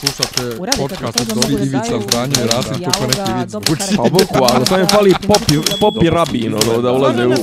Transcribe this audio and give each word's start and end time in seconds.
Slušate 0.00 0.56
podcast 0.78 1.20
od 1.20 1.26
da 1.26 1.64
Ivica 1.64 1.78
daju 1.78 2.02
Zdanje 2.08 2.34
i 2.44 2.46
Rasim 2.46 2.72
neki 3.08 3.32
vic. 3.40 3.50
dobro 3.50 3.72
Uči. 3.72 3.96
Pa 3.96 4.02
boku, 4.02 4.44
ali 4.54 4.66
sam 4.66 4.80
je 4.80 4.86
fali 4.86 5.14
popi, 5.26 5.54
popi 5.80 6.10
rabin, 6.10 6.54
ono, 6.54 6.82
da 6.82 6.92
ulaze 6.92 7.26
u, 7.26 7.30
u. 7.30 7.34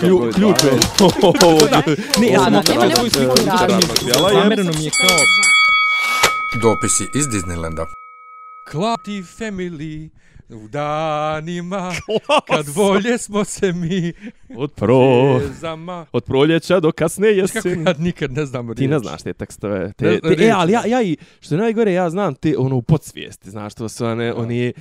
Klju- 0.00 0.32
Ključ 0.34 0.64
je. 0.64 0.70
Ne, 2.20 2.26
ja 2.28 2.40
sam 2.40 2.62
svoju 2.96 3.10
sliku. 3.10 3.36
Zamereno 4.32 4.72
mi 4.78 4.84
je 4.84 4.90
kao 4.90 5.16
Dopisi 6.62 7.08
iz 7.14 7.26
Disneylanda. 7.26 7.86
Klati 8.70 9.22
family 9.38 10.08
u 10.52 10.68
danima 10.68 11.92
kad 12.48 12.68
volje 12.68 13.18
smo 13.18 13.44
se 13.44 13.72
mi 13.72 14.12
Od 14.56 14.72
pro... 14.72 15.38
jezama. 15.42 16.06
Od 16.12 16.24
proljeća 16.24 16.80
do 16.80 16.92
kasne 16.92 17.28
Kako 17.28 17.38
jeseni. 17.68 17.84
ja 17.84 17.94
nikad 17.98 18.32
ne 18.32 18.46
znam 18.46 18.74
Ti 18.74 18.82
ne 18.82 18.88
riječ. 18.88 19.02
znaš 19.02 19.22
te 19.22 19.32
tekstove. 19.32 19.78
Ne 19.78 19.92
Te, 19.92 20.20
te, 20.20 20.44
e, 20.44 20.50
ali 20.50 20.72
ja, 20.72 20.86
ja 20.86 21.02
i, 21.02 21.16
što 21.40 21.54
je 21.54 21.58
najgore, 21.58 21.92
ja 21.92 22.10
znam 22.10 22.34
te, 22.34 22.54
ono, 22.58 22.76
u 22.76 22.82
podsvijesti, 22.82 23.50
znaš, 23.50 23.74
to 23.74 23.88
su 23.88 24.06
one, 24.06 24.34
oni, 24.34 24.72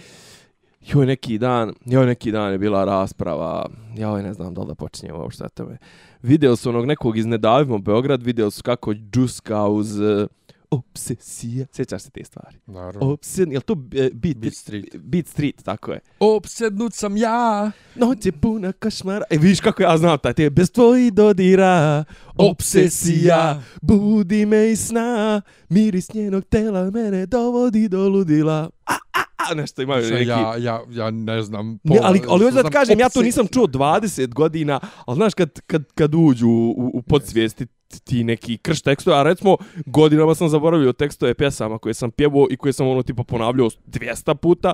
joj, 0.82 1.05
neki 1.05 1.38
dan, 1.38 1.73
joj, 1.86 2.06
neki 2.06 2.31
dan 2.31 2.52
je 2.52 2.58
bila 2.58 2.86
rasprava, 2.86 3.70
joj, 3.98 4.23
ne 4.23 4.34
znam 4.34 4.54
da 4.54 4.62
li 4.62 4.67
da 4.67 4.76
počinjem 4.76 5.16
uopšte 5.16 5.50
tome. 5.54 5.78
Video 6.22 6.56
su 6.56 6.70
onog 6.70 6.86
nekog 6.86 7.17
iz 7.17 7.26
Nedavimo 7.26 7.78
Beograd, 7.78 8.23
video 8.23 8.52
su 8.52 8.64
kako 8.64 8.94
džuska 8.94 9.67
uz 9.67 10.00
uh, 10.00 10.28
obsesija, 10.72 11.66
sjećaš 11.72 12.02
se 12.02 12.09
te 12.09 12.23
stvari? 12.23 12.58
Naravno. 12.66 13.12
Obsesija, 13.12 13.48
jel 13.52 13.62
to 13.62 13.73
uh, 13.73 13.80
beat, 14.14 14.38
Beat 14.38 14.54
Street. 14.54 14.98
Beat 14.98 15.28
Street, 15.28 15.64
tako 15.64 15.92
je. 15.92 16.00
Opsednut 16.20 16.94
sam 16.94 17.18
ja. 17.18 17.72
Noć 17.95 18.26
je 18.26 18.32
puna 18.32 18.72
košmara. 18.72 19.26
E, 19.30 19.38
vidiš 19.38 19.59
kako 19.59 19.84
ja 19.84 19.98
znam 19.98 20.18
taj, 20.18 20.34
te 20.34 20.50
bez 20.50 20.72
tvoji 20.72 21.12
dodira. 21.12 22.04
Obsesija, 22.36 23.64
budi 23.82 24.45
me 24.45 24.72
iz 24.72 24.88
sna. 24.88 25.42
Miris 25.70 26.14
njenog 26.14 26.45
tela 26.45 26.92
mene 26.92 27.26
dovodi 27.26 27.88
do 27.88 28.09
ludila. 28.09 28.70
A, 28.86 28.94
a, 28.94 29.22
a, 29.52 29.54
nešto 29.54 29.81
imaju 29.81 30.14
neki... 30.14 30.30
Ja, 30.30 30.56
ja, 30.58 30.81
ja 30.90 31.12
ne 31.12 31.42
znam. 31.42 31.80
Ne, 31.84 32.00
ali, 32.03 32.22
ali 32.30 32.45
hoću 32.45 32.56
da 32.56 32.64
ti 32.64 32.72
kažem, 32.72 33.00
ja 33.00 33.09
to 33.09 33.22
nisam 33.22 33.47
čuo 33.47 33.67
20 33.67 34.34
godina, 34.34 34.80
ali 35.06 35.16
znaš 35.16 35.34
kad, 35.34 35.59
kad, 35.67 35.84
kad 35.95 36.16
uđu 36.16 36.47
u, 36.47 36.70
u, 36.70 36.92
u 36.94 37.02
podsvijesti 37.02 37.67
ti 38.04 38.23
neki 38.23 38.58
krš 38.58 38.82
tekstove, 38.82 39.18
a 39.18 39.23
recimo 39.23 39.58
godinama 39.86 40.36
sam 40.36 40.50
zaboravio 40.50 40.94
tekstove 40.94 41.34
pjesama 41.34 41.78
koje 41.78 41.94
sam 41.94 42.12
pjevao 42.12 42.48
i 42.50 42.58
koje 42.58 42.73
sam 42.73 42.88
ono 42.88 43.04
tipa 43.04 43.23
ponavljao 43.23 43.70
200 43.70 44.36
puta, 44.36 44.73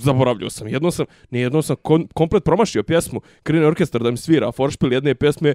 zaboravljao 0.00 0.50
sam. 0.50 0.68
Jedno 0.68 0.90
sam, 0.90 1.06
ne 1.30 1.40
jedno 1.40 1.62
sam 1.62 1.76
kon, 1.82 2.08
komplet 2.14 2.44
promašio 2.44 2.82
pjesmu, 2.82 3.20
krene 3.42 3.66
orkestar 3.66 4.02
da 4.02 4.10
mi 4.10 4.16
svira, 4.16 4.52
foršpil 4.52 4.92
jedne 4.92 5.14
pjesme, 5.14 5.54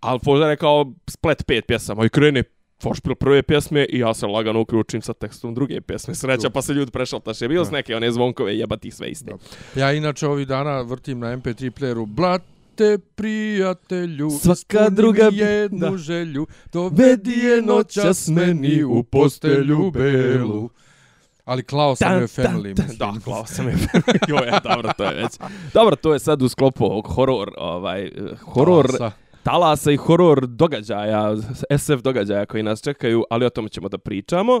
ali 0.00 0.20
Fožar 0.24 0.50
je 0.50 0.56
kao 0.56 0.92
splet 1.10 1.46
pet 1.46 1.66
pjesama 1.66 2.04
i 2.04 2.08
krene 2.08 2.42
foršpil 2.82 3.14
prve 3.14 3.42
pjesme 3.42 3.86
i 3.88 3.98
ja 3.98 4.14
se 4.14 4.26
lagano 4.26 4.60
uključim 4.60 5.02
sa 5.02 5.12
tekstom 5.12 5.54
druge 5.54 5.80
pjesme. 5.80 6.14
Sreća 6.14 6.50
pa 6.50 6.62
se 6.62 6.72
ljudi 6.72 6.90
prešaltaše. 6.90 7.48
Bilo 7.48 7.64
s 7.64 7.70
neke 7.70 7.96
one 7.96 8.12
zvonkove 8.12 8.58
jebati 8.58 8.90
sve 8.90 9.08
iste. 9.08 9.32
Ja 9.74 9.92
inače 9.92 10.26
ovih 10.26 10.46
dana 10.46 10.80
vrtim 10.80 11.18
na 11.18 11.36
MP3 11.36 11.70
playeru 11.70 12.06
Blate 12.78 12.98
prijatelju 13.14 14.30
Svaka 14.30 14.90
druga 14.90 15.30
bi- 15.30 15.36
jednu 15.36 15.90
da. 15.90 15.96
želju 15.96 16.46
Dovedi 16.72 17.32
je 17.32 17.62
noćas 17.62 18.28
meni 18.28 18.84
u 18.84 19.02
postelju 19.02 19.90
belu 19.90 20.70
Ali 21.44 21.62
klao 21.62 21.96
sam 21.96 22.12
joj 22.12 22.26
family 22.26 22.68
mislim. 22.78 22.98
Da, 22.98 23.14
klao 23.24 23.46
sam 23.46 23.68
je 23.68 23.74
family. 23.74 24.18
Jo, 24.28 24.36
je, 24.36 24.52
dobro, 24.64 24.92
to 24.96 25.04
je 25.04 25.14
već. 25.14 25.32
Dobro, 25.74 25.96
to 25.96 26.12
je 26.12 26.18
sad 26.18 26.42
u 26.42 26.48
sklopu 26.48 26.84
ovog 26.84 27.06
horor, 27.06 27.50
ovaj, 27.56 28.10
horor 28.42 28.86
Talasa. 28.88 29.10
talasa 29.42 29.92
i 29.92 29.96
horor 29.96 30.46
događaja, 30.46 31.36
SF 31.78 32.02
događaja 32.02 32.46
koji 32.46 32.62
nas 32.62 32.82
čekaju, 32.82 33.24
ali 33.30 33.46
o 33.46 33.50
tome 33.50 33.68
ćemo 33.68 33.88
da 33.88 33.98
pričamo. 33.98 34.60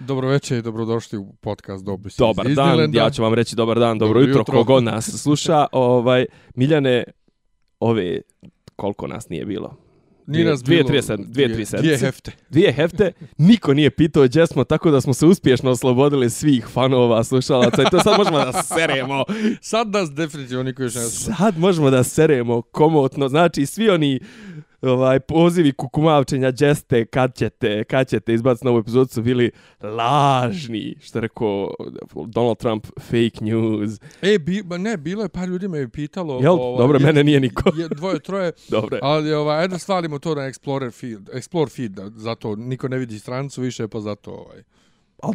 Dobro 0.00 0.28
večer 0.28 0.58
i 0.58 0.62
dobrodošli 0.62 1.18
u 1.18 1.32
podcast 1.32 1.84
Dobri 1.84 2.12
Dobar 2.18 2.46
dan, 2.48 2.94
ja 2.94 3.10
ću 3.10 3.22
vam 3.22 3.34
reći 3.34 3.56
dobar 3.56 3.78
dan, 3.78 3.98
dobro, 3.98 4.08
Dobro 4.08 4.20
jutro, 4.22 4.40
jutro. 4.40 4.54
kogod 4.54 4.84
nas 4.84 5.22
sluša. 5.22 5.66
Ovaj, 5.72 6.26
Miljane, 6.54 7.04
ove, 7.80 8.20
koliko 8.76 9.06
nas 9.06 9.28
nije 9.28 9.44
bilo? 9.44 9.76
Nije 10.26 10.44
nas 10.44 10.62
dvije, 10.62 10.78
bilo- 10.78 10.88
dvije, 10.88 11.02
sedm, 11.02 11.22
dvije, 11.24 11.46
tri 11.46 11.54
Dvije 11.54 11.66
sedmice. 11.66 11.98
hefte 11.98 12.32
dvije 12.50 12.72
hefte, 12.72 13.12
niko 13.38 13.74
nije 13.74 13.90
pitao 13.90 14.24
gdje 14.24 14.46
smo, 14.46 14.64
tako 14.64 14.90
da 14.90 15.00
smo 15.00 15.14
se 15.14 15.26
uspješno 15.26 15.70
oslobodili 15.70 16.30
svih 16.30 16.66
fanova, 16.66 17.24
slušalaca 17.24 17.82
i 17.82 17.90
to 17.90 18.00
sad 18.00 18.18
možemo 18.18 18.38
da 18.38 18.52
seremo. 18.52 19.24
Sad 19.60 19.88
nas 19.88 20.12
definitivno 20.12 20.62
niko 20.62 20.82
još 20.82 20.94
ne 20.94 21.00
Sad 21.00 21.58
možemo 21.58 21.90
da 21.90 22.04
seremo 22.04 22.62
komotno, 22.62 23.28
znači 23.28 23.66
svi 23.66 23.90
oni 23.90 24.20
ovaj 24.82 25.20
pozivi 25.20 25.72
kukumavčenja 25.72 26.52
džeste 26.52 27.04
kad 27.06 27.34
ćete, 27.34 27.84
kad 27.84 28.08
ćete 28.08 28.34
izbaciti 28.34 28.66
novu 28.66 28.78
epizodu 28.78 29.08
su 29.08 29.22
bili 29.22 29.50
lažni, 29.82 30.94
što 31.00 31.18
je 31.18 31.22
rekao 31.22 31.70
Donald 32.26 32.58
Trump, 32.58 32.86
fake 33.00 33.38
news. 33.40 33.90
E, 34.22 34.38
bi, 34.38 34.62
ne, 34.70 34.96
bilo 34.96 35.22
je 35.22 35.28
par 35.28 35.48
ljudi 35.48 35.68
me 35.68 35.78
je 35.78 35.88
pitalo 35.88 36.38
Jel? 36.42 36.52
ovaj, 36.52 36.78
Dobro, 36.78 36.98
je- 36.98 37.06
mene 37.06 37.24
nije 37.24 37.40
niko. 37.40 37.70
je, 37.76 37.88
Dvoje, 37.88 38.20
troje 38.20 38.52
Dobre. 38.68 38.98
Ali 39.02 39.32
ovaj, 39.32 39.58
ajde 39.58 39.78
svalimo 39.78 40.18
to 40.18 40.34
na 40.34 40.42
Explorer 40.42 40.90
feed, 40.92 41.28
Explore 41.30 41.70
feed, 41.70 41.90
da, 41.90 42.10
zato 42.10 42.56
niko 42.56 42.88
ne 42.88 42.98
vidi 42.98 43.18
stranicu 43.18 43.62
više, 43.62 43.88
pa 43.88 44.00
zato 44.00 44.30
ovaj. 44.30 44.62
Al, 45.18 45.32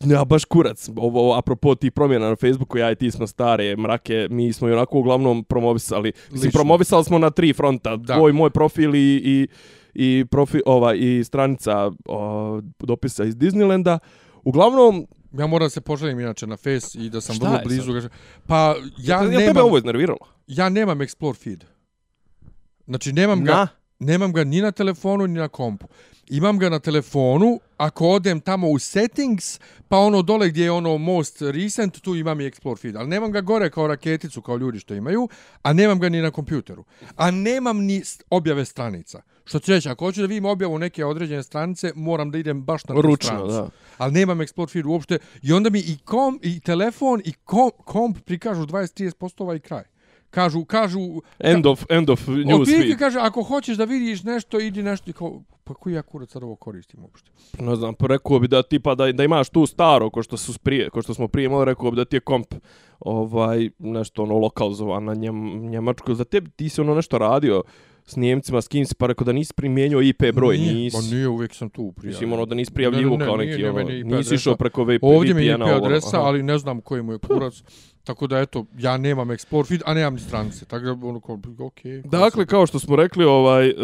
ne, 0.00 0.24
baš 0.24 0.44
kurac. 0.44 0.88
Ovo, 0.88 1.20
ovo, 1.20 1.34
apropo 1.34 1.74
ti 1.74 1.90
promjena 1.90 2.28
na 2.28 2.36
Facebooku, 2.36 2.78
ja 2.78 2.90
i 2.90 2.96
ti 2.96 3.10
smo 3.10 3.26
stare 3.26 3.76
mrake, 3.76 4.26
mi 4.30 4.52
smo 4.52 4.68
i 4.68 4.72
onako 4.72 4.98
uglavnom 4.98 5.44
promovisali. 5.44 6.12
Mislim, 6.22 6.38
Lično. 6.38 6.50
promovisali 6.52 7.04
smo 7.04 7.18
na 7.18 7.30
tri 7.30 7.52
fronta. 7.52 7.96
Da. 7.96 8.14
Tvoj, 8.14 8.32
moj 8.32 8.50
profil 8.50 8.94
i, 8.94 9.00
i, 9.16 9.48
i, 9.96 10.24
profi, 10.26 10.60
ova, 10.66 10.94
i 10.94 11.24
stranica 11.24 11.90
o, 12.06 12.60
dopisa 12.78 13.24
iz 13.24 13.36
Disneylanda. 13.36 13.98
Uglavnom, 14.44 15.06
Ja 15.32 15.46
moram 15.46 15.70
se 15.70 15.80
poželim 15.80 16.20
inače 16.20 16.46
na 16.46 16.56
Face 16.56 16.98
i 16.98 17.10
da 17.10 17.20
sam 17.20 17.34
Šta 17.34 17.46
vrlo 17.46 17.60
blizu. 17.64 17.92
ga- 17.92 18.08
Pa 18.46 18.56
ja 18.98 19.16
ja, 19.16 19.20
tebe 19.20 19.36
nemam, 19.36 19.64
ovo 19.64 19.78
iznerviralo. 19.78 20.18
ja 20.46 20.68
nemam 20.68 20.98
Explore 20.98 21.36
feed. 21.36 21.64
Znači 22.86 23.12
nemam 23.12 23.44
ga? 23.44 23.66
Nemam 24.04 24.32
ga 24.32 24.44
ni 24.44 24.60
na 24.60 24.72
telefonu 24.72 25.26
ni 25.26 25.34
na 25.38 25.48
kompu. 25.48 25.86
Imam 26.28 26.58
ga 26.58 26.68
na 26.68 26.78
telefonu, 26.78 27.60
ako 27.76 28.08
odem 28.08 28.40
tamo 28.40 28.68
u 28.70 28.78
settings, 28.78 29.60
pa 29.88 29.98
ono 29.98 30.22
dole 30.22 30.48
gdje 30.48 30.64
je 30.64 30.70
ono 30.70 30.98
most 30.98 31.42
recent, 31.42 32.00
tu 32.00 32.14
imam 32.14 32.40
i 32.40 32.44
Explore 32.50 32.80
feed. 32.80 32.96
Ali 32.96 33.08
nemam 33.08 33.32
ga 33.32 33.40
gore 33.40 33.70
kao 33.70 33.86
raketicu, 33.86 34.42
kao 34.42 34.56
ljudi 34.56 34.78
što 34.78 34.94
imaju, 34.94 35.28
a 35.62 35.72
nemam 35.72 36.00
ga 36.00 36.08
ni 36.08 36.22
na 36.22 36.30
kompjuteru. 36.30 36.84
A 37.16 37.30
nemam 37.30 37.78
ni 37.78 38.02
objave 38.30 38.64
stranica. 38.64 39.22
Što 39.44 39.58
ću 39.58 39.70
reći, 39.72 39.88
ako 39.88 40.04
hoću 40.04 40.20
da 40.20 40.26
vidim 40.26 40.44
objavu 40.44 40.78
neke 40.78 41.04
određene 41.04 41.42
stranice, 41.42 41.92
moram 41.94 42.30
da 42.30 42.38
idem 42.38 42.62
baš 42.62 42.84
na 42.84 42.94
tu 42.94 43.02
Ručno, 43.02 43.16
stranicu. 43.26 43.52
da. 43.52 43.68
Ali 43.98 44.12
nemam 44.12 44.38
Explore 44.38 44.72
feed 44.72 44.86
uopšte. 44.86 45.18
I 45.42 45.52
onda 45.52 45.70
mi 45.70 45.78
i, 45.78 45.98
kom, 46.04 46.38
i 46.42 46.60
telefon 46.60 47.22
i 47.24 47.32
kom, 47.32 47.70
komp 47.84 48.18
prikažu 48.24 48.66
20-30% 48.66 49.42
ovaj 49.42 49.58
kraj. 49.58 49.91
Kažu, 50.32 50.64
kažu... 50.64 51.00
End 51.38 51.66
of, 51.66 51.84
end 51.88 52.10
of 52.10 52.28
news 52.28 52.68
feed. 52.68 52.98
kaže, 52.98 53.18
ako 53.20 53.42
hoćeš 53.42 53.76
da 53.76 53.84
vidiš 53.84 54.22
nešto, 54.22 54.60
idi 54.60 54.82
nešto 54.82 55.10
i 55.10 55.12
kao, 55.12 55.42
pa 55.64 55.74
koji 55.74 55.94
ja 55.94 56.02
kurac 56.02 56.30
sad 56.30 56.42
ovo 56.42 56.56
koristim 56.56 57.02
uopšte? 57.02 57.30
Ne 57.58 57.76
znam, 57.76 57.94
pa 57.94 58.06
rekao 58.06 58.38
bi 58.38 58.48
da 58.48 58.62
tipa 58.62 58.94
da, 58.94 59.12
da 59.12 59.24
imaš 59.24 59.48
tu 59.48 59.66
staro, 59.66 60.10
ko 60.10 60.22
što, 60.22 60.36
su 60.36 60.58
prije, 60.58 60.90
ko 60.90 61.02
što 61.02 61.14
smo 61.14 61.28
prije 61.28 61.46
imali, 61.46 61.64
rekao 61.64 61.90
bi 61.90 61.96
da 61.96 62.04
ti 62.04 62.16
je 62.16 62.20
komp 62.20 62.54
ovaj, 63.00 63.70
nešto 63.78 64.22
ono 64.22 64.38
lokalizovan 64.38 65.04
na 65.04 65.14
njem, 65.14 65.68
Njemačku. 65.70 66.14
Za 66.14 66.24
tebi 66.24 66.50
ti 66.50 66.68
si 66.68 66.80
ono 66.80 66.94
nešto 66.94 67.18
radio 67.18 67.62
s 68.06 68.16
Njemcima, 68.16 68.62
s 68.62 68.68
kim 68.68 68.86
si, 68.86 68.94
pa 68.94 69.06
rekao 69.06 69.24
da 69.24 69.32
nisi 69.32 69.54
primjenio 69.54 70.00
IP 70.00 70.22
broj, 70.34 70.58
nije, 70.58 70.74
nisi. 70.74 70.96
Pa 70.96 71.16
nije, 71.16 71.28
uvijek 71.28 71.54
sam 71.54 71.70
tu 71.70 71.92
prijavio. 71.92 72.14
Mislim, 72.14 72.32
ono 72.32 72.46
da 72.46 72.54
nisi 72.54 72.72
prijavljivo 72.72 73.10
Ne, 73.10 73.18
ne, 73.18 73.24
kao 73.24 73.36
neki, 73.36 73.56
nije 73.56 73.70
ono, 73.70 74.16
nisi 74.16 74.34
išao 74.34 74.56
preko 74.56 74.84
VP, 74.84 75.02
Ovdje 75.02 75.34
mi 75.34 75.44
je 75.44 75.52
IP 75.52 75.56
VPN-a, 75.56 75.76
ovo, 75.76 75.86
adresa, 75.86 76.20
ali 76.20 76.42
ne 76.42 76.58
znam 76.58 76.80
koji 76.80 77.02
mu 77.02 77.12
je 77.12 77.18
kurac. 77.18 77.62
Tako 78.04 78.26
da, 78.26 78.38
eto, 78.38 78.66
ja 78.78 78.96
nemam 78.96 79.28
Explore 79.28 79.68
feed, 79.68 79.82
a 79.86 79.94
nemam 79.94 80.14
ni 80.14 80.20
stranice. 80.20 80.64
Tako 80.64 80.84
da, 80.84 81.06
ono, 81.06 81.20
kao, 81.20 81.38
okej. 81.60 82.02
Dakle, 82.02 82.46
kao 82.46 82.66
što 82.66 82.78
smo 82.78 82.96
rekli, 82.96 83.24
ovaj 83.24 83.68
uh, 83.68 83.76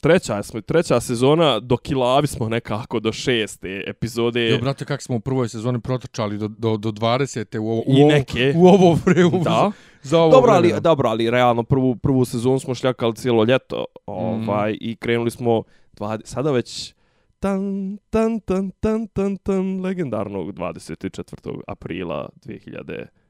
treća 0.00 0.42
smo 0.42 0.60
treća 0.60 1.00
sezona 1.00 1.60
do 1.60 1.76
kilavi 1.76 2.26
smo 2.26 2.48
nekako 2.48 3.00
do 3.00 3.12
šeste 3.12 3.84
epizode. 3.86 4.48
Jo, 4.48 4.58
brate, 4.58 4.84
kak 4.84 5.02
smo 5.02 5.16
u 5.16 5.20
prvoj 5.20 5.48
sezoni 5.48 5.80
protrčali 5.80 6.38
do, 6.38 6.48
do, 6.48 6.76
do 6.76 6.90
20. 6.90 7.58
u 7.58 7.68
ovo, 7.68 7.82
I 7.86 7.92
u 7.92 8.04
ovo, 8.04 8.08
neke. 8.08 8.52
u 8.56 8.66
ovo 8.66 8.98
vreme. 9.04 9.38
Da. 9.40 9.72
Za 10.02 10.18
ovo 10.18 10.30
Dobro, 10.30 10.52
ali 10.52 10.68
vreme. 10.68 10.80
dobro, 10.80 11.08
ali 11.08 11.30
realno 11.30 11.62
prvu 11.62 11.96
prvu 11.96 12.24
sezonu 12.24 12.58
smo 12.58 12.74
šljakali 12.74 13.14
cijelo 13.14 13.44
ljeto, 13.44 13.84
ovaj 14.06 14.70
Mhm. 14.70 14.78
i 14.80 14.96
krenuli 14.96 15.30
smo 15.30 15.62
20, 15.92 16.20
sada 16.24 16.50
već 16.50 16.94
tan 17.40 17.62
tan 18.10 18.40
tan 18.40 18.70
tan 18.70 19.06
tan 19.06 19.36
tan 19.36 19.80
legendarnog 19.80 20.52
24. 20.52 21.60
aprila 21.66 22.28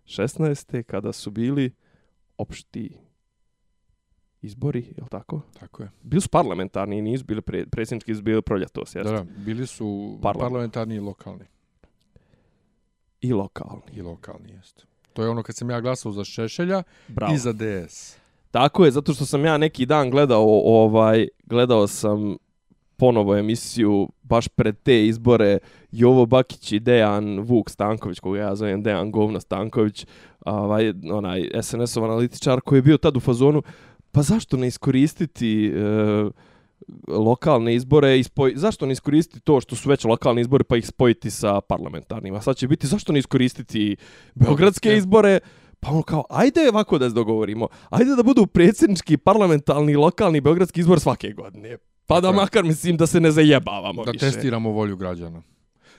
2016. 0.06 0.82
kada 0.82 1.12
su 1.12 1.30
bili 1.30 1.72
opšti 2.38 2.96
izbori, 4.42 4.80
je 4.80 5.02
li 5.02 5.08
tako? 5.10 5.40
Tako 5.60 5.82
je. 5.82 5.90
Bili 6.02 6.20
su 6.20 6.28
parlamentarni, 6.28 7.02
nisu 7.02 7.24
bili 7.24 7.40
pre, 7.42 7.66
predsjednički, 7.66 8.14
su 8.14 8.22
bili 8.22 8.42
proljetos, 8.42 8.92
Da, 8.92 8.98
jeste? 9.00 9.14
da, 9.14 9.22
bili 9.36 9.66
su 9.66 10.18
Parlament. 10.22 10.42
parlamentarni 10.44 10.94
i 10.94 11.00
lokalni. 11.00 11.44
I 13.20 13.32
lokalni. 13.32 13.82
I 13.92 14.02
lokalni, 14.02 14.52
jeste. 14.52 14.82
To 15.12 15.22
je 15.22 15.28
ono 15.28 15.42
kad 15.42 15.56
sam 15.56 15.70
ja 15.70 15.80
glasao 15.80 16.12
za 16.12 16.24
Šešelja 16.24 16.82
Bravo. 17.08 17.34
i 17.34 17.38
za 17.38 17.52
DS. 17.52 18.16
Tako 18.50 18.84
je, 18.84 18.90
zato 18.90 19.12
što 19.14 19.26
sam 19.26 19.44
ja 19.44 19.58
neki 19.58 19.86
dan 19.86 20.10
gledao 20.10 20.44
ovaj 20.64 21.28
gledao 21.44 21.86
sam 21.86 22.36
ponovo 22.96 23.36
emisiju 23.36 24.08
baš 24.22 24.48
pred 24.48 24.76
te 24.82 25.06
izbore 25.06 25.58
Jovo 25.92 26.26
Bakić 26.26 26.72
i 26.72 26.80
Dejan 26.80 27.40
Vuk 27.40 27.70
Stanković, 27.70 28.20
koga 28.20 28.38
ja 28.38 28.56
zovem 28.56 28.82
Dejan 28.82 29.10
Govna 29.10 29.40
Stanković, 29.40 30.06
ovaj, 30.40 30.92
onaj 31.12 31.50
SNS-ov 31.62 32.04
analitičar 32.04 32.60
koji 32.60 32.78
je 32.78 32.82
bio 32.82 32.96
tad 32.96 33.16
u 33.16 33.20
fazonu, 33.20 33.62
pa 34.12 34.22
zašto 34.22 34.56
ne 34.56 34.66
iskoristiti 34.66 35.66
e, 35.66 35.72
lokalne 37.08 37.74
izbore 37.74 38.18
i 38.18 38.22
spoj... 38.22 38.52
zašto 38.56 38.86
ne 38.86 38.92
iskoristiti 38.92 39.40
to 39.40 39.60
što 39.60 39.76
su 39.76 39.88
već 39.88 40.04
lokalni 40.04 40.40
izbori 40.40 40.64
pa 40.64 40.76
ih 40.76 40.86
spojiti 40.86 41.30
sa 41.30 41.60
parlamentarnima. 41.60 42.40
Sad 42.40 42.56
će 42.56 42.68
biti 42.68 42.86
zašto 42.86 43.12
ne 43.12 43.18
iskoristiti 43.18 43.96
beogradske 44.34 44.96
izbore 44.96 45.40
Pa 45.84 45.90
ono 45.90 46.02
kao, 46.02 46.24
ajde 46.30 46.68
ovako 46.68 46.98
da 46.98 47.08
se 47.08 47.14
dogovorimo. 47.14 47.68
Ajde 47.90 48.16
da 48.16 48.22
budu 48.22 48.46
predsjednički, 48.46 49.16
parlamentarni, 49.16 49.96
lokalni, 49.96 50.40
beogradski 50.40 50.80
izbor 50.80 51.00
svake 51.00 51.32
godine. 51.32 51.76
Pa 52.06 52.20
da 52.20 52.32
makar 52.32 52.64
mislim 52.64 52.96
da 52.96 53.06
se 53.06 53.20
ne 53.20 53.30
zajebavamo 53.30 54.04
da 54.04 54.10
više. 54.10 54.26
testiramo 54.26 54.70
volju 54.70 54.96
građana. 54.96 55.42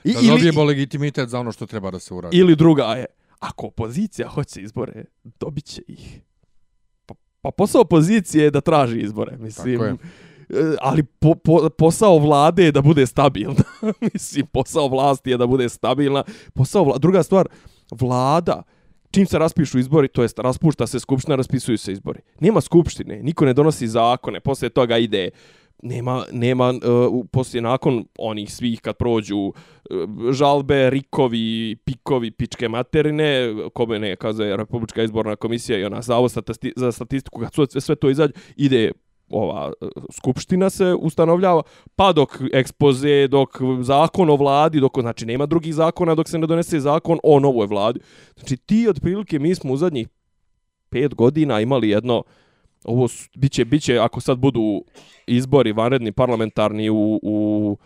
I, 0.04 0.12
Da 0.12 0.20
ili, 0.20 0.28
dobijemo 0.28 0.64
legitimitet 0.64 1.28
za 1.28 1.40
ono 1.40 1.52
što 1.52 1.66
treba 1.66 1.90
da 1.90 1.98
se 1.98 2.14
uradi. 2.14 2.36
ili 2.36 2.56
druga 2.56 2.84
je, 2.84 3.04
ako 3.38 3.66
opozicija 3.66 4.28
hoće 4.28 4.60
izbore, 4.60 5.04
dobit 5.24 5.64
će 5.64 5.82
ih. 5.88 6.20
Pa, 7.06 7.14
pa 7.40 7.50
posao 7.50 7.80
opozicije 7.80 8.44
je 8.44 8.50
da 8.50 8.60
traži 8.60 9.00
izbore, 9.00 9.36
mislim. 9.38 9.78
Tako 9.78 9.84
je. 9.84 9.96
E, 10.50 10.76
ali 10.80 11.02
po, 11.02 11.34
po, 11.34 11.68
posao 11.78 12.18
vlade 12.18 12.64
je 12.64 12.72
da 12.72 12.82
bude 12.82 13.06
stabilna. 13.06 13.64
mislim, 14.12 14.46
posao 14.46 14.88
vlasti 14.88 15.30
je 15.30 15.36
da 15.36 15.46
bude 15.46 15.68
stabilna. 15.68 16.24
Posao 16.54 16.84
vla... 16.84 16.98
Druga 16.98 17.22
stvar, 17.22 17.48
vlada, 17.90 18.62
čim 19.10 19.26
se 19.26 19.38
raspišu 19.38 19.78
izbori, 19.78 20.08
to 20.08 20.22
jest 20.22 20.38
raspušta 20.38 20.86
se 20.86 21.00
skupština, 21.00 21.36
raspisuju 21.36 21.78
se 21.78 21.92
izbori. 21.92 22.20
Nema 22.40 22.60
skupštine, 22.60 23.22
niko 23.22 23.44
ne 23.44 23.52
donosi 23.52 23.88
zakone, 23.88 24.40
posle 24.40 24.68
toga 24.68 24.98
ide 24.98 25.30
nema 25.82 26.24
nema 26.32 26.68
uh, 26.68 27.24
poslije 27.30 27.62
nakon 27.62 28.04
onih 28.18 28.52
svih 28.52 28.80
kad 28.80 28.96
prođu 28.96 29.38
uh, 29.38 29.54
žalbe, 30.32 30.90
rikovi, 30.90 31.76
pikovi, 31.84 32.30
pičke 32.30 32.68
materine, 32.68 33.54
kome 33.74 33.98
ne 33.98 34.16
kaže 34.16 34.56
Republička 34.56 35.02
izborna 35.02 35.36
komisija 35.36 35.78
i 35.78 35.84
ona 35.84 36.02
zavod 36.02 36.30
stati, 36.30 36.72
za 36.76 36.92
statistiku 36.92 37.40
kad 37.40 37.54
sve, 37.54 37.80
sve 37.80 37.96
to 37.96 38.10
izađe, 38.10 38.32
ide 38.56 38.92
ova 39.28 39.72
e, 39.80 39.86
skupština 40.12 40.70
se 40.70 40.94
ustanovljava, 40.94 41.62
pa 41.96 42.12
dok 42.12 42.40
ekspoze, 42.52 43.28
dok 43.28 43.48
zakon 43.80 44.30
o 44.30 44.36
vladi, 44.36 44.80
dok 44.80 45.00
znači 45.00 45.26
nema 45.26 45.46
drugih 45.46 45.74
zakona 45.74 46.14
dok 46.14 46.28
se 46.28 46.38
ne 46.38 46.46
donese 46.46 46.80
zakon 46.80 47.18
o 47.22 47.40
novoj 47.40 47.66
vladi. 47.66 48.00
Znači 48.36 48.56
ti 48.56 48.88
otprilike 48.88 49.38
mi 49.38 49.54
smo 49.54 49.72
u 49.72 49.76
zadnjih 49.76 50.08
pet 50.88 51.14
godina 51.14 51.60
imali 51.60 51.88
jedno 51.88 52.22
ovo 52.86 53.08
su- 53.08 53.28
biće 53.34 53.64
biće 53.64 53.98
ako 53.98 54.20
sad 54.20 54.38
budu 54.38 54.84
izbori 55.26 55.72
vanredni 55.72 56.12
parlamentarni 56.12 56.90
u, 56.90 57.20
u 57.22 57.76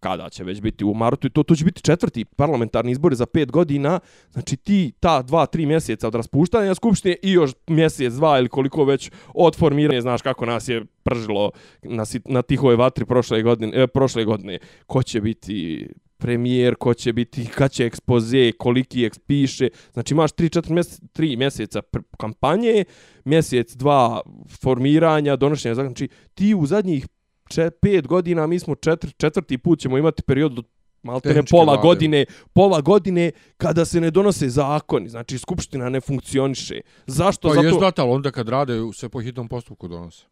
kada 0.00 0.28
će 0.28 0.44
već 0.44 0.60
biti 0.60 0.84
u 0.84 0.94
martu 0.94 1.26
i 1.26 1.30
to 1.30 1.42
to 1.42 1.54
će 1.54 1.64
biti 1.64 1.82
četvrti 1.82 2.24
parlamentarni 2.24 2.92
izbori 2.92 3.16
za 3.16 3.26
pet 3.26 3.50
godina. 3.50 4.00
Znači 4.30 4.56
ti 4.56 4.92
ta 5.00 5.22
dva 5.22 5.46
tri 5.46 5.66
mjeseca 5.66 6.08
od 6.08 6.14
raspuštanja 6.14 6.74
skupštine 6.74 7.16
i 7.22 7.32
još 7.32 7.50
mjesec 7.66 8.14
dva 8.14 8.38
ili 8.38 8.48
koliko 8.48 8.84
već 8.84 9.10
od 9.34 9.56
formiranja 9.56 10.00
znaš 10.00 10.22
kako 10.22 10.46
nas 10.46 10.68
je 10.68 10.84
pržilo 11.02 11.50
na, 11.82 12.04
na 12.24 12.42
tihoj 12.42 12.76
vatri 12.76 13.04
prošle 13.04 13.42
godine 13.42 13.82
e, 13.82 13.86
prošle 13.86 14.24
godine. 14.24 14.58
Ko 14.86 15.02
će 15.02 15.20
biti 15.20 15.88
premijer, 16.20 16.74
ko 16.74 16.94
će 16.94 17.12
biti, 17.12 17.46
kad 17.46 17.72
će 17.72 17.86
ekspoze, 17.86 18.52
koliki 18.52 19.04
eks 19.04 19.18
piše. 19.18 19.68
Znači 19.92 20.14
imaš 20.14 20.30
3-4 20.30 20.70
mjeseca, 20.70 21.06
3 21.14 21.38
mjeseca 21.38 21.80
kampanje, 22.18 22.84
mjesec, 23.24 23.72
dva 23.72 24.20
formiranja, 24.60 25.36
donošenja 25.36 25.74
zakona. 25.74 25.88
Znači 25.88 26.08
ti 26.34 26.54
u 26.54 26.66
zadnjih 26.66 27.06
5 27.48 28.06
godina, 28.06 28.46
mi 28.46 28.58
smo 28.58 28.74
četiri, 28.74 29.12
četvrti 29.16 29.58
put 29.58 29.80
ćemo 29.80 29.98
imati 29.98 30.22
period 30.22 30.58
od 30.58 30.66
maltene 31.02 31.34
Tehničke 31.34 31.50
pola 31.50 31.64
vlade. 31.64 31.82
godine, 31.82 32.24
pola 32.52 32.80
godine 32.80 33.30
kada 33.56 33.84
se 33.84 34.00
ne 34.00 34.10
donose 34.10 34.48
zakoni, 34.48 35.08
znači 35.08 35.38
skupština 35.38 35.88
ne 35.88 36.00
funkcioniše. 36.00 36.80
Zašto? 37.06 37.48
Pa 37.48 37.54
Zato 37.54 38.02
je 38.02 38.08
onda 38.08 38.30
kad 38.30 38.48
rade, 38.48 38.74
se 38.94 39.08
po 39.08 39.20
hitnom 39.20 39.48
postupku 39.48 39.88
donose. 39.88 40.24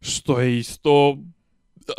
što 0.00 0.40
je 0.40 0.58
isto 0.58 1.18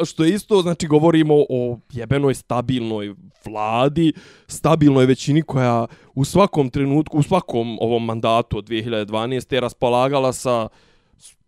što 0.05 0.23
je 0.23 0.33
isto, 0.33 0.61
znači 0.61 0.87
govorimo 0.87 1.33
o 1.49 1.77
jebenoj 1.91 2.33
stabilnoj 2.33 3.13
vladi, 3.45 4.13
stabilnoj 4.47 5.05
većini 5.05 5.41
koja 5.41 5.85
u 6.15 6.25
svakom 6.25 6.69
trenutku, 6.69 7.17
u 7.17 7.23
svakom 7.23 7.77
ovom 7.81 8.05
mandatu 8.05 8.57
od 8.57 8.69
2012. 8.69 9.53
je 9.53 9.61
raspolagala 9.61 10.33
sa 10.33 10.67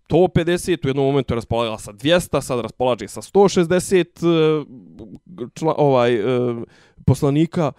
150, 0.10 0.86
u 0.86 0.90
jednom 0.90 1.06
momentu 1.06 1.34
je 1.34 1.36
raspolagala 1.36 1.78
sa 1.78 1.92
200, 1.94 2.42
sad 2.42 2.60
raspolaže 2.60 3.08
sa 3.08 3.22
160 3.22 4.00
eh, 4.00 5.50
čla, 5.54 5.76
ovaj, 5.78 6.16
eh, 6.16 6.56
poslanika, 7.06 7.72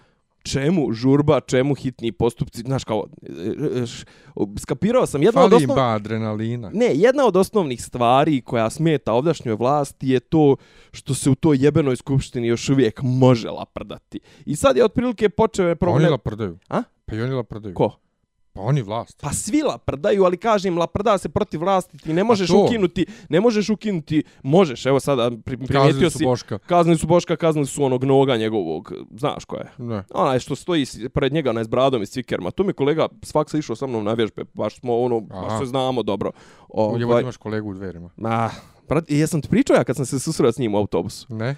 čemu 0.45 0.93
žurba, 0.93 1.39
čemu 1.39 1.75
hitni 1.75 2.11
postupci, 2.11 2.61
znaš 2.61 2.83
kao, 2.83 3.05
eh, 3.23 3.83
š- 3.83 4.05
skapirao 4.57 5.05
sam, 5.05 5.23
jedna 5.23 5.41
od 5.41 5.51
Fali 5.51 5.63
im 5.63 5.69
osnov... 5.69 5.75
ba 5.77 5.89
adrenalina. 5.89 6.71
Ne, 6.73 6.85
jedna 6.87 7.25
od 7.25 7.35
osnovnih 7.35 7.83
stvari 7.83 8.41
koja 8.41 8.69
smeta 8.69 9.13
ovdašnjoj 9.13 9.55
vlasti 9.55 10.09
je 10.09 10.19
to 10.19 10.55
što 10.91 11.13
se 11.13 11.29
u 11.29 11.35
toj 11.35 11.57
jebenoj 11.57 11.95
skupštini 11.95 12.47
još 12.47 12.69
uvijek 12.69 12.99
može 13.01 13.49
laprdati. 13.49 14.19
I 14.45 14.55
sad 14.55 14.77
je 14.77 14.85
otprilike 14.85 15.29
počeo 15.29 15.67
je 15.67 15.75
Pa 15.75 15.85
oni 15.85 15.93
problem... 15.93 16.11
laprdaju. 16.11 16.57
A? 16.69 16.83
Pa 17.05 17.15
i 17.15 17.21
oni 17.21 17.33
laprdaju. 17.33 17.75
Ko? 17.75 17.91
Pa 18.55 18.61
oni 18.61 18.81
vlast. 18.81 19.19
Pa 19.21 19.33
svi 19.33 19.61
laprdaju, 19.61 20.23
ali 20.23 20.37
kažem, 20.37 20.77
laprda 20.77 21.17
se 21.17 21.29
protiv 21.29 21.59
vlasti, 21.59 21.97
ti 21.97 22.13
ne 22.13 22.23
možeš 22.23 22.47
to? 22.49 22.63
ukinuti, 22.65 23.05
ne 23.29 23.39
možeš 23.39 23.69
ukinuti, 23.69 24.23
možeš, 24.43 24.85
evo 24.85 24.99
sada 24.99 25.31
pri, 25.45 25.57
Kaznili 25.57 25.67
primijetio 25.67 26.09
su 26.09 26.17
si, 26.17 26.25
Boška. 26.25 26.57
kaznili 26.57 26.97
su 26.97 27.07
Boška, 27.07 27.35
kaznili 27.35 27.67
su 27.67 27.83
onog 27.83 28.03
noga 28.03 28.37
njegovog, 28.37 28.93
znaš 29.11 29.45
ko 29.45 29.55
je? 29.55 29.71
Ne. 29.77 30.03
Onaj 30.13 30.39
što 30.39 30.55
stoji 30.55 30.85
pored 31.13 31.33
njega 31.33 31.49
onaj 31.49 31.63
s 31.63 31.67
bradom 31.67 32.01
i 32.01 32.05
cvikerma. 32.05 32.51
Tu 32.51 32.63
mi 32.63 32.73
kolega 32.73 33.07
s 33.23 33.31
faksa 33.31 33.57
išao 33.57 33.75
sa 33.75 33.87
mnom 33.87 34.03
na 34.03 34.13
vježbe, 34.13 34.45
baš 34.53 34.79
smo 34.79 34.97
ono, 34.97 35.19
baš 35.19 35.45
Aha. 35.45 35.59
se 35.59 35.65
znamo 35.65 36.03
dobro. 36.03 36.31
Ovdje 36.69 37.05
Ovaj, 37.05 37.21
imaš 37.21 37.37
kolegu 37.37 37.69
u 37.69 37.73
dverima. 37.73 38.09
ma, 38.17 38.49
brat, 38.89 39.11
i 39.11 39.19
jesam 39.19 39.41
ti 39.41 39.49
pričao 39.49 39.75
ja 39.75 39.83
kad 39.83 39.95
sam 39.95 40.05
se 40.05 40.19
susreo 40.19 40.51
s 40.51 40.57
njim 40.57 40.75
u 40.75 40.77
autobusu. 40.77 41.35
Ne? 41.35 41.55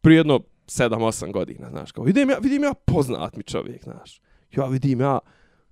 prije 0.00 0.18
jedno 0.18 0.40
7-8 0.66 1.32
godina, 1.32 1.70
znaš, 1.70 1.92
kao, 1.92 2.04
vidim 2.04 2.30
ja, 2.30 2.36
vidim 2.38 2.62
ja 2.62 2.74
poznat 2.74 3.36
mi 3.36 3.42
čovjek, 3.42 3.82
znaš. 3.84 4.20
Ja 4.56 4.64
vidim 4.66 5.00
ja 5.00 5.18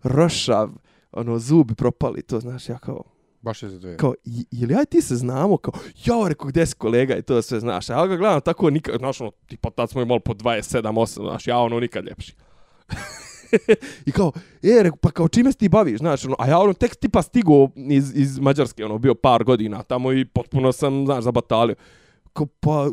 rošav, 0.06 0.70
ono, 1.12 1.38
zubi 1.38 1.74
propali, 1.74 2.22
to, 2.22 2.40
znaš, 2.40 2.68
ja 2.68 2.78
kao, 2.78 3.02
Baš 3.42 3.62
je 3.62 3.68
za 3.68 3.78
dvere. 3.78 3.96
kao, 3.96 4.14
"I- 4.24 4.46
ili 4.52 4.74
aj 4.74 4.84
ti 4.84 5.02
se 5.02 5.16
znamo, 5.16 5.56
kao, 5.56 5.72
ja, 5.96 6.28
rekao, 6.28 6.48
gdje 6.48 6.66
si 6.66 6.74
kolega 6.74 7.16
i 7.16 7.22
to 7.22 7.42
sve, 7.42 7.60
znaš, 7.60 7.88
ja 7.88 8.06
ga 8.06 8.16
gledam 8.16 8.40
tako 8.40 8.70
nikad, 8.70 8.98
znaš, 8.98 9.20
ono, 9.20 9.30
tipa, 9.46 9.70
tad 9.70 9.90
smo 9.90 10.02
imali 10.02 10.20
po 10.20 10.34
27-8, 10.34 10.82
znaš, 11.20 11.46
ja, 11.46 11.58
ono, 11.58 11.80
nikad 11.80 12.04
ljepši. 12.04 12.34
I 14.06 14.12
kao, 14.12 14.32
e, 14.62 14.82
rekao, 14.82 14.96
pa 14.96 15.10
kao 15.10 15.28
čime 15.28 15.52
se 15.52 15.58
ti 15.58 15.68
baviš, 15.68 15.98
znaš, 15.98 16.24
ono, 16.24 16.36
a 16.38 16.48
ja 16.48 16.58
ono 16.58 16.72
tek 16.72 16.96
tipa 16.96 17.22
stigo 17.22 17.68
iz, 17.76 18.12
iz 18.14 18.38
Mađarske, 18.38 18.84
ono, 18.84 18.98
bio 18.98 19.14
par 19.14 19.44
godina 19.44 19.82
tamo 19.82 20.12
i 20.12 20.24
potpuno 20.24 20.72
sam, 20.72 21.04
znaš, 21.06 21.24
zabatalio. 21.24 21.74
Kao, 22.32 22.46
pa, 22.60 22.86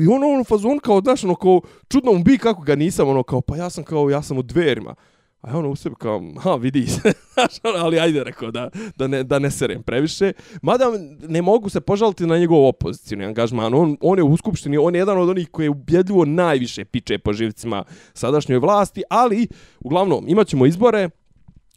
i 0.00 0.06
ono, 0.06 0.26
ono, 0.28 0.44
fazon, 0.44 0.78
kao, 0.78 1.00
znaš, 1.00 1.24
ono, 1.24 1.34
kao, 1.34 1.60
čudno 1.88 2.12
mu 2.12 2.22
bi 2.24 2.38
kako 2.38 2.62
ga 2.62 2.74
nisam, 2.74 3.08
ono, 3.08 3.22
kao, 3.22 3.40
pa 3.40 3.56
ja 3.56 3.70
sam, 3.70 3.84
kao, 3.84 4.10
ja 4.10 4.22
sam 4.22 4.38
u 4.38 4.42
dverima. 4.42 4.94
A 5.40 5.50
ja 5.50 5.58
ono 5.58 5.70
u 5.70 5.76
sebi 5.76 5.94
kao, 5.98 6.22
ha, 6.42 6.54
vidi 6.54 6.86
se, 6.86 7.12
ono, 7.68 7.78
ali 7.84 8.00
ajde, 8.00 8.24
rekao, 8.24 8.50
da, 8.50 8.70
da, 8.96 9.06
ne, 9.06 9.22
da 9.24 9.38
ne 9.38 9.50
serem 9.50 9.82
previše. 9.82 10.32
Mada 10.62 10.84
ne 11.28 11.42
mogu 11.42 11.68
se 11.68 11.80
požaliti 11.80 12.26
na 12.26 12.38
njegov 12.38 12.66
opozicijni 12.66 13.24
angažman. 13.24 13.74
On, 13.74 13.96
on 14.00 14.18
je 14.18 14.24
u 14.24 14.36
Skupštini, 14.36 14.78
on 14.78 14.94
je 14.94 14.98
jedan 14.98 15.18
od 15.18 15.28
onih 15.28 15.48
koji 15.48 15.66
je 15.66 15.70
ubjedljivo 15.70 16.24
najviše 16.24 16.84
piče 16.84 17.18
po 17.18 17.32
živcima 17.32 17.84
sadašnjoj 18.14 18.58
vlasti, 18.58 19.02
ali, 19.10 19.48
uglavnom, 19.80 20.24
imat 20.28 20.46
ćemo 20.46 20.66
izbore, 20.66 21.08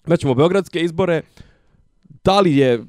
imat 0.08 0.20
ćemo 0.20 0.34
beogradske 0.34 0.80
izbore, 0.80 1.22
da 2.24 2.40
li 2.40 2.58
je 2.58 2.86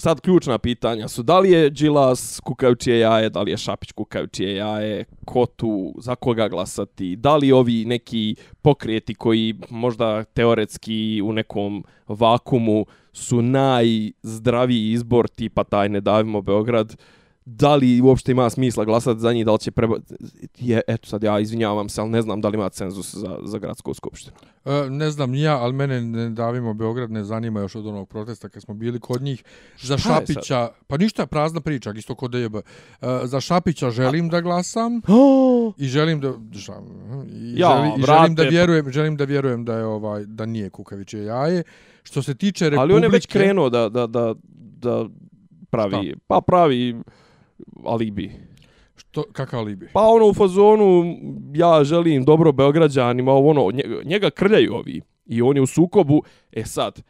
sad 0.00 0.20
ključna 0.20 0.58
pitanja 0.58 1.08
su 1.08 1.22
da 1.22 1.38
li 1.38 1.50
je 1.50 1.70
Đilas 1.70 2.40
kukajućije 2.44 2.98
jaje, 2.98 3.30
da 3.30 3.42
li 3.42 3.50
je 3.50 3.56
Šapić 3.56 3.92
kukajućije 3.92 4.56
jaje, 4.56 5.04
ko 5.24 5.46
tu, 5.46 5.94
za 5.98 6.14
koga 6.14 6.48
glasati, 6.48 7.16
da 7.16 7.36
li 7.36 7.52
ovi 7.52 7.84
neki 7.84 8.36
pokreti 8.62 9.14
koji 9.14 9.54
možda 9.70 10.24
teoretski 10.24 11.22
u 11.24 11.32
nekom 11.32 11.84
vakumu 12.08 12.86
su 13.12 13.42
najzdraviji 13.42 14.90
izbor 14.92 15.28
tipa 15.28 15.64
taj 15.64 15.88
ne 15.88 16.00
davimo 16.00 16.42
Beograd, 16.42 16.96
da 17.44 17.76
li 17.76 18.00
uopšte 18.00 18.32
ima 18.32 18.50
smisla 18.50 18.84
glasati 18.84 19.20
za 19.20 19.32
njih, 19.32 19.44
da 19.46 19.52
li 19.52 19.58
će 19.58 19.70
preba... 19.70 19.96
Je, 20.58 20.80
eto 20.86 21.08
sad 21.08 21.22
ja 21.22 21.40
izvinjavam 21.40 21.88
se, 21.88 22.00
ali 22.00 22.10
ne 22.10 22.22
znam 22.22 22.40
da 22.40 22.48
li 22.48 22.54
ima 22.54 22.68
cenzus 22.68 23.14
za, 23.14 23.38
za 23.44 23.58
gradsku 23.58 23.94
skupštinu. 23.94 24.36
E, 24.64 24.90
ne 24.90 25.10
znam 25.10 25.30
ni 25.30 25.42
ja, 25.42 25.58
ali 25.58 25.72
mene 25.72 26.00
ne 26.00 26.30
davimo 26.30 26.74
Beograd 26.74 27.10
ne 27.10 27.24
zanima 27.24 27.60
još 27.60 27.74
od 27.74 27.86
onog 27.86 28.08
protesta 28.08 28.48
kad 28.48 28.62
smo 28.62 28.74
bili 28.74 29.00
kod 29.00 29.22
njih. 29.22 29.44
Za 29.82 29.98
Šta 29.98 30.08
je 30.08 30.14
Šapića, 30.14 30.68
pa 30.86 30.96
ništa, 30.96 31.26
prazna 31.26 31.60
priča, 31.60 31.92
isto 31.96 32.14
kod 32.14 32.30
DJB. 32.30 32.56
E, 32.56 32.62
za 33.24 33.40
Šapića 33.40 33.90
želim 33.90 34.28
da 34.28 34.40
glasam 34.40 35.00
Oh! 35.08 35.74
i 35.78 35.86
želim 35.86 36.20
da 36.20 36.32
šta, 36.58 36.82
i, 37.32 37.54
Ja, 37.56 37.68
želi, 37.76 37.92
i 37.98 38.02
želim 38.06 38.34
da 38.34 38.42
pa- 38.42 38.48
vjerujem, 38.48 38.92
želim 38.92 39.16
da 39.16 39.24
vjerujem 39.24 39.64
da 39.64 39.74
je 39.76 39.84
ovaj 39.84 40.24
da 40.26 40.46
nije 40.46 40.70
kukavičje 40.70 41.24
jaje. 41.24 41.62
Što 42.02 42.22
se 42.22 42.34
tiče 42.34 42.64
Republike, 42.64 42.82
Ali 42.82 42.94
on 42.94 43.02
je 43.02 43.08
već 43.08 43.26
krenuo 43.26 43.70
da, 43.70 43.88
da, 43.88 44.06
da, 44.06 44.34
da 44.80 45.06
pravi, 45.70 46.14
pa 46.26 46.40
pravi 46.46 47.02
alibi. 47.84 48.30
To, 49.10 49.24
kakav 49.32 49.60
alibi? 49.60 49.88
Pa 49.92 50.00
ono 50.00 50.26
u 50.26 50.34
fazonu, 50.34 51.16
ja 51.54 51.84
želim 51.84 52.24
dobro 52.24 52.52
Beograđanima, 52.52 53.32
ovo 53.32 53.50
ono, 53.50 53.70
njega, 54.04 54.30
krljaju 54.30 54.74
ovi. 54.74 55.00
I 55.26 55.42
on 55.42 55.56
je 55.56 55.62
u 55.62 55.66
sukobu, 55.66 56.22
e 56.52 56.64
sad, 56.64 57.02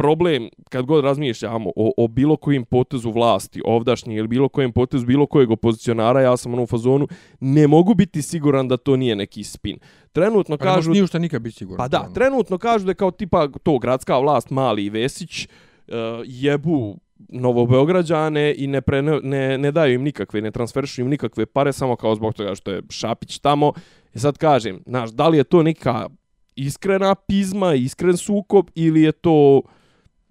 problem, 0.00 0.48
kad 0.68 0.86
god 0.86 1.04
razmišljamo 1.04 1.70
o, 1.76 1.92
o 1.96 2.08
bilo 2.08 2.36
kojim 2.36 2.64
potezu 2.64 3.10
vlasti, 3.10 3.60
ovdašnji 3.64 4.14
ili 4.14 4.28
bilo 4.28 4.48
kojem 4.48 4.72
potezu 4.72 5.06
bilo 5.06 5.26
kojeg 5.26 5.50
opozicionara, 5.50 6.20
ja 6.20 6.36
sam 6.36 6.52
ono 6.54 6.62
u 6.62 6.66
fazonu, 6.66 7.08
ne 7.40 7.66
mogu 7.66 7.94
biti 7.94 8.22
siguran 8.22 8.68
da 8.68 8.76
to 8.76 8.96
nije 8.96 9.16
neki 9.16 9.44
spin. 9.44 9.78
Trenutno 10.12 10.56
Pa 10.56 10.64
kažu... 10.64 10.92
ušte 11.04 11.18
nikad 11.18 11.42
biti 11.42 11.56
siguran. 11.56 11.76
Pa 11.76 11.88
da, 11.88 12.00
ono. 12.00 12.14
trenutno 12.14 12.58
kažu 12.58 12.84
da 12.84 12.90
je 12.90 12.94
kao 12.94 13.10
tipa 13.10 13.48
to 13.62 13.78
gradska 13.78 14.18
vlast 14.18 14.50
Mali 14.50 14.84
i 14.84 14.90
Vesić 14.90 15.44
uh, 15.44 15.94
jebu 16.24 16.98
Novobeograđane 17.28 18.54
i 18.56 18.66
ne, 18.66 18.80
pre, 18.80 19.02
ne, 19.02 19.58
ne 19.58 19.72
daju 19.72 19.94
im 19.94 20.02
nikakve, 20.02 20.40
ne 20.40 20.50
transferišu 20.50 21.00
im 21.00 21.08
nikakve 21.08 21.46
pare 21.46 21.72
samo 21.72 21.96
kao 21.96 22.14
zbog 22.14 22.34
toga 22.34 22.54
što 22.54 22.70
je 22.70 22.82
Šapić 22.90 23.38
tamo. 23.38 23.72
I 24.14 24.18
sad 24.18 24.38
kažem, 24.38 24.82
znaš, 24.86 25.10
da 25.10 25.28
li 25.28 25.38
je 25.38 25.44
to 25.44 25.62
neka 25.62 26.08
iskrena 26.56 27.14
pizma, 27.14 27.74
iskren 27.74 28.16
sukob 28.16 28.70
ili 28.74 29.02
je 29.02 29.12
to 29.12 29.62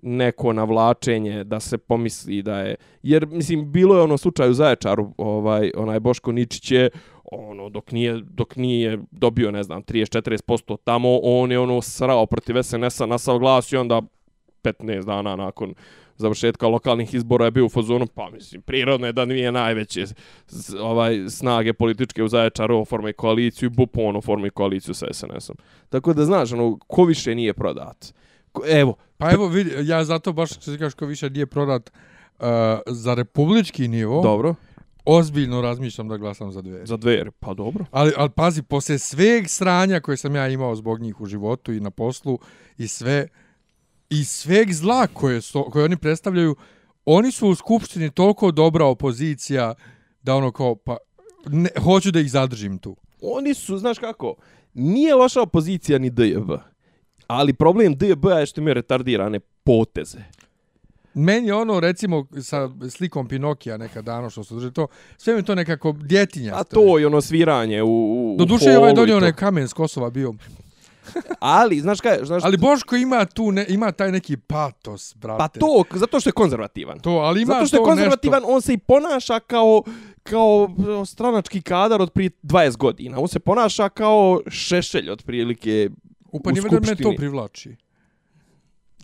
neko 0.01 0.53
navlačenje 0.53 1.43
da 1.43 1.59
se 1.59 1.77
pomisli 1.77 2.41
da 2.41 2.59
je 2.59 2.75
jer 3.03 3.27
mislim 3.27 3.71
bilo 3.71 3.95
je 3.95 4.01
ono 4.01 4.17
slučaj 4.17 4.49
u 4.49 4.53
Zaječaru 4.53 5.13
ovaj 5.17 5.71
onaj 5.77 5.99
Boško 5.99 6.31
Ničić 6.31 6.71
je 6.71 6.89
ono 7.31 7.69
dok 7.69 7.91
nije 7.91 8.21
dok 8.23 8.55
nije 8.55 8.99
dobio 9.11 9.51
ne 9.51 9.63
znam 9.63 9.83
30 9.83 10.21
40% 10.21 10.77
tamo 10.83 11.19
on 11.23 11.51
je 11.51 11.59
ono 11.59 11.81
srao 11.81 12.25
protiv 12.25 12.63
SNS-a 12.63 13.05
na 13.05 13.17
sav 13.17 13.39
glas 13.39 13.71
i 13.71 13.77
onda 13.77 14.01
15 14.63 15.05
dana 15.05 15.35
nakon 15.35 15.73
završetka 16.19 16.67
lokalnih 16.67 17.13
izbora 17.13 17.45
je 17.45 17.51
bio 17.51 17.65
u 17.65 17.69
fazonu, 17.69 18.07
pa 18.07 18.29
mislim, 18.29 18.61
prirodno 18.61 19.07
je 19.07 19.13
da 19.13 19.25
nije 19.25 19.51
najveće 19.51 20.05
s- 20.47 20.73
ovaj 20.73 21.29
snage 21.29 21.73
političke 21.73 22.23
u 22.23 22.27
Zaječaru 22.27 22.77
oforme 22.77 23.13
koaliciju 23.13 23.67
i 23.67 23.75
Bupo 23.75 24.01
ono 24.01 24.21
formi 24.21 24.49
koaliciju 24.49 24.93
sa 24.93 25.05
SNS-om. 25.13 25.55
Tako 25.89 26.13
da 26.13 26.25
znaš, 26.25 26.51
ono, 26.51 26.77
ko 26.79 27.03
više 27.03 27.35
nije 27.35 27.53
prodat. 27.53 28.13
Ko, 28.51 28.61
evo, 28.67 28.95
Pa 29.17 29.31
evo 29.31 29.47
vidi, 29.47 29.71
ja 29.79 30.03
zato 30.03 30.33
baš 30.33 30.51
što 30.51 30.71
ti 30.71 30.77
kažeš 30.77 30.93
ko 30.93 31.05
više 31.05 31.29
nije 31.29 31.45
prodat 31.45 31.91
uh, 32.39 32.45
za 32.87 33.13
republički 33.13 33.87
nivo, 33.87 34.21
dobro, 34.23 34.55
ozbiljno 35.05 35.61
razmišljam 35.61 36.07
da 36.07 36.17
glasam 36.17 36.51
za 36.51 36.61
dveri. 36.61 36.85
za 36.85 36.97
dveri, 36.97 37.31
pa 37.31 37.53
dobro. 37.53 37.85
Ali, 37.91 38.11
ali 38.17 38.29
pazi, 38.29 38.63
posle 38.63 38.97
sveg 38.97 39.47
sranja 39.47 39.99
koje 39.99 40.17
sam 40.17 40.35
ja 40.35 40.47
imao 40.47 40.75
zbog 40.75 40.99
njih 40.99 41.21
u 41.21 41.25
životu 41.25 41.73
i 41.73 41.79
na 41.79 41.89
poslu 41.91 42.39
i 42.77 42.87
sve, 42.87 43.27
i 44.09 44.23
sveg 44.23 44.73
zla 44.73 45.07
koje, 45.07 45.41
so, 45.41 45.63
koje 45.63 45.85
oni 45.85 45.97
predstavljaju, 45.97 46.55
oni 47.05 47.31
su 47.31 47.47
u 47.47 47.55
Skupštini 47.55 48.09
toliko 48.09 48.51
dobra 48.51 48.85
opozicija 48.85 49.73
da 50.21 50.35
ono 50.35 50.51
kao, 50.51 50.75
pa, 50.75 50.97
ne, 51.47 51.69
hoću 51.83 52.11
da 52.11 52.19
ih 52.19 52.31
zadržim 52.31 52.77
tu. 52.77 52.95
Oni 53.21 53.53
su, 53.53 53.77
znaš 53.77 53.99
kako, 53.99 54.35
nije 54.73 55.15
loša 55.15 55.41
opozicija 55.41 55.99
ni 55.99 56.09
DJB. 56.09 56.51
Ali 57.27 57.53
problem 57.53 57.95
DJB 57.95 58.25
je 58.39 58.45
što 58.45 58.61
imaju 58.61 58.73
retardirane 58.73 59.39
poteze. 59.39 60.19
Meni 61.13 61.47
je 61.47 61.53
ono, 61.53 61.79
recimo, 61.79 62.25
sa 62.41 62.69
slikom 62.89 63.27
Pinokija 63.27 63.77
neka 63.77 64.01
dano 64.01 64.29
što 64.29 64.43
se 64.43 64.55
drži 64.55 64.71
to, 64.71 64.87
sve 65.17 65.33
mi 65.33 65.39
je 65.39 65.43
to 65.43 65.55
nekako 65.55 65.91
djetinja. 65.91 66.53
A 66.55 66.63
to 66.63 66.97
je 66.97 67.07
ono 67.07 67.21
sviranje 67.21 67.83
u, 67.83 68.33
u 68.33 68.35
Do 68.37 68.45
duše 68.45 68.69
je 68.69 68.77
ovaj 68.77 68.89
holu 68.89 68.93
i 68.93 68.95
donio 68.95 69.17
onaj 69.17 69.33
kamen 69.33 69.67
s 69.67 69.73
Kosova 69.73 70.09
bio. 70.09 70.33
Ali, 71.39 71.79
znaš 71.79 72.01
kaj, 72.01 72.17
znaš, 72.23 72.43
Ali 72.43 72.57
Boško 72.57 72.95
ima 72.95 73.25
tu, 73.25 73.51
ne, 73.51 73.65
ima 73.69 73.91
taj 73.91 74.11
neki 74.11 74.37
patos, 74.37 75.15
brate. 75.15 75.37
pa 75.37 75.47
to, 75.47 75.83
zato 75.93 76.19
što 76.19 76.29
je 76.29 76.33
konzervativan. 76.33 76.99
To, 76.99 77.09
ali 77.11 77.41
ima 77.41 77.53
Zato 77.53 77.65
što 77.65 77.77
je 77.77 77.83
konzervativan, 77.83 78.41
nešto. 78.41 78.53
on 78.53 78.61
se 78.61 78.73
i 78.73 78.77
ponaša 78.77 79.39
kao 79.39 79.83
kao 80.23 80.69
stranački 81.05 81.61
kadar 81.61 82.01
od 82.01 82.11
prije 82.11 82.29
20 82.43 82.77
godina. 82.77 83.19
On 83.19 83.27
se 83.27 83.39
ponaša 83.39 83.89
kao 83.89 84.41
šešelj 84.47 85.09
od 85.09 85.23
prilike 85.23 85.89
Upa, 86.31 86.49
u 86.49 86.53
nije 86.53 86.61
me 86.61 86.69
to 86.69 86.75
skupštini. 86.75 87.15
privlači. 87.15 87.75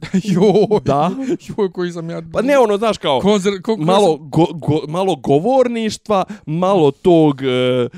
joj, 0.33 0.79
Da. 0.83 1.11
joj, 1.57 1.71
koji 1.71 1.91
sam 1.91 2.09
ja... 2.09 2.21
Pa 2.33 2.41
ne 2.41 2.59
ono, 2.59 2.77
znaš 2.77 2.97
kao, 2.97 3.19
Konzer, 3.19 3.61
ko, 3.61 3.75
ko 3.75 3.81
malo, 3.81 4.17
go, 4.17 4.45
go, 4.53 4.81
malo 4.87 5.15
govorništva, 5.15 6.23
malo 6.45 6.91
tog 6.91 7.41
e, 7.41 7.47
e, 7.47 7.89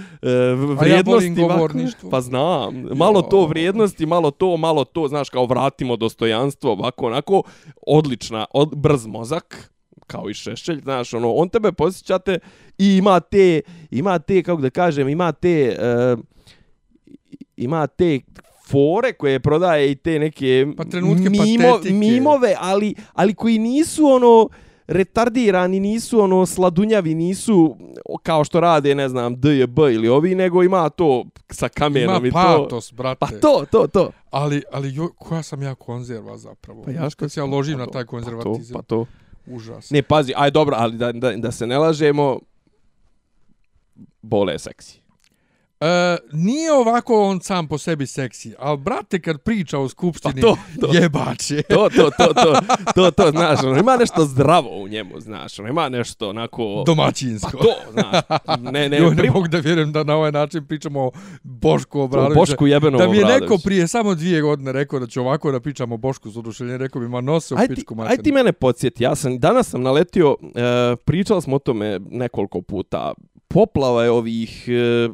vrijednosti. 0.55 1.41
ovako. 1.41 1.53
govorništvo. 1.55 2.09
Pa 2.09 2.21
znam, 2.21 2.85
malo 2.95 3.21
to 3.21 3.37
Jo. 3.37 3.45
vrijednosti, 3.47 4.05
malo 4.05 4.31
to, 4.31 4.57
malo 4.57 4.83
to, 4.83 5.07
znaš, 5.07 5.29
kao 5.29 5.45
vratimo 5.45 5.95
dostojanstvo, 5.95 6.71
ovako, 6.71 7.07
onako, 7.07 7.43
odlična, 7.87 8.45
od, 8.53 8.75
brz 8.75 9.05
mozak, 9.05 9.71
kao 10.07 10.29
i 10.29 10.33
šešelj, 10.33 10.81
znaš, 10.81 11.13
ono, 11.13 11.31
on 11.33 11.49
tebe 11.49 11.71
posjećate 11.71 12.39
i 12.77 12.95
ima 12.97 13.19
te, 13.19 13.61
ima 13.91 14.19
te, 14.19 14.43
kako 14.43 14.61
da 14.61 14.69
kažem, 14.69 15.09
ima 15.09 15.31
te, 15.31 15.77
e, 15.79 16.15
ima 17.57 17.87
te 17.87 18.19
fore 18.67 19.13
koje 19.13 19.39
prodaje 19.39 19.91
i 19.91 19.95
te 19.95 20.19
neke 20.19 20.67
Pa 20.77 20.83
trenutke 20.86 21.29
mimo, 21.29 21.71
patetike. 21.71 21.93
mimove, 21.93 22.55
ali, 22.59 22.95
ali 23.13 23.33
koji 23.33 23.59
nisu 23.59 24.05
ono 24.05 24.50
retardirani, 24.88 25.79
nisu 25.79 26.19
ono 26.19 26.45
sladunjavi, 26.45 27.15
nisu 27.15 27.77
kao 28.24 28.43
što 28.43 28.59
rade, 28.59 28.95
ne 28.95 29.09
znam, 29.09 29.36
DJB 29.36 29.79
ili 29.79 30.07
ovi, 30.07 30.36
nego 30.36 30.63
ima 30.63 30.89
to 30.89 31.25
sa 31.50 31.69
kamenom 31.69 32.25
ima 32.25 32.27
i 32.27 32.31
to. 32.31 32.63
patos, 32.63 32.93
brate. 32.93 33.19
Pa 33.19 33.27
to, 33.27 33.65
to, 33.71 33.88
to. 33.88 34.12
Ali, 34.31 34.63
ali 34.71 34.95
joj, 34.95 35.07
koja 35.17 35.43
sam 35.43 35.63
ja 35.63 35.75
konzerva 35.75 36.38
zapravo. 36.38 36.83
Pa 36.83 36.91
ja 36.91 37.09
kad 37.17 37.31
se 37.31 37.39
ja 37.39 37.45
ložim 37.45 37.77
pa 37.77 37.86
na 37.86 37.91
taj 37.91 38.03
Pa 38.03 38.09
konzervatizam. 38.09 38.74
to, 38.74 38.79
pa 38.79 38.81
to. 38.81 39.05
Užas. 39.47 39.91
Ne, 39.91 40.01
pazi, 40.01 40.33
aj 40.36 40.51
dobro, 40.51 40.75
ali 40.79 40.97
da, 40.97 41.12
da, 41.12 41.31
da 41.31 41.51
se 41.51 41.67
ne 41.67 41.77
lažemo, 41.77 42.39
bole 44.21 44.53
je 44.53 44.59
seksi. 44.59 45.01
E, 45.79 45.86
nije 46.34 46.74
ovako 46.74 47.24
on 47.24 47.41
sam 47.41 47.67
po 47.67 47.77
sebi 47.77 48.07
seksi, 48.07 48.53
ali 48.60 48.77
brate 48.77 49.22
kad 49.22 49.41
priča 49.41 49.79
o 49.79 49.89
skupštini, 49.89 50.34
Pa 50.34 50.41
to, 50.41 50.57
to. 50.81 50.93
jebače. 50.93 51.62
To, 51.62 51.89
to, 51.89 52.10
to, 52.17 52.34
to, 52.34 52.53
to, 52.96 53.12
to, 53.12 53.31
znaš, 53.31 53.63
ono, 53.63 53.77
ima 53.77 53.98
nešto 53.98 54.25
zdravo 54.25 54.69
u 54.74 54.88
njemu, 54.88 55.19
znaš, 55.19 55.60
ono, 55.60 55.69
ima 55.69 55.89
nešto 55.89 56.29
onako... 56.29 56.84
Domaćinsko. 56.86 57.51
Pa 57.51 57.57
to, 57.57 57.74
znaš, 57.91 58.24
ne, 58.63 58.89
ne, 58.89 58.98
Joj, 58.98 59.10
ne 59.10 59.15
prim- 59.17 59.34
mogu 59.34 59.48
da 59.48 59.57
vjerujem 59.57 59.91
da 59.91 60.03
na 60.03 60.15
ovaj 60.15 60.31
način 60.31 60.65
pričamo 60.65 61.01
o 61.01 61.12
Bošku 61.43 62.00
o 62.00 62.03
Obradoviću. 62.03 62.39
Bošku 62.39 62.67
jebenom 62.67 62.98
Da 62.98 63.07
mi 63.07 63.17
je 63.17 63.25
neko 63.25 63.57
prije 63.57 63.88
samo 63.88 64.15
dvije 64.15 64.41
godine 64.41 64.72
rekao 64.72 65.00
da 65.00 65.07
će 65.07 65.19
ovako 65.22 65.51
da 65.51 65.60
pričamo 65.60 65.96
o 65.96 66.00
Bošku 66.00 66.31
s 66.31 66.38
oduševljenjem, 66.38 66.81
rekao 66.81 67.01
bi, 67.01 67.07
ma 67.07 67.22
nose 67.22 67.53
u 67.53 67.57
Aj 67.57 67.67
ti, 67.67 67.75
pičku 67.75 67.93
aj 67.93 67.98
materinu. 67.98 68.24
ti 68.24 68.31
mene 68.31 68.51
podsjeti, 68.51 69.03
ja 69.03 69.15
sam, 69.15 69.39
danas 69.39 69.67
sam 69.67 69.81
naletio, 69.81 70.36
e, 70.46 70.62
pričali 70.98 71.41
smo 71.41 71.55
o 71.55 71.60
tome 71.60 72.00
nekoliko 72.01 72.62
puta, 72.62 73.13
poplava 73.48 74.03
je 74.03 74.12
ovih 74.12 74.65
e, 74.67 75.10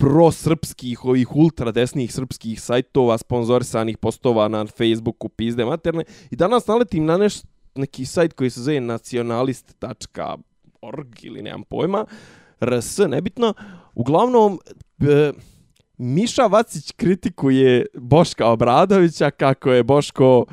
prosrpskih, 0.00 1.04
ovih 1.04 1.36
ultradesnih 1.36 2.12
srpskih 2.12 2.60
sajtova, 2.60 3.18
sponzorisanih 3.20 3.98
postova 3.98 4.48
na 4.48 4.66
Facebooku, 4.66 5.28
pizde 5.28 5.64
materne, 5.64 6.04
i 6.30 6.36
danas 6.36 6.66
naletim 6.66 7.04
na 7.04 7.16
neš, 7.20 7.34
neki 7.74 8.06
sajt 8.06 8.32
koji 8.32 8.50
se 8.50 8.62
zove 8.62 8.80
nacionalist.org 8.80 11.08
ili 11.22 11.42
nemam 11.42 11.62
pojma, 11.62 12.04
rs, 12.60 12.98
nebitno, 12.98 13.54
uglavnom, 13.94 14.60
e, 15.00 15.32
Miša 15.98 16.46
Vacić 16.46 16.92
kritikuje 16.96 17.86
Boška 17.94 18.46
Obradovića 18.46 19.30
kako 19.30 19.72
je 19.72 19.82
Boško 19.82 20.44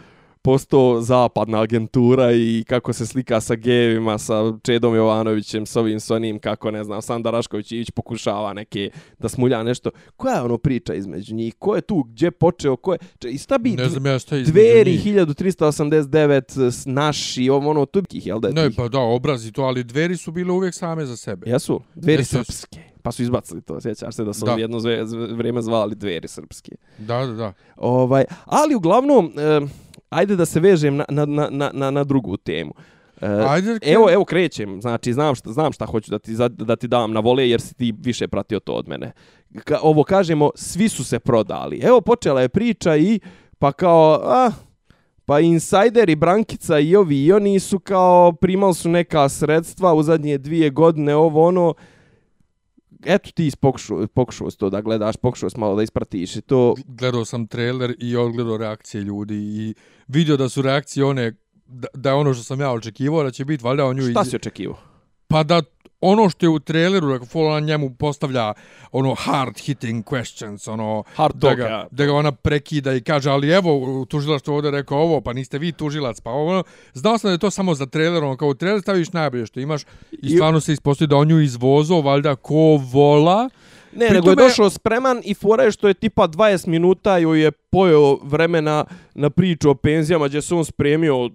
postao 0.47 1.01
zapadna 1.01 1.61
agentura 1.61 2.31
i 2.31 2.63
kako 2.67 2.93
se 2.93 3.05
slika 3.05 3.41
sa 3.41 3.55
gejevima, 3.55 4.17
sa 4.17 4.33
Čedom 4.63 4.95
Jovanovićem, 4.95 5.65
s 5.65 5.75
ovim, 5.75 5.99
s 5.99 6.11
onim, 6.11 6.39
kako 6.39 6.71
ne 6.71 6.83
znam, 6.83 7.01
Sanda 7.01 7.31
Rašković 7.31 7.71
Ivić 7.71 7.91
pokušava 7.91 8.53
neke 8.53 8.89
da 9.19 9.29
smulja 9.29 9.63
nešto. 9.63 9.89
Koja 10.15 10.35
je 10.35 10.41
ono 10.41 10.57
priča 10.57 10.93
između 10.93 11.35
njih? 11.35 11.55
Ko 11.55 11.75
je 11.75 11.81
tu? 11.81 12.03
Gdje 12.03 12.31
počeo? 12.31 12.75
Ko 12.75 12.93
je? 12.93 12.99
Če, 13.19 13.29
I 13.29 13.37
šta 13.37 13.57
bi 13.57 13.71
Ne 13.71 13.89
znam 13.89 14.05
ja 14.05 14.19
šta 14.19 14.35
je 14.35 14.43
dveri 14.43 14.91
njih. 14.91 15.03
1389 15.05 16.41
s- 16.71 16.85
naši, 16.85 17.49
ovo 17.49 17.69
ono, 17.69 17.85
tubkih, 17.85 18.27
jel 18.27 18.39
da 18.39 18.47
je 18.47 18.53
Ne, 18.53 18.67
tih? 18.67 18.77
pa 18.77 18.87
da, 18.87 18.99
obrazi 18.99 19.51
to, 19.51 19.61
ali 19.61 19.83
dveri 19.83 20.17
su 20.17 20.31
bile 20.31 20.51
uvijek 20.51 20.73
same 20.73 21.05
za 21.05 21.17
sebe. 21.17 21.49
Jesu? 21.49 21.81
Dveri 21.95 22.21
Jesu, 22.21 22.35
srpske. 22.35 22.79
Pa 23.01 23.11
su 23.11 23.21
izbacili 23.21 23.61
to, 23.61 23.81
sjećaš 23.81 24.15
se 24.15 24.23
da 24.23 24.33
su 24.33 24.45
Da. 24.45 24.51
jedno 24.51 24.79
vrijeme 25.31 25.61
zvali 25.61 25.95
dveri 25.95 26.27
srpske. 26.27 26.71
Da, 26.97 27.25
da, 27.25 27.33
da. 27.33 27.53
Ovaj, 27.77 28.25
ali 28.45 28.75
uglavnom, 28.75 29.31
e, 29.37 29.61
ajde 30.09 30.35
da 30.35 30.45
se 30.45 30.59
vežem 30.59 30.97
na, 30.97 31.05
na, 31.09 31.25
na, 31.25 31.69
na, 31.73 31.91
na, 31.91 32.03
drugu 32.03 32.37
temu. 32.37 32.73
E, 33.21 33.27
Ajde, 33.47 33.79
Evo, 33.81 34.11
evo 34.11 34.25
krećem, 34.25 34.81
znači 34.81 35.13
znam 35.13 35.35
šta, 35.35 35.51
znam 35.51 35.73
šta 35.73 35.85
hoću 35.85 36.11
da 36.11 36.19
ti, 36.19 36.35
da 36.49 36.75
ti 36.75 36.87
dam 36.87 37.13
na 37.13 37.19
vole 37.19 37.49
jer 37.49 37.61
si 37.61 37.73
ti 37.73 37.93
više 37.99 38.27
pratio 38.27 38.59
to 38.59 38.73
od 38.73 38.87
mene. 38.87 39.11
Ka, 39.63 39.79
ovo 39.81 40.03
kažemo, 40.03 40.51
svi 40.55 40.89
su 40.89 41.03
se 41.03 41.19
prodali. 41.19 41.79
Evo 41.83 42.01
počela 42.01 42.41
je 42.41 42.49
priča 42.49 42.97
i 42.97 43.19
pa 43.59 43.71
kao, 43.71 44.21
a, 44.23 44.51
pa 45.25 45.39
insajderi 45.39 46.15
Brankica 46.15 46.79
i 46.79 46.95
ovi 46.95 47.25
i 47.25 47.31
oni 47.31 47.59
su 47.59 47.79
kao 47.79 48.31
primali 48.31 48.73
su 48.73 48.89
neka 48.89 49.29
sredstva 49.29 49.93
u 49.93 50.03
zadnje 50.03 50.37
dvije 50.37 50.69
godine, 50.69 51.15
ovo 51.15 51.47
ono, 51.47 51.73
eto 53.05 53.31
ti 53.31 53.51
pokušao, 53.55 54.07
pokušao 54.07 54.49
to 54.51 54.69
da 54.69 54.81
gledaš, 54.81 55.15
pokušao 55.17 55.49
malo 55.57 55.75
da 55.75 55.83
ispratiš 55.83 56.35
i 56.35 56.41
to, 56.41 56.75
gledao 56.87 57.25
sam 57.25 57.47
trailer 57.47 57.95
i 57.99 58.15
odgledao 58.15 58.57
reakcije 58.57 59.01
ljudi 59.01 59.35
i 59.35 59.73
vidio 60.07 60.37
da 60.37 60.49
su 60.49 60.61
reakcije 60.61 61.05
one 61.05 61.33
da, 61.65 61.87
da 61.93 62.15
ono 62.15 62.33
što 62.33 62.43
sam 62.43 62.61
ja 62.61 62.71
očekivao 62.71 63.23
da 63.23 63.31
će 63.31 63.45
biti 63.45 63.63
valjda 63.63 63.85
on 63.85 63.95
nju 63.95 64.01
šta 64.03 64.21
iz- 64.21 64.29
si 64.29 64.35
očekivao? 64.35 64.77
pa 65.27 65.43
da 65.43 65.61
ono 66.01 66.29
što 66.29 66.45
je 66.45 66.49
u 66.49 66.59
traileru, 66.59 67.07
dakle, 67.09 67.27
Fallen 67.27 67.63
njemu 67.63 67.95
postavlja 67.95 68.53
ono 68.91 69.13
hard 69.15 69.57
hitting 69.59 70.05
questions, 70.05 70.71
ono 70.71 71.03
Hard 71.15 71.35
da, 71.35 71.55
ga, 71.55 71.63
ja. 71.63 71.87
da 71.91 72.05
ga 72.05 72.13
ona 72.13 72.31
prekida 72.31 72.93
i 72.93 73.01
kaže, 73.01 73.29
ali 73.29 73.49
evo, 73.49 74.05
tužilac 74.09 74.41
što 74.41 74.53
ovdje 74.53 74.71
rekao 74.71 74.97
ovo, 74.97 75.21
pa 75.21 75.33
niste 75.33 75.57
vi 75.57 75.71
tužilac, 75.71 76.19
pa 76.21 76.29
ovo, 76.31 76.63
znao 76.93 77.17
sam 77.17 77.27
da 77.27 77.31
je 77.31 77.37
to 77.37 77.51
samo 77.51 77.75
za 77.75 77.85
trailer, 77.85 78.23
ono, 78.23 78.37
kao 78.37 78.47
u 78.47 78.53
trailer 78.53 78.81
staviš 78.81 79.13
najbolje 79.13 79.45
što 79.45 79.59
imaš 79.59 79.81
i 80.11 80.29
stvarno 80.29 80.59
se 80.59 80.73
ispostoji 80.73 81.07
da 81.07 81.15
on 81.15 81.27
nju 81.27 81.39
izvozo, 81.41 82.01
valjda 82.01 82.35
ko 82.35 82.79
vola, 82.91 83.49
Ne, 83.91 84.07
Pri 84.07 84.15
nego 84.15 84.29
je 84.29 84.35
tome- 84.35 84.47
došao 84.47 84.69
spreman 84.69 85.21
i 85.23 85.33
fora 85.33 85.63
je 85.63 85.71
što 85.71 85.87
je 85.87 85.93
tipa 85.93 86.27
20 86.27 86.67
minuta 86.67 87.17
joj 87.17 87.41
je 87.41 87.51
pojeo 87.51 88.15
vremena 88.23 88.85
na 89.15 89.29
priču 89.29 89.69
o 89.69 89.75
penzijama 89.75 90.27
gdje 90.27 90.41
se 90.41 90.55
on 90.55 90.65
spremio 90.65 91.29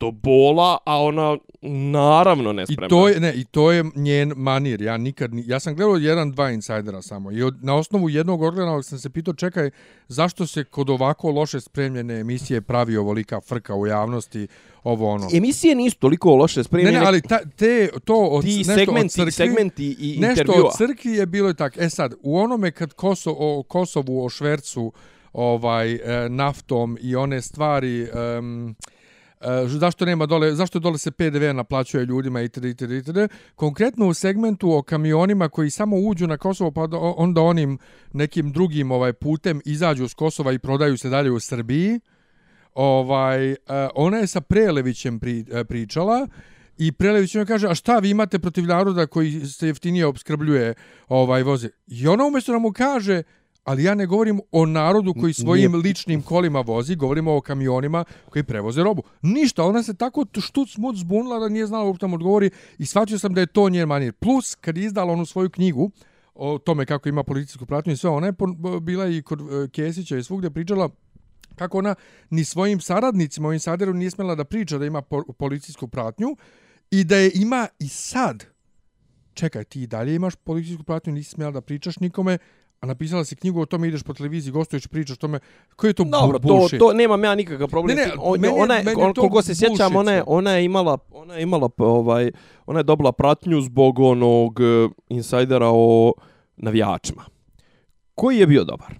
do 0.00 0.10
bola, 0.10 0.78
a 0.86 1.02
ona 1.02 1.36
naravno 1.62 2.52
ne 2.52 2.64
I 2.68 2.76
to 2.88 3.08
je 3.08 3.20
ne, 3.20 3.34
i 3.34 3.44
to 3.44 3.72
je 3.72 3.84
njen 3.94 4.32
manir. 4.36 4.82
Ja 4.82 4.96
nikad 4.96 5.34
ni, 5.34 5.44
ja 5.46 5.60
sam 5.60 5.74
gledao 5.74 5.96
jedan 5.96 6.32
dva 6.32 6.50
insajdera 6.50 7.02
samo 7.02 7.32
i 7.32 7.42
od, 7.42 7.64
na 7.64 7.74
osnovu 7.74 8.08
jednog 8.08 8.42
organa 8.42 8.82
sam 8.82 8.98
se 8.98 9.10
pitao 9.10 9.34
čekaj 9.34 9.70
zašto 10.08 10.46
se 10.46 10.64
kod 10.64 10.90
ovako 10.90 11.30
loše 11.30 11.60
spremljene 11.60 12.20
emisije 12.20 12.60
pravi 12.60 12.96
ovolika 12.96 13.40
frka 13.40 13.74
u 13.74 13.86
javnosti 13.86 14.46
ovo 14.84 15.10
ono. 15.10 15.28
Emisije 15.34 15.74
nisu 15.74 15.98
toliko 15.98 16.34
loše 16.34 16.60
Ne, 16.60 16.64
spremljene. 16.64 17.00
ne, 17.00 17.06
ali 17.06 17.20
ta, 17.22 17.38
te 17.56 17.88
to 18.04 18.16
od 18.16 18.44
ti 18.44 18.56
nešto 18.56 18.74
segmenti, 18.74 19.04
od 19.06 19.10
crkvi, 19.10 19.32
segmenti 19.32 19.96
i 20.00 20.18
nešto 20.20 20.40
intervjua. 20.40 20.66
od 20.66 20.76
crkvi 20.76 21.12
je 21.12 21.26
bilo 21.26 21.50
i 21.50 21.54
tak. 21.54 21.76
E 21.76 21.90
sad, 21.90 22.14
u 22.22 22.38
onome 22.38 22.70
kad 22.70 22.92
Koso, 22.92 23.34
o 23.38 23.62
Kosovu, 23.62 24.24
o 24.24 24.28
švercu, 24.28 24.92
ovaj, 25.32 25.92
e, 25.92 26.28
naftom 26.28 26.98
i 27.00 27.16
one 27.16 27.42
stvari... 27.42 28.08
Um, 28.38 28.76
E, 28.78 29.01
Eh, 29.44 29.68
zašto 29.68 30.04
nema 30.04 30.26
dole, 30.26 30.54
zašto 30.54 30.78
dole 30.78 30.98
se 30.98 31.10
PDV 31.10 31.54
naplaćuje 31.54 32.04
ljudima 32.04 32.40
i 32.42 32.44
itd. 32.44 32.64
itd. 32.64 32.90
itd. 32.90 33.18
Konkretno 33.54 34.06
u 34.06 34.14
segmentu 34.14 34.72
o 34.72 34.82
kamionima 34.82 35.48
koji 35.48 35.70
samo 35.70 35.96
uđu 35.96 36.26
na 36.26 36.36
Kosovo 36.36 36.70
pa 36.70 36.88
onda 37.16 37.40
onim 37.40 37.78
nekim 38.12 38.52
drugim 38.52 38.90
ovaj 38.90 39.12
putem 39.12 39.60
izađu 39.64 40.08
s 40.08 40.14
Kosova 40.14 40.52
i 40.52 40.58
prodaju 40.58 40.96
se 40.96 41.08
dalje 41.08 41.30
u 41.30 41.40
Srbiji. 41.40 42.00
Ovaj 42.74 43.52
eh, 43.52 43.56
ona 43.94 44.16
je 44.16 44.26
sa 44.26 44.40
Prelevićem 44.40 45.20
pri, 45.20 45.44
eh, 45.52 45.64
pričala 45.64 46.28
i 46.78 46.92
Prelević 46.92 47.34
joj 47.34 47.46
kaže 47.46 47.68
a 47.68 47.74
šta 47.74 47.98
vi 47.98 48.10
imate 48.10 48.38
protiv 48.38 48.64
naroda 48.64 49.06
koji 49.06 49.46
se 49.46 49.66
jeftinije 49.66 50.06
obskrbljuje 50.06 50.74
ovaj 51.08 51.42
voze. 51.42 51.68
I 51.86 52.08
ona 52.08 52.24
umjesto 52.24 52.52
da 52.52 52.58
mu 52.58 52.72
kaže 52.72 53.22
Ali 53.64 53.84
ja 53.84 53.94
ne 53.94 54.06
govorim 54.06 54.40
o 54.52 54.66
narodu 54.66 55.14
koji 55.14 55.32
svojim 55.32 55.74
ličnim 55.74 56.22
kolima 56.22 56.60
vozi, 56.60 56.96
govorimo 56.96 57.36
o 57.36 57.40
kamionima 57.40 58.04
koji 58.30 58.42
prevoze 58.42 58.82
robu. 58.82 59.02
Ništa, 59.22 59.64
ona 59.64 59.82
se 59.82 59.94
tako 59.94 60.26
štuc 60.40 60.76
muc 60.76 60.96
zbunila 60.96 61.38
da 61.38 61.48
nije 61.48 61.66
znala 61.66 61.84
uopšte 61.84 62.06
mu 62.06 62.14
odgovori 62.14 62.50
i 62.78 62.86
shvatio 62.86 63.18
sam 63.18 63.34
da 63.34 63.40
je 63.40 63.46
to 63.46 63.68
njen 63.68 63.88
manir. 63.88 64.12
Plus, 64.12 64.54
kad 64.54 64.76
je 64.76 64.84
izdala 64.84 65.12
onu 65.12 65.26
svoju 65.26 65.50
knjigu 65.50 65.90
o 66.34 66.58
tome 66.58 66.86
kako 66.86 67.08
ima 67.08 67.22
policijsku 67.22 67.66
pratnju 67.66 67.92
i 67.92 67.96
sve, 67.96 68.10
ona 68.10 68.26
je 68.26 68.32
bila 68.82 69.08
i 69.08 69.22
kod 69.22 69.40
e, 69.40 69.68
Kesića 69.68 70.16
i 70.16 70.22
svugdje 70.22 70.50
pričala 70.50 70.88
kako 71.56 71.78
ona 71.78 71.94
ni 72.30 72.44
svojim 72.44 72.80
saradnicima 72.80 73.48
u 73.48 73.52
Insideru 73.52 73.94
nije 73.94 74.10
smjela 74.10 74.34
da 74.34 74.44
priča 74.44 74.78
da 74.78 74.86
ima 74.86 75.02
po- 75.02 75.32
policijsku 75.32 75.88
pratnju 75.88 76.36
i 76.90 77.04
da 77.04 77.16
je 77.16 77.30
ima 77.34 77.68
i 77.78 77.88
sad. 77.88 78.44
Čekaj, 79.34 79.64
ti 79.64 79.82
i 79.82 79.86
dalje 79.86 80.14
imaš 80.14 80.34
policijsku 80.34 80.82
pratnju, 80.82 81.12
nisi 81.12 81.30
smjela 81.30 81.52
da 81.52 81.60
pričaš 81.60 82.00
nikome, 82.00 82.38
a 82.82 82.86
napisala 82.86 83.24
si 83.24 83.36
knjigu 83.36 83.60
o 83.60 83.66
tome, 83.66 83.88
ideš 83.88 84.02
po 84.02 84.14
televiziji, 84.14 84.52
gostuješ, 84.52 84.86
pričaš 84.86 85.16
o 85.16 85.20
tome. 85.20 85.38
Koji 85.76 85.90
je 85.90 85.94
to 85.94 86.04
Dobro, 86.04 86.38
to, 86.38 86.48
bullshit? 86.48 86.78
to 86.78 86.92
nemam 86.92 87.24
ja 87.24 87.34
nikakav 87.34 87.68
problem. 87.68 87.96
Ne, 87.96 88.06
ne. 88.06 88.12
On, 88.18 88.40
meni 88.40 88.54
ona 88.58 88.74
je, 88.74 88.84
meni 88.84 89.02
on, 89.02 89.14
koliko 89.14 89.42
se 89.42 89.54
sjećam, 89.54 89.92
bullshit 89.92 89.96
ona 89.96 90.12
je, 90.12 90.22
ona 90.26 90.50
je 90.50 90.64
imala, 90.64 90.98
ona 91.10 91.34
je 91.34 91.42
imala 91.42 91.68
ovaj, 91.78 92.30
ona 92.66 92.80
je 92.80 92.84
dobila 92.84 93.12
pratnju 93.12 93.60
zbog 93.60 93.98
onog 93.98 94.60
eh, 94.60 94.88
insajdera 95.08 95.68
o 95.70 96.12
navijačima. 96.56 97.24
Koji 98.14 98.38
je 98.38 98.46
bio 98.46 98.64
dobar? 98.64 98.94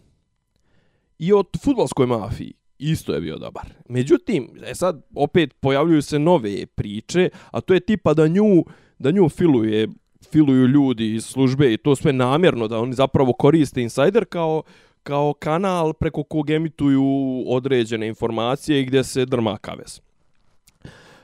I 1.19 1.33
o 1.33 1.45
futbolskoj 1.63 2.07
mafiji 2.07 2.53
isto 2.79 3.15
je 3.15 3.21
bio 3.21 3.39
dobar. 3.39 3.65
Međutim, 3.89 4.51
e 4.67 4.75
sad 4.75 5.03
opet 5.15 5.55
pojavljuju 5.61 6.03
se 6.03 6.19
nove 6.19 6.67
priče, 6.67 7.29
a 7.51 7.61
to 7.61 7.75
je 7.75 7.81
tipa 7.81 8.15
da 8.15 8.29
nju, 8.29 8.65
da 8.99 9.11
nju 9.11 9.29
filuje 9.29 9.89
filuju 10.31 10.67
ljudi 10.67 11.15
iz 11.15 11.25
službe 11.25 11.73
i 11.73 11.77
to 11.77 11.97
sve 11.97 12.13
namjerno 12.13 12.69
da 12.69 12.79
oni 12.79 12.95
zapravo 12.95 13.33
koriste 13.33 13.83
Insider 13.83 14.25
kao 14.25 14.63
kao 15.03 15.33
kanal 15.33 15.93
preko 15.93 16.23
kog 16.23 16.51
emituju 16.51 17.05
određene 17.47 18.09
informacije 18.09 18.81
i 18.81 18.85
gdje 18.85 19.05
se 19.05 19.27
drma 19.27 19.59
kavez. 19.59 20.01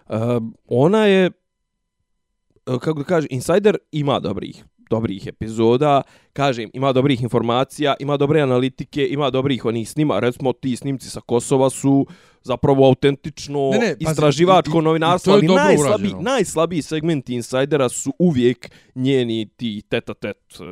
Uh, 0.08 0.16
ona 0.68 1.06
je, 1.06 1.26
e, 1.26 1.30
kako 2.66 2.98
da 2.98 3.04
kažem, 3.04 3.28
Insider 3.30 3.76
ima 3.92 4.20
dobrih 4.20 4.64
dobrih 4.90 5.26
epizoda, 5.26 6.02
kažem, 6.38 6.70
ima 6.72 6.92
dobrih 6.92 7.22
informacija, 7.22 7.94
ima 8.00 8.16
dobre 8.16 8.40
analitike, 8.40 9.06
ima 9.06 9.30
dobrih 9.30 9.64
onih 9.64 9.88
snima, 9.88 10.20
recimo 10.20 10.52
ti 10.52 10.76
snimci 10.76 11.10
sa 11.10 11.20
Kosova 11.20 11.70
su 11.70 12.06
zapravo 12.42 12.86
autentično 12.86 13.70
Ne, 13.70 13.78
ne, 13.78 13.94
istraživačko 14.00 14.78
i- 14.78 14.82
novinarstvo, 14.82 15.32
ali 15.32 15.46
najslabiji, 15.48 16.14
najslabiji 16.20 16.82
segmenti 16.82 17.34
Insidera 17.34 17.88
su 17.88 18.12
uvijek 18.18 18.70
njeni 18.94 19.48
ti 19.48 19.82
teta-tet 19.88 20.36
e, 20.54 20.64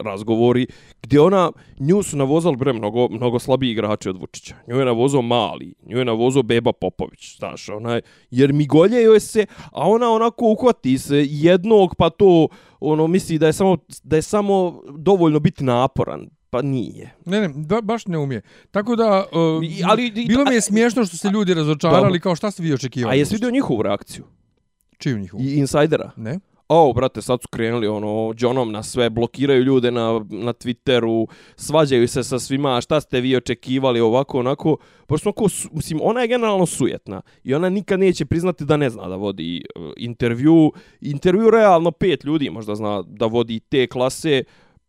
razgovori, 0.00 0.66
gdje 1.02 1.20
ona, 1.20 1.52
nju 1.80 2.02
su 2.02 2.16
navozali 2.16 2.56
bre 2.56 2.72
mnogo, 2.72 3.08
mnogo 3.08 3.38
slabiji 3.38 3.70
igrači 3.70 4.08
od 4.08 4.16
Vučića. 4.16 4.54
Nju 4.68 4.76
je 4.76 4.84
navozao 4.84 5.22
Mali, 5.22 5.74
nju 5.86 5.98
je 5.98 6.04
navozao 6.04 6.42
Beba 6.42 6.72
Popović, 6.72 7.36
znaš, 7.38 7.68
ona 7.68 7.94
je, 7.94 8.00
jer 8.30 8.52
migolje 8.52 9.02
joj 9.02 9.20
se, 9.20 9.46
a 9.72 9.88
ona 9.88 10.10
onako 10.10 10.44
uhvati 10.46 10.98
se 10.98 11.16
jednog, 11.26 11.94
pa 11.94 12.10
to, 12.10 12.48
ono, 12.80 13.06
misli 13.06 13.38
da 13.38 13.46
je 13.46 13.52
samo, 13.52 13.76
da 14.02 14.16
je 14.16 14.22
samo 14.22 14.82
dovoljno 15.02 15.40
biti 15.40 15.64
naporan, 15.64 16.28
pa 16.50 16.62
nije. 16.62 17.14
Ne, 17.26 17.40
ne, 17.40 17.48
ba, 17.48 17.80
baš 17.80 18.06
ne 18.06 18.18
umije. 18.18 18.42
Tako 18.70 18.96
da, 18.96 19.24
uh, 19.32 19.64
I- 19.64 19.82
ali- 19.84 20.06
i- 20.06 20.26
bilo 20.26 20.44
mi 20.44 20.54
je 20.54 20.60
smiješno 20.60 21.04
što 21.04 21.16
se 21.16 21.28
ljudi 21.28 21.54
razočarali, 21.54 22.02
Dobro. 22.02 22.20
kao 22.20 22.36
šta 22.36 22.50
ste 22.50 22.62
vi 22.62 22.72
očekivali? 22.72 23.12
A 23.12 23.18
jesi 23.18 23.34
vidio 23.34 23.50
njihovu 23.50 23.82
reakciju? 23.82 24.24
Čiju 24.98 25.18
njihovu? 25.18 25.42
I 25.42 25.54
Insidera? 25.54 26.10
Ne? 26.16 26.38
O, 26.68 26.92
brate, 26.92 27.22
sad 27.22 27.42
su 27.42 27.48
krenuli 27.48 27.86
ono, 27.86 28.34
džonom 28.34 28.72
na 28.72 28.82
sve, 28.82 29.10
blokiraju 29.10 29.62
ljude 29.62 29.90
na, 29.90 30.02
na 30.30 30.52
Twitteru, 30.52 31.26
svađaju 31.56 32.08
se 32.08 32.22
sa 32.22 32.38
svima, 32.38 32.80
šta 32.80 33.00
ste 33.00 33.20
vi 33.20 33.36
očekivali, 33.36 34.00
ovako, 34.00 34.38
onako. 34.38 34.76
Pošto 35.06 35.32
su- 35.48 35.68
mislim, 35.72 36.00
ona 36.02 36.20
je 36.20 36.28
generalno 36.28 36.66
sujetna 36.66 37.20
i 37.44 37.54
ona 37.54 37.68
nikad 37.68 38.00
neće 38.00 38.24
priznati 38.24 38.64
da 38.64 38.76
ne 38.76 38.90
zna 38.90 39.08
da 39.08 39.16
vodi 39.16 39.64
uh, 39.76 39.92
intervju. 39.96 40.72
Intervju 41.00 41.50
realno 41.50 41.90
pet 41.90 42.24
ljudi 42.24 42.50
možda 42.50 42.74
zna 42.74 43.02
da 43.02 43.26
vodi 43.26 43.60
te 43.60 43.86
klase. 43.86 44.42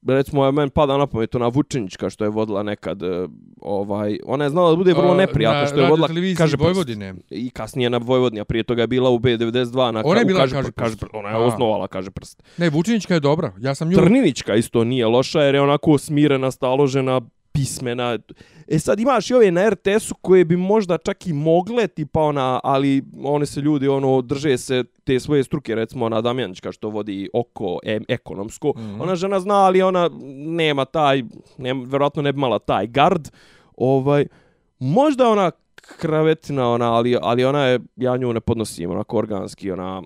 Recimo, 0.07 0.51
meni 0.51 0.69
pada 0.69 0.97
na 0.97 1.07
pamet 1.07 1.35
ona 1.35 1.47
Vučinićka 1.47 2.09
što 2.09 2.23
je 2.23 2.29
vodila 2.29 2.63
nekad, 2.63 3.03
uh, 3.03 3.29
ovaj, 3.61 4.19
ona 4.25 4.43
je 4.43 4.49
znala 4.49 4.69
da 4.69 4.75
bude 4.75 4.93
vrlo 4.93 5.13
neprijatno 5.13 5.67
što 5.67 5.79
je 5.79 5.89
vodila, 5.89 6.07
kaže. 6.37 6.57
Vojvodine. 6.57 7.13
I 7.29 7.49
kasnije 7.49 7.89
na 7.89 7.97
Vojvodini, 7.97 8.41
a 8.41 8.45
prije 8.45 8.63
toga 8.63 8.81
je 8.81 8.87
bila 8.87 9.09
u 9.09 9.19
B92 9.19 9.91
na 9.91 10.01
Ona 10.05 10.19
je 10.19 10.25
bila 10.25 10.39
kaže, 10.39 10.55
Kaže 10.55 10.63
prst. 10.71 10.75
kaže 10.77 10.91
prst. 10.91 10.99
prst. 10.99 11.13
Ona 11.13 11.29
je 11.29 11.35
A. 11.35 11.39
osnovala 11.39 11.87
kaže 11.87 12.11
prst. 12.11 12.43
Ne, 12.57 12.69
Vučinićka 12.69 13.13
je 13.13 13.19
dobra. 13.19 13.53
Ja 13.59 13.75
sam 13.75 13.89
nju... 13.89 13.97
Trninićka 13.97 14.55
isto 14.55 14.83
nije 14.83 15.05
loša 15.07 15.41
jer 15.41 15.55
je 15.55 15.61
onako 15.61 15.97
smirena, 15.97 16.51
staložena, 16.51 17.21
pismena. 17.53 18.17
E 18.67 18.79
sad 18.79 18.99
imaš 18.99 19.29
i 19.29 19.33
ove 19.33 19.51
na 19.51 19.69
RTS-u 19.69 20.15
koje 20.21 20.45
bi 20.45 20.57
možda 20.57 20.97
čak 20.97 21.27
i 21.27 21.33
mogle, 21.33 21.87
tipa 21.87 22.21
ona, 22.21 22.59
ali 22.63 23.03
one 23.23 23.45
se 23.45 23.61
ljudi 23.61 23.87
ono 23.87 24.21
drže 24.21 24.57
se 24.57 24.83
te 25.03 25.19
svoje 25.19 25.43
struke, 25.43 25.75
recimo 25.75 26.05
ona 26.05 26.21
Damjanićka 26.21 26.71
što 26.71 26.89
vodi 26.89 27.29
oko 27.33 27.79
em, 27.83 28.03
ekonomsko. 28.07 28.73
Mm. 28.75 28.79
-hmm. 28.79 29.01
Ona 29.01 29.15
žena 29.15 29.39
zna, 29.39 29.55
ali 29.55 29.81
ona 29.81 30.09
nema 30.35 30.85
taj, 30.85 31.23
nema, 31.57 31.85
verovatno 31.87 32.21
ne 32.21 32.33
bi 32.33 32.39
mala 32.39 32.59
taj 32.59 32.87
gard. 32.87 33.29
Ovaj, 33.77 34.27
možda 34.79 35.29
ona 35.29 35.51
kravetina, 35.81 36.69
ona, 36.69 36.93
ali, 36.93 37.17
ali 37.21 37.45
ona 37.45 37.65
je, 37.65 37.79
ja 37.95 38.17
nju 38.17 38.33
ne 38.33 38.39
podnosim, 38.39 38.91
onako 38.91 39.17
organski, 39.17 39.71
ona, 39.71 40.01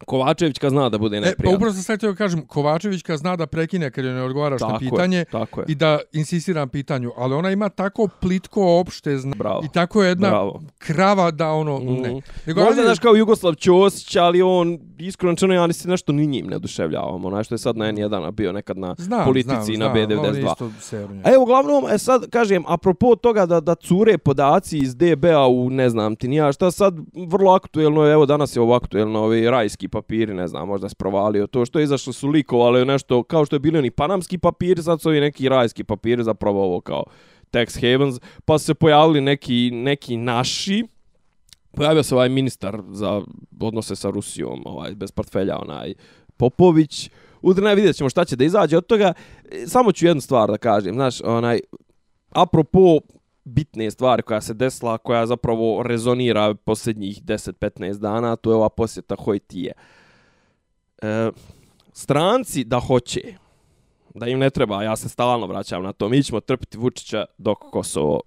Kovačevićka 0.00 0.70
zna 0.70 0.88
da 0.88 0.98
bude 0.98 1.16
E, 1.18 1.34
pa 1.44 1.50
upravo 1.50 1.72
sam 1.72 1.82
sad 1.82 2.16
kažem, 2.16 2.46
Kovačevićka 2.46 3.16
zna 3.16 3.36
da 3.36 3.46
prekine 3.46 3.90
kad 3.90 4.04
joj 4.04 4.14
ne 4.14 4.22
odgovaraš 4.22 4.60
na 4.60 4.68
Tako 4.68 4.74
je, 4.76 4.90
pitanje 4.90 5.24
tako 5.24 5.60
je. 5.60 5.64
i 5.68 5.74
da 5.74 5.98
insistira 6.12 6.60
na 6.60 6.66
pitanju, 6.66 7.12
ali 7.16 7.34
ona 7.34 7.50
ima 7.50 7.68
tako 7.68 8.08
plitko 8.20 8.78
opšte 8.80 9.18
zna 9.18 9.34
Bravo. 9.36 9.62
i 9.64 9.68
tako 9.68 10.02
je 10.02 10.08
jedna 10.08 10.28
Bravo. 10.28 10.60
krava 10.78 11.30
da 11.30 11.50
ono, 11.50 11.78
Mhm. 11.78 11.92
ne. 11.94 12.20
Nego, 12.46 12.60
Možda, 12.60 12.82
znaš, 12.82 12.98
kao 12.98 13.14
Jugoslav 13.14 13.54
Ćosić, 13.54 14.16
ali 14.16 14.42
on, 14.42 14.78
iskreno 14.98 15.30
rečeno, 15.32 15.54
ja 15.54 15.66
ni 15.66 15.72
se 15.72 15.88
nešto 15.88 16.12
ni 16.12 16.26
njim 16.26 16.46
ne 16.46 16.56
oduševljavam. 16.56 17.24
Onaj 17.24 17.44
što 17.44 17.54
je 17.54 17.58
sad 17.58 17.76
na 17.76 17.84
N1 17.86 18.26
a 18.26 18.30
bio 18.30 18.52
nekad 18.52 18.78
na 18.78 18.94
znam, 18.98 19.24
politici 19.24 19.54
znam, 19.56 19.74
i 19.74 19.78
na 19.78 20.06
znam, 20.06 20.20
on 20.20 20.26
B92. 20.26 20.52
isto 20.52 20.70
seruje. 20.80 21.20
A 21.24 21.32
evo, 21.32 21.42
uglavnom, 21.42 21.84
e 21.90 21.98
sad, 21.98 22.30
kažem, 22.30 22.64
apropo 22.66 23.16
toga 23.16 23.46
da, 23.46 23.60
da 23.60 23.74
cure 23.76 24.18
podaci 24.18 24.78
iz 24.78 24.96
DB-a 24.96 25.46
u, 25.46 25.70
ne 25.70 25.90
znam 25.90 26.16
ti 26.16 26.28
nija, 26.28 26.52
šta 26.52 26.70
sad 26.70 26.94
vrlo 27.28 27.52
aktuelno 27.52 28.04
je, 28.04 28.12
evo 28.12 28.26
danas 28.26 28.56
je 28.56 28.62
ovo 28.62 28.74
aktuelno, 28.74 29.20
ovi 29.20 29.50
rajski 29.50 29.85
papiri, 29.88 30.34
ne 30.34 30.48
znam, 30.48 30.68
možda 30.68 30.88
se 30.88 30.94
provalio 30.94 31.46
to, 31.46 31.64
što 31.64 31.78
je 31.78 31.84
izašlo 31.84 32.12
su 32.12 32.28
likovali 32.28 32.84
nešto, 32.84 33.22
kao 33.22 33.44
što 33.44 33.56
je 33.56 33.60
bili 33.60 33.78
oni 33.78 33.90
panamski 33.90 34.38
papiri, 34.38 34.82
sad 34.82 35.00
su 35.00 35.08
ovi 35.08 35.20
neki 35.20 35.48
rajski 35.48 35.84
papiri, 35.84 36.24
zapravo 36.24 36.64
ovo 36.64 36.80
kao 36.80 37.04
tax 37.52 37.80
havens, 37.80 38.20
pa 38.44 38.58
su 38.58 38.64
se 38.64 38.74
pojavili 38.74 39.20
neki, 39.20 39.70
neki 39.72 40.16
naši, 40.16 40.84
Pojavio 41.76 42.02
se 42.02 42.14
ovaj 42.14 42.28
ministar 42.28 42.82
za 42.90 43.22
odnose 43.60 43.96
sa 43.96 44.10
Rusijom, 44.10 44.62
ovaj 44.64 44.94
bez 44.94 45.10
portfelja, 45.12 45.58
onaj 45.58 45.94
Popović. 46.36 47.10
Udrna 47.42 47.72
vidjet 47.72 47.96
ćemo 47.96 48.10
šta 48.10 48.24
će 48.24 48.36
da 48.36 48.44
izađe 48.44 48.76
od 48.76 48.86
toga. 48.86 49.12
E, 49.50 49.66
samo 49.66 49.92
ću 49.92 50.06
jednu 50.06 50.20
stvar 50.20 50.50
da 50.50 50.58
kažem. 50.58 50.94
Znaš, 50.94 51.20
onaj, 51.24 51.60
apropo 52.30 53.00
bitne 53.46 53.90
stvari 53.90 54.22
koja 54.22 54.40
se 54.40 54.54
desila, 54.54 54.98
koja 54.98 55.26
zapravo 55.26 55.82
rezonira 55.82 56.54
posljednjih 56.54 57.22
10-15 57.22 57.98
dana, 57.98 58.36
to 58.36 58.50
je 58.50 58.56
ova 58.56 58.68
posjeta 58.68 59.16
Hojtije. 59.18 59.72
E, 61.02 61.30
stranci 61.92 62.64
da 62.64 62.80
hoće, 62.80 63.20
da 64.14 64.26
im 64.26 64.38
ne 64.38 64.50
treba, 64.50 64.82
ja 64.82 64.96
se 64.96 65.08
stalno 65.08 65.46
vraćam 65.46 65.82
na 65.82 65.92
to, 65.92 66.08
mi 66.08 66.22
ćemo 66.22 66.40
trpiti 66.40 66.78
Vučića 66.78 67.24
dok 67.38 67.58
Kosovo 67.58 68.20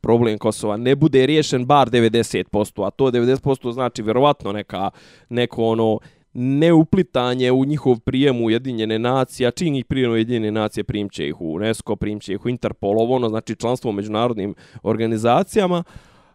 problem 0.00 0.38
Kosova 0.38 0.76
ne 0.76 0.96
bude 0.96 1.26
riješen 1.26 1.66
bar 1.66 1.90
90%, 1.90 2.86
a 2.86 2.90
to 2.90 3.10
90% 3.10 3.72
znači 3.72 4.02
vjerovatno 4.02 4.52
neka, 4.52 4.90
neko 5.28 5.64
ono 5.64 5.98
neuplitanje 6.32 7.52
u 7.52 7.64
njihov 7.64 8.00
prijem 8.00 8.42
u 8.42 8.44
Ujedinjene 8.44 8.98
nacije, 8.98 9.46
a 9.46 9.50
čim 9.50 9.74
ih 9.74 9.84
prijem 9.84 10.10
u 10.10 10.14
Ujedinjene 10.14 10.50
nacije 10.50 10.84
primće 10.84 11.28
ih 11.28 11.40
u 11.40 11.54
UNESCO, 11.54 11.96
primće 11.96 12.32
ih 12.32 12.44
u 12.44 12.48
Interpol, 12.48 13.12
ono 13.12 13.28
znači 13.28 13.56
članstvo 13.56 13.90
u 13.90 13.92
međunarodnim 13.92 14.54
organizacijama, 14.82 15.84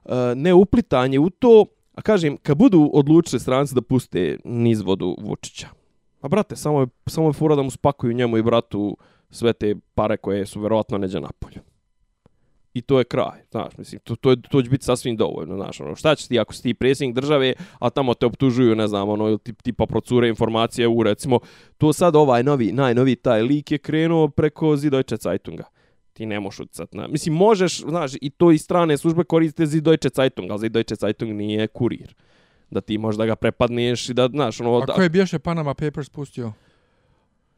e, 0.06 0.12
neuplitanje 0.36 1.20
u 1.20 1.30
to, 1.30 1.66
a 1.96 2.02
kažem, 2.02 2.38
kad 2.38 2.58
budu 2.58 2.90
odlučili 2.94 3.40
stranci 3.40 3.76
da 3.76 3.82
puste 3.82 4.38
niz 4.44 4.82
vodu 4.82 5.16
Vučića, 5.22 5.68
a 6.22 6.28
brate, 6.28 6.56
samo 6.56 6.80
je, 6.80 6.88
samo 7.08 7.28
je 7.30 7.34
fura 7.34 7.56
da 7.56 7.62
mu 7.62 7.72
spakuju 7.72 8.14
njemu 8.14 8.38
i 8.38 8.44
bratu 8.44 8.98
sve 9.30 9.54
te 9.54 9.76
pare 9.96 10.18
koje 10.18 10.46
su 10.46 10.62
verovatno 10.62 10.98
neđe 10.98 11.20
napolju 11.20 11.62
i 12.76 12.82
to 12.82 13.00
je 13.00 13.04
kraj, 13.04 13.40
znaš, 13.52 13.78
mislim, 13.78 14.02
to, 14.04 14.16
to, 14.16 14.36
to 14.36 14.62
će 14.62 14.70
biti 14.70 14.86
sasvim 14.86 15.16
dovoljno, 15.16 15.56
znaš, 15.56 15.82
ono, 15.82 15.96
šta 15.96 16.16
će 16.16 16.28
ti 16.28 16.40
ako 16.40 16.54
si 16.54 16.64
ti 16.64 16.74
predsjednik 16.74 17.16
države, 17.16 17.54
a 17.80 17.90
tamo 17.90 18.14
te 18.14 18.26
optužuju, 18.26 18.76
ne 18.76 18.88
znam, 18.88 19.10
ono, 19.10 19.28
ili 19.28 19.40
tip, 19.40 19.62
tipa 19.62 19.86
procure 19.86 20.30
informacije 20.30 20.88
u, 20.88 21.04
recimo, 21.04 21.40
to 21.78 21.94
sad 21.94 22.16
ovaj 22.16 22.44
novi, 22.44 22.72
najnovi 22.72 23.16
taj 23.16 23.42
lik 23.42 23.72
je 23.72 23.78
krenuo 23.78 24.28
preko 24.28 24.78
Zidojče 24.78 25.16
Zeitunga. 25.16 25.64
Ti 26.14 26.26
ne 26.26 26.40
možeš 26.40 26.60
utjecat 26.60 26.94
na... 26.94 27.08
Mislim, 27.08 27.36
možeš, 27.36 27.82
znaš, 27.82 28.12
i 28.22 28.30
to 28.30 28.52
i 28.52 28.58
strane 28.58 28.98
službe 28.98 29.24
koriste 29.24 29.66
Zidojče 29.66 30.10
Zeitung, 30.16 30.52
ali 30.52 30.60
Zidojče 30.60 30.96
Zeitung 30.96 31.32
nije 31.32 31.68
kurir. 31.68 32.16
Da 32.70 32.82
ti 32.82 32.98
možda 32.98 33.26
ga 33.26 33.36
prepadneš 33.36 34.10
i 34.10 34.14
da, 34.14 34.28
znaš, 34.28 34.62
ono... 34.62 34.78
A 34.78 34.86
ko 34.86 35.02
je 35.02 35.10
bješe 35.10 35.40
Panama 35.40 35.74
Papers 35.74 36.10
pustio? 36.10 36.54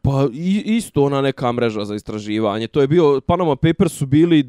Pa 0.01 0.27
isto 0.65 1.03
ona 1.03 1.21
neka 1.21 1.51
mreža 1.51 1.86
za 1.86 1.95
istraživanje. 1.95 2.67
To 2.67 2.82
je 2.82 2.88
bio, 2.88 3.21
Panama 3.21 3.56
Papers 3.56 3.93
su 3.93 4.06
bili 4.06 4.43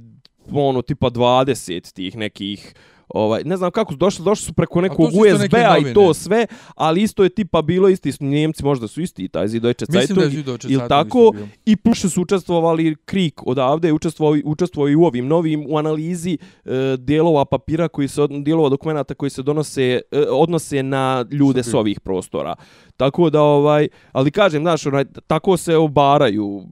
ono 0.53 0.83
tipa 0.83 1.11
20 1.11 1.93
tih 1.93 2.17
nekih 2.17 2.75
ovaj 3.09 3.45
ne 3.45 3.57
znam 3.57 3.71
kako 3.71 3.93
su 3.93 3.97
došli 3.97 4.25
došli 4.25 4.45
su 4.45 4.53
preko 4.53 4.81
nekog 4.81 5.07
USB-a 5.07 5.79
i 5.79 5.95
to 5.95 6.15
sve 6.15 6.47
ali 6.75 7.03
isto 7.03 7.23
je 7.23 7.29
tipa 7.29 7.63
bilo 7.63 7.89
isti 7.89 8.13
su 8.13 8.25
Njemci 8.25 8.65
možda 8.65 8.89
su 8.89 9.01
isti 9.01 9.29
taj 9.29 9.49
Zidoiče 9.49 9.85
Zeitung 9.89 10.33
ili 10.69 10.89
tako? 10.89 11.33
i 11.67 11.77
plus 11.77 12.13
su 12.13 12.23
učestvovali 12.23 12.97
Krik 13.05 13.47
odavde 13.47 13.93
učestvovao 13.93 14.39
učestvovao 14.45 14.89
i 14.89 14.97
u 14.97 15.05
ovim 15.05 15.27
novim 15.27 15.67
u 15.69 15.79
analizi 15.79 16.39
e, 16.65 16.97
dijelova 16.99 17.45
papira 17.45 17.89
koji 17.89 18.09
se 18.09 18.27
dijelova 18.45 18.69
dokumenata 18.69 19.15
koji 19.15 19.31
se 19.31 19.43
donose 19.43 20.01
e, 20.11 20.21
odnose 20.31 20.83
na 20.83 21.25
ljude 21.31 21.63
s 21.63 21.75
ovih 21.75 22.01
prostora. 22.01 22.55
Tako 22.97 23.31
da 23.31 23.43
ovaj 23.43 23.89
ali 24.13 24.31
kažem 24.31 24.63
znaš 24.63 24.87
onaj 24.87 25.05
tako 25.27 25.57
se 25.57 25.77
obaraju 25.77 26.63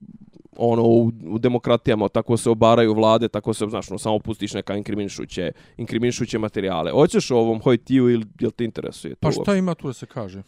ono 0.59 0.83
u, 0.83 1.13
u 1.29 1.39
demokratijama 1.39 2.09
tako 2.09 2.37
se 2.37 2.51
obaraju 2.51 2.95
vlade, 2.95 3.29
tako 3.29 3.55
se 3.55 3.67
znaš, 3.69 3.91
no, 3.91 3.99
samo 3.99 4.19
pustiš 4.19 4.55
neka 4.55 4.77
inkriminišuće, 4.77 5.53
inkriminišuće 5.77 6.39
materijale. 6.39 6.93
Hoćeš 6.93 7.31
o 7.31 7.37
ovom 7.37 7.61
Hojtiju 7.61 8.11
ili 8.11 8.27
jel 8.41 8.51
te 8.51 8.65
interesuje 8.65 9.15
to? 9.15 9.21
Pa 9.21 9.33
šta 9.33 9.57
ima 9.57 9.75
tu 9.75 9.87
da 9.87 9.93
se 9.93 10.07
kaže? 10.07 10.43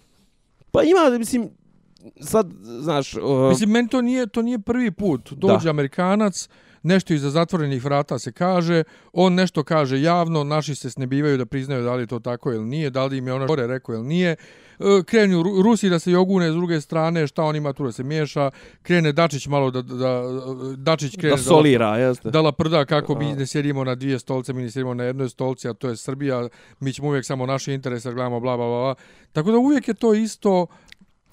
Pa 0.71 0.83
ima, 0.83 1.19
mislim, 1.19 1.51
sad, 2.21 2.53
znaš... 2.63 3.15
Uh... 3.15 3.49
Mislim, 3.49 3.71
meni 3.71 3.89
to 3.89 4.03
nije, 4.03 4.27
to 4.27 4.43
nije 4.43 4.59
prvi 4.59 4.91
put. 4.91 5.33
Dođe 5.33 5.65
da. 5.65 5.71
Amerikanac, 5.71 6.49
nešto 6.83 7.15
iza 7.15 7.31
zatvorenih 7.31 7.85
vrata 7.85 8.19
se 8.19 8.33
kaže, 8.33 8.85
on 9.13 9.35
nešto 9.35 9.63
kaže 9.63 10.03
javno, 10.03 10.45
naši 10.45 10.75
se 10.75 10.91
snebivaju 10.91 11.39
da 11.39 11.47
priznaju 11.47 11.85
da 11.85 11.95
li 11.95 12.03
je 12.03 12.07
to 12.07 12.19
tako 12.19 12.53
ili 12.53 12.65
nije, 12.65 12.91
da 12.91 13.05
li 13.05 13.19
im 13.19 13.27
je 13.27 13.33
ono 13.33 13.47
gore 13.47 13.67
rekao 13.67 13.95
ili 13.95 14.05
nije. 14.05 14.37
E, 14.79 15.03
krenu 15.07 15.43
Rusi 15.63 15.89
da 15.89 15.99
se 15.99 16.11
jogune 16.11 16.51
s 16.51 16.55
druge 16.55 16.81
strane, 16.81 17.27
šta 17.27 17.43
on 17.43 17.57
ima 17.57 17.73
tu 17.73 17.85
da 17.85 17.93
se 17.93 18.03
miješa, 18.03 18.51
krene 18.83 19.13
Dačić 19.13 19.47
malo 19.47 19.71
da, 19.71 19.83
da 19.83 20.23
Dačić 20.77 21.17
krene 21.17 21.37
da 21.37 21.43
solira, 21.43 21.91
da, 21.91 21.97
jeste. 21.97 22.31
Da 22.31 22.41
la 22.41 22.53
prda 22.53 22.85
kako 22.85 23.15
mi 23.15 23.33
ne 23.33 23.47
sjedimo 23.47 23.85
na 23.85 23.95
dvije 23.95 24.19
stolce, 24.19 24.53
mi 24.53 24.63
ne 24.63 24.71
sjedimo 24.71 24.95
na 24.95 25.05
jednoj 25.05 25.29
stolci, 25.29 25.69
a 25.69 25.75
to 25.75 25.89
je 25.89 25.97
Srbija, 25.97 26.49
mi 26.81 26.93
ćemo 26.93 27.09
uvijek 27.09 27.25
samo 27.25 27.47
naše 27.47 27.75
interese 27.75 28.13
gledamo, 28.13 28.41
bla, 28.41 28.57
bla, 28.57 28.67
bla. 28.67 28.95
Tako 29.33 29.51
da 29.51 29.59
uvijek 29.59 29.89
je 29.89 29.95
to 29.95 30.15
isto, 30.15 30.67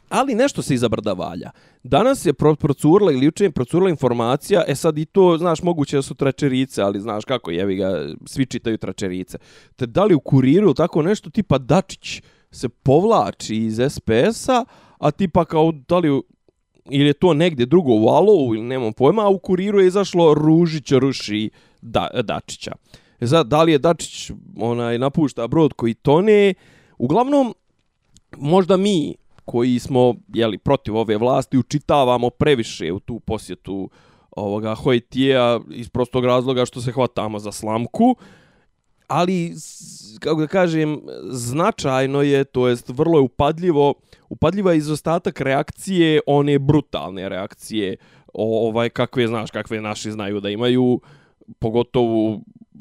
ali 0.10 0.36
nešto 0.36 0.62
se 0.62 0.74
izabrda 0.74 1.14
valja. 1.14 1.52
Danas 1.84 2.26
je 2.26 2.34
procurla 2.34 3.12
ili 3.12 3.26
juče 3.26 3.44
je 3.44 3.52
procurla 3.52 3.90
informacija, 3.90 4.64
e 4.68 4.76
sad 4.76 4.98
i 4.98 5.06
to, 5.06 5.38
znaš, 5.38 5.62
moguće 5.62 5.96
da 5.96 6.02
su 6.02 6.16
tračerice, 6.16 6.82
ali 6.82 7.00
znaš 7.00 7.26
kako 7.26 7.52
je, 7.52 7.76
ga, 7.76 8.14
svi 8.26 8.46
čitaju 8.46 8.78
tračerice. 8.78 9.38
Te 9.76 9.86
da 9.86 10.04
li 10.06 10.16
u 10.16 10.20
kuriru 10.20 10.74
tako 10.74 11.02
nešto 11.02 11.30
tipa 11.30 11.58
Dačić 11.58 12.22
se 12.52 12.70
povlači 12.70 13.56
iz 13.56 13.80
SPS-a, 13.90 14.66
a 15.00 15.12
tipa 15.12 15.46
kao 15.46 15.72
da 15.88 15.98
li 15.98 16.22
ili 16.90 17.08
je 17.08 17.14
to 17.14 17.34
negdje 17.34 17.66
drugo 17.66 17.92
u 17.94 18.08
Alovu 18.08 18.56
ili 18.56 18.64
nemam 18.64 18.94
pojma, 18.94 19.26
a 19.26 19.30
u 19.30 19.40
kuriru 19.40 19.80
je 19.80 19.88
izašlo 19.88 20.34
Ružić 20.34 20.92
ruši 20.92 21.50
da, 21.82 22.10
Dačića. 22.24 22.72
E 23.20 23.28
sad, 23.28 23.48
da 23.48 23.64
li 23.64 23.72
je 23.72 23.78
Dačić 23.78 24.32
onaj, 24.58 25.00
napušta 25.00 25.48
brod 25.48 25.74
koji 25.74 25.94
tone, 25.94 26.54
uglavnom, 26.98 27.54
možda 28.38 28.78
mi 28.78 29.16
koji 29.46 29.80
smo 29.80 30.14
jeli, 30.34 30.58
protiv 30.58 30.96
ove 30.96 31.18
vlasti 31.18 31.58
učitavamo 31.58 32.30
previše 32.30 32.92
u 32.92 33.00
tu 33.00 33.20
posjetu 33.20 33.90
ovoga 34.32 34.76
Hojtija 34.76 35.60
iz 35.72 35.90
prostog 35.90 36.26
razloga 36.26 36.66
što 36.66 36.82
se 36.82 36.92
hvatamo 36.92 37.40
za 37.40 37.52
slamku, 37.52 38.16
ali 39.08 39.54
kako 40.20 40.42
da 40.42 40.48
kažem 40.48 41.02
značajno 41.30 42.22
je 42.22 42.44
to 42.44 42.68
jest 42.68 42.90
vrlo 42.90 43.18
je 43.18 43.22
upadljivo 43.22 43.94
upadljiva 44.30 44.74
izostatak 44.74 45.42
reakcije 45.42 46.20
one 46.28 46.60
brutalne 46.60 47.30
reakcije 47.30 47.96
ovaj 48.34 48.90
kakve 48.90 49.28
znaš 49.28 49.52
kakve 49.52 49.82
naši 49.82 50.12
znaju 50.12 50.40
da 50.40 50.50
imaju 50.50 51.02
pogotovo 51.60 52.40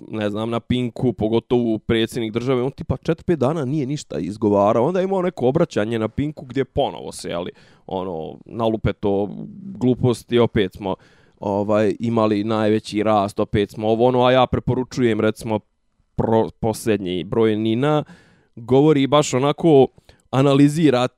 ne 0.09 0.31
znam, 0.31 0.50
na 0.50 0.61
Pinku, 0.61 1.12
pogotovo 1.12 1.79
predsjednik 1.79 2.33
države, 2.33 2.62
on 2.62 2.70
tipa 2.70 2.96
4-5 2.96 3.37
dana 3.37 3.64
nije 3.64 3.87
ništa 3.87 4.18
izgovarao, 4.18 4.87
onda 4.87 5.00
je 5.00 5.05
imao 5.05 5.22
neko 5.22 5.48
obraćanje 5.48 5.98
na 5.98 6.09
Pinku 6.09 6.44
gdje 6.44 6.64
ponovo 6.64 7.12
se, 7.12 7.33
ali 7.33 7.50
ono, 7.87 8.38
nalupe 8.46 8.92
to 8.92 9.29
gluposti, 9.79 10.38
opet 10.38 10.72
smo 10.72 10.94
ovaj 11.40 11.94
imali 12.00 12.44
najveći 12.44 13.03
rast, 13.03 13.40
opet 13.40 13.70
smo 13.70 13.88
ovo, 13.88 14.07
ono, 14.07 14.22
a 14.24 14.33
ja 14.33 14.46
preporučujem, 14.46 15.20
recimo, 15.20 15.61
pro, 16.16 16.48
posljednji 16.61 17.24
broj 17.24 17.57
Nina, 17.57 18.05
govori 18.57 19.07
baš 19.07 19.35
onako, 19.35 19.87
analizira 20.31 21.09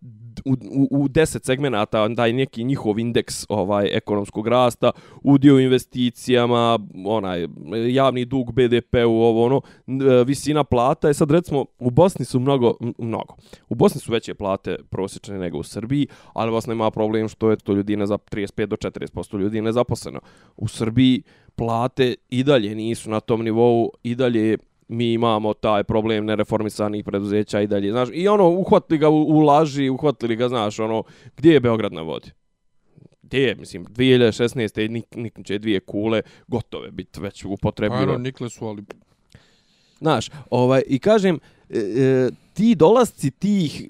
u, 0.44 0.52
u, 0.52 0.88
u 0.90 1.08
deset 1.08 1.44
segmenata 1.44 2.14
taj 2.14 2.32
neki 2.32 2.64
njihov 2.64 2.98
indeks 2.98 3.46
ovaj 3.48 3.88
ekonomskog 3.92 4.48
rasta, 4.48 4.90
udio 5.22 5.54
u 5.54 5.60
investicijama, 5.60 6.78
onaj 7.04 7.46
javni 7.88 8.24
dug 8.24 8.52
BDP 8.52 8.94
u 9.06 9.22
ovo 9.22 9.44
ono, 9.44 9.60
e, 9.86 10.24
visina 10.24 10.64
plata. 10.64 11.08
je 11.08 11.14
sad 11.14 11.30
recimo 11.30 11.64
u 11.78 11.90
Bosni 11.90 12.24
su 12.24 12.40
mnogo 12.40 12.74
mnogo. 12.98 13.34
U 13.68 13.74
Bosni 13.74 14.00
su 14.00 14.12
veće 14.12 14.34
plate 14.34 14.76
prosječne 14.90 15.38
nego 15.38 15.58
u 15.58 15.62
Srbiji, 15.62 16.06
ali 16.32 16.50
Bosna 16.50 16.72
ima 16.72 16.90
problem 16.90 17.28
što 17.28 17.50
je 17.50 17.56
to 17.56 17.72
ljudi 17.72 17.96
ne 17.96 18.06
za 18.06 18.18
35 18.18 18.66
do 18.66 18.76
40% 18.76 19.38
ljudi 19.38 19.60
nezaposleno. 19.60 20.20
U 20.56 20.68
Srbiji 20.68 21.22
plate 21.56 22.14
i 22.30 22.44
dalje 22.44 22.74
nisu 22.74 23.10
na 23.10 23.20
tom 23.20 23.42
nivou, 23.42 23.90
i 24.02 24.14
dalje 24.14 24.58
mi 24.88 25.12
imamo 25.12 25.54
taj 25.54 25.84
problem 25.84 26.24
nereformisanih 26.24 27.04
preduzeća 27.04 27.60
i 27.60 27.66
dalje, 27.66 27.90
znaš, 27.90 28.08
i 28.12 28.28
ono, 28.28 28.48
uhvatili 28.48 28.98
ga 28.98 29.08
u, 29.08 29.22
u 29.22 29.40
laži, 29.40 29.88
uhvatili 29.88 30.36
ga, 30.36 30.48
znaš, 30.48 30.78
ono, 30.78 31.02
gdje 31.36 31.52
je 31.52 31.60
Beograd 31.60 31.92
na 31.92 32.02
vodi? 32.02 32.30
Gdje 33.22 33.40
je, 33.40 33.54
mislim, 33.54 33.86
2016. 33.86 34.90
Nik, 34.90 35.16
nik, 35.16 35.38
će 35.44 35.58
dvije 35.58 35.80
kule 35.80 36.22
gotove 36.46 36.90
biti 36.90 37.20
već 37.20 37.44
upotrebljivo. 37.44 38.02
Ano, 38.02 38.18
nikle 38.18 38.50
su, 38.50 38.66
ali... 38.66 38.84
Znaš, 39.98 40.30
ovaj, 40.50 40.82
i 40.86 40.98
kažem, 40.98 41.38
e, 41.70 41.78
e, 41.78 42.30
ti 42.54 42.74
dolasci 42.74 43.30
tih 43.30 43.82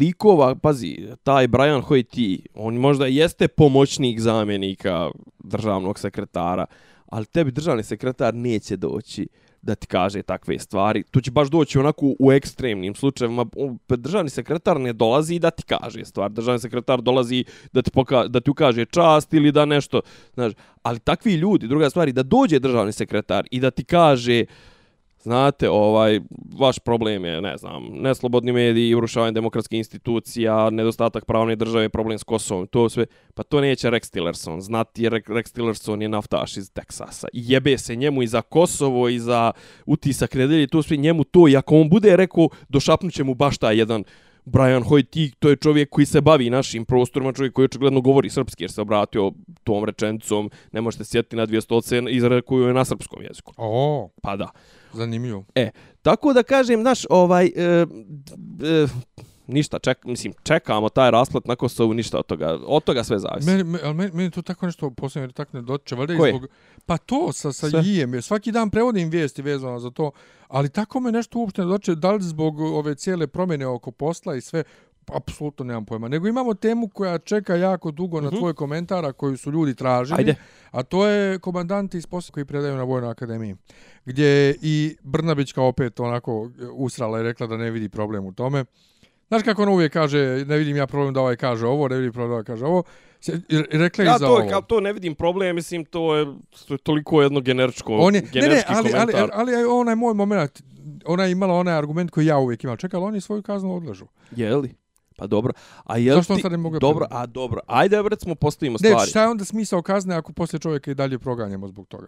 likova, 0.00 0.54
pazi, 0.54 0.98
taj 1.22 1.48
Brian 1.48 1.82
Hoyti, 1.82 2.38
on 2.54 2.74
možda 2.74 3.06
jeste 3.06 3.48
pomoćnik 3.48 4.20
zamjenika 4.20 5.10
državnog 5.38 5.98
sekretara, 5.98 6.66
ali 7.06 7.26
tebi 7.26 7.50
državni 7.50 7.82
sekretar 7.82 8.34
neće 8.34 8.76
doći 8.76 9.28
da 9.62 9.74
ti 9.74 9.86
kaže 9.86 10.22
takve 10.22 10.58
stvari. 10.58 11.02
Tu 11.10 11.20
će 11.20 11.30
baš 11.30 11.48
doći 11.48 11.78
onako 11.78 12.14
u 12.18 12.32
ekstremnim 12.32 12.94
slučajevima. 12.94 13.46
Pa 13.86 13.96
državni 13.96 14.30
sekretar 14.30 14.80
ne 14.80 14.92
dolazi 14.92 15.38
da 15.38 15.50
ti 15.50 15.62
kaže 15.62 16.04
stvar. 16.04 16.30
Državni 16.30 16.60
sekretar 16.60 17.02
dolazi 17.02 17.44
da 17.72 17.82
ti, 17.82 17.90
poka 17.90 18.28
da 18.28 18.40
ti 18.40 18.50
ukaže 18.50 18.84
čast 18.84 19.34
ili 19.34 19.52
da 19.52 19.64
nešto. 19.64 20.00
Znaš, 20.34 20.52
ali 20.82 20.98
takvi 20.98 21.34
ljudi, 21.34 21.68
druga 21.68 21.90
stvar, 21.90 22.12
da 22.12 22.22
dođe 22.22 22.58
državni 22.58 22.92
sekretar 22.92 23.46
i 23.50 23.60
da 23.60 23.70
ti 23.70 23.84
kaže 23.84 24.44
znate, 25.22 25.70
ovaj, 25.70 26.20
vaš 26.58 26.78
problem 26.78 27.24
je, 27.24 27.40
ne 27.40 27.56
znam, 27.56 27.88
neslobodni 27.92 28.52
mediji, 28.52 28.94
urušavanje 28.94 29.32
demokratskih 29.32 29.78
institucija, 29.78 30.70
nedostatak 30.70 31.24
pravne 31.24 31.56
države, 31.56 31.88
problem 31.88 32.18
s 32.18 32.24
Kosovom, 32.24 32.66
to 32.66 32.88
sve, 32.88 33.06
pa 33.34 33.42
to 33.42 33.60
neće 33.60 33.88
Rex 33.88 34.12
Tillerson 34.12 34.60
znati, 34.60 35.02
jer 35.02 35.12
Rex 35.12 35.54
Tillerson 35.54 36.02
je 36.02 36.08
naftaš 36.08 36.56
iz 36.56 36.72
Teksasa. 36.72 37.28
I 37.32 37.42
jebe 37.52 37.78
se 37.78 37.96
njemu 37.96 38.22
i 38.22 38.26
za 38.26 38.42
Kosovo 38.42 39.08
i 39.08 39.18
za 39.18 39.52
utisak 39.86 40.34
nedelje, 40.34 40.66
to 40.66 40.82
sve 40.82 40.96
njemu 40.96 41.24
to, 41.24 41.48
i 41.48 41.56
ako 41.56 41.80
on 41.80 41.88
bude 41.88 42.16
rekao, 42.16 42.48
došapnut 42.68 43.18
mu 43.18 43.34
baš 43.34 43.58
taj 43.58 43.78
jedan 43.78 44.04
Brian 44.48 44.82
Hojtik, 44.82 45.34
to 45.38 45.48
je 45.48 45.56
čovjek 45.56 45.90
koji 45.90 46.06
se 46.06 46.20
bavi 46.20 46.50
našim 46.50 46.84
prostorima, 46.84 47.32
čovjek 47.32 47.52
koji 47.52 47.64
očigledno 47.64 48.00
govori 48.00 48.30
srpski, 48.30 48.64
jer 48.64 48.70
se 48.70 48.80
obratio 48.80 49.32
tom 49.64 49.84
rečencom, 49.84 50.50
ne 50.72 50.80
možete 50.80 51.04
sjetiti 51.04 51.36
na 51.36 51.46
dvije 51.46 51.60
stolce, 51.60 52.02
izrekuju 52.08 52.66
je 52.66 52.74
na 52.74 52.84
srpskom 52.84 53.22
jeziku. 53.22 53.52
O, 53.56 54.08
Pa 54.22 54.36
da. 54.36 54.50
Zanimljivo. 54.92 55.44
E, 55.54 55.70
tako 56.02 56.32
da 56.32 56.42
kažem, 56.42 56.80
znaš, 56.80 57.06
ovaj, 57.10 57.46
e, 57.46 57.86
e, 58.62 58.86
ništa, 59.48 59.78
ček, 59.78 60.04
mislim, 60.04 60.32
čekamo 60.42 60.88
taj 60.88 61.10
rasplet 61.10 61.46
na 61.46 61.56
Kosovu, 61.56 61.94
ništa 61.94 62.18
od 62.18 62.26
toga, 62.26 62.58
od 62.66 62.84
toga 62.84 63.04
sve 63.04 63.18
zavisi. 63.18 63.50
Meni, 63.50 63.64
me, 63.64 63.78
ali 63.84 63.94
meni, 63.94 64.10
meni 64.14 64.30
to 64.30 64.42
tako 64.42 64.66
nešto 64.66 64.90
posljedno 64.90 65.24
jer 65.24 65.32
tako 65.32 65.56
ne 65.56 65.62
dotiče. 65.62 65.94
Valjda 65.94 66.14
i 66.14 66.16
Koje? 66.16 66.32
zbog, 66.32 66.50
pa 66.86 66.96
to 66.96 67.32
sa, 67.32 67.52
sa 67.52 67.68
Sve? 67.68 67.82
jer 67.84 68.22
Svaki 68.22 68.52
dan 68.52 68.70
prevodim 68.70 69.10
vijesti 69.10 69.42
vezano 69.42 69.78
za 69.78 69.90
to. 69.90 70.10
Ali 70.48 70.68
tako 70.68 71.00
me 71.00 71.12
nešto 71.12 71.38
uopšte 71.38 71.62
ne 71.62 71.68
dotiče. 71.68 71.94
Da 71.94 72.12
li 72.12 72.22
zbog 72.22 72.60
ove 72.60 72.94
cijele 72.94 73.26
promjene 73.26 73.66
oko 73.66 73.90
posla 73.90 74.36
i 74.36 74.40
sve, 74.40 74.64
apsolutno 75.10 75.64
nemam 75.64 75.84
pojma. 75.84 76.08
Nego 76.08 76.28
imamo 76.28 76.54
temu 76.54 76.88
koja 76.88 77.18
čeka 77.18 77.54
jako 77.56 77.90
dugo 77.90 78.20
na 78.20 78.30
tvoj 78.30 78.54
komentara 78.54 79.12
koju 79.12 79.36
su 79.36 79.50
ljudi 79.50 79.74
tražili. 79.74 80.14
Mhm. 80.14 80.20
Ajde. 80.20 80.34
A 80.70 80.82
to 80.82 81.06
je 81.06 81.38
komandanti 81.38 81.98
iz 81.98 82.06
posla 82.06 82.32
koji 82.32 82.44
predaju 82.44 82.76
na 82.76 82.82
Vojnoj 82.82 83.10
akademiji. 83.10 83.56
Gdje 84.04 84.26
je 84.26 84.54
i 84.62 84.96
Brnabićka 85.02 85.62
opet 85.62 86.00
onako 86.00 86.50
usrala 86.72 87.20
i 87.20 87.22
rekla 87.22 87.46
da 87.46 87.56
ne 87.56 87.70
vidi 87.70 87.88
problem 87.88 88.26
u 88.26 88.32
tome. 88.32 88.64
Znaš 89.28 89.42
kako 89.42 89.62
ona 89.62 89.72
uvijek 89.72 89.92
kaže, 89.92 90.18
ne 90.46 90.56
vidim 90.56 90.76
ja 90.76 90.86
problem 90.86 91.14
da 91.14 91.20
ovaj 91.20 91.36
kaže 91.36 91.66
ovo, 91.66 91.88
ne 91.88 91.96
vidim 91.96 92.12
problem 92.12 92.28
da 92.28 92.34
ovaj 92.34 92.44
kaže 92.44 92.64
ovo. 92.64 92.82
Se- 93.20 93.40
Rekla 93.72 94.04
je 94.04 94.08
Ja 94.08 94.18
za 94.18 94.26
to, 94.26 94.32
ovo. 94.32 94.48
kao 94.50 94.62
to 94.62 94.80
ne 94.80 94.92
vidim 94.92 95.14
problem, 95.14 95.56
mislim, 95.56 95.84
to 95.84 96.16
je, 96.16 96.26
to 96.68 96.74
je 96.74 96.78
toliko 96.78 97.22
jedno 97.22 97.40
generičko, 97.40 97.96
On 97.96 98.14
je, 98.14 98.22
ne, 98.34 98.40
ne, 98.40 98.62
ali, 98.68 98.90
ali, 98.94 99.12
komentar. 99.12 99.30
ali, 99.34 99.54
ali 99.54 99.64
onaj 99.64 99.94
moj 99.94 100.14
moment, 100.14 100.62
ona 101.04 101.24
je 101.24 101.32
imala 101.32 101.54
onaj 101.54 101.74
argument 101.74 102.10
koji 102.10 102.26
ja 102.26 102.38
uvijek 102.38 102.64
imam. 102.64 102.76
Čekaj, 102.76 102.98
ali 102.98 103.06
oni 103.06 103.20
svoju 103.20 103.42
kaznu 103.42 103.76
odlažu. 103.76 104.06
Je 104.30 104.56
li? 104.56 104.74
Pa 105.18 105.26
dobro. 105.26 105.52
A 105.84 105.98
je 105.98 106.14
Zašto 106.14 106.34
ti... 106.34 106.42
sad 106.42 106.52
ne 106.52 106.58
mogu 106.58 106.78
Dobro, 106.78 107.06
a 107.10 107.26
dobro. 107.26 107.60
Ajde, 107.66 108.02
recimo, 108.08 108.34
postavimo 108.34 108.78
Ne, 108.80 108.88
stvari. 108.88 109.10
šta 109.10 109.22
je 109.22 109.28
onda 109.28 109.44
smisao 109.44 109.82
kazne 109.82 110.14
ako 110.14 110.32
poslije 110.32 110.60
čovjeka 110.60 110.90
i 110.90 110.94
dalje 110.94 111.18
proganjamo 111.18 111.68
zbog 111.68 111.86
toga? 111.88 112.06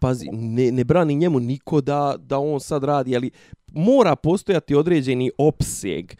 Pazi, 0.00 0.28
ne, 0.32 0.72
ne 0.72 0.84
brani 0.84 1.14
njemu 1.14 1.40
niko 1.40 1.80
da, 1.80 2.14
da 2.18 2.38
on 2.38 2.60
sad 2.60 2.84
radi, 2.84 3.16
ali 3.16 3.30
mora 3.72 4.16
postojati 4.16 4.74
određeni 4.74 5.30
opseg 5.38 6.12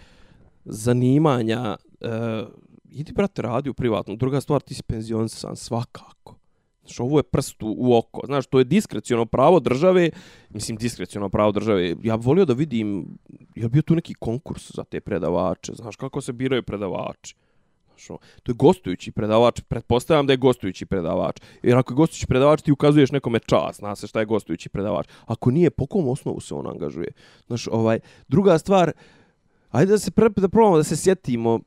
zanimanja. 0.64 1.76
E, 2.00 2.44
idi, 2.90 3.12
brate, 3.12 3.42
radi 3.42 3.70
u 3.70 3.74
privatnom. 3.74 4.18
Druga 4.18 4.40
stvar, 4.40 4.61
ti 4.61 4.74
si 4.74 4.83
penzionisan 4.83 5.57
svakako. 5.57 6.35
Znaš, 6.85 7.01
ovo 7.01 7.18
je 7.18 7.23
prst 7.23 7.62
u, 7.62 7.75
u 7.79 7.97
oko. 7.97 8.27
Znaš, 8.27 8.47
to 8.47 8.59
je 8.59 8.64
diskreciono 8.64 9.27
pravo 9.27 9.61
države, 9.61 10.11
mislim, 10.51 10.77
diskreciono 10.77 11.29
pravo 11.29 11.53
države. 11.53 11.97
Ja 12.03 12.16
bih 12.16 12.27
volio 12.27 12.44
da 12.44 12.53
vidim, 12.53 13.07
je 13.55 13.62
li 13.62 13.68
bio 13.68 13.83
tu 13.83 13.94
neki 13.94 14.14
konkurs 14.14 14.70
za 14.75 14.85
te 14.85 15.01
predavače? 15.01 15.73
Znaš, 15.75 15.97
kako 15.97 16.20
se 16.20 16.33
biraju 16.33 16.62
predavači? 16.62 17.35
Znaš, 17.88 18.11
ono, 18.11 18.18
to 18.42 18.53
je 18.53 18.57
gostujući 18.57 19.12
predavač, 19.12 19.61
pretpostavljam 19.61 20.27
da 20.27 20.33
je 20.33 20.37
gostujući 20.37 20.87
predavač. 20.87 21.40
Jer 21.62 21.79
ako 21.79 21.92
je 21.92 21.97
gostujući 21.97 22.27
predavač, 22.27 22.62
ti 22.62 22.73
ukazuješ 22.73 23.12
nekome 23.12 23.38
čas, 23.38 23.77
zna 23.77 23.97
se 23.97 24.07
šta 24.07 24.20
je 24.20 24.27
gostujući 24.27 24.68
predavač. 24.68 25.09
Ako 25.27 25.51
nije, 25.51 25.70
po 25.70 25.87
kom 25.87 26.09
osnovu 26.09 26.40
se 26.40 26.55
on 26.55 26.66
angažuje? 26.66 27.12
Znaš, 27.47 27.68
ovaj, 27.68 28.01
druga 28.29 28.59
stvar, 28.59 28.92
ajde 29.70 29.92
da 29.92 29.99
se 29.99 30.11
pre, 30.11 30.29
da 30.37 30.49
probamo 30.49 30.77
da 30.77 30.85
se 30.85 30.97
sjetimo, 30.97 31.61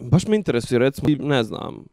baš 0.00 0.26
me 0.26 0.36
interesuje, 0.36 0.78
recimo, 0.78 1.08
ne 1.28 1.44
znam, 1.44 1.84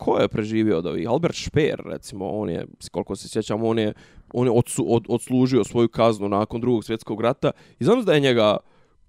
ko 0.00 0.18
je 0.18 0.28
preživio 0.28 0.78
od 0.78 0.86
ovih? 0.86 1.08
Albert 1.08 1.36
Speer, 1.36 1.82
recimo, 1.84 2.28
on 2.28 2.50
je, 2.50 2.66
koliko 2.90 3.16
se 3.16 3.28
sjećam, 3.28 3.64
on 3.64 3.78
je, 3.78 3.92
on 4.32 4.46
je 4.46 4.50
odsu, 4.50 4.84
od, 4.88 5.04
odslužio 5.08 5.64
svoju 5.64 5.88
kaznu 5.88 6.28
nakon 6.28 6.60
drugog 6.60 6.84
svjetskog 6.84 7.20
rata 7.20 7.50
i 7.78 7.84
znam 7.84 8.04
da 8.04 8.14
je 8.14 8.20
njega 8.20 8.56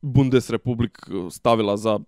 Bundesrepublik 0.02 1.00
stavila 1.30 1.78
za 1.78 2.00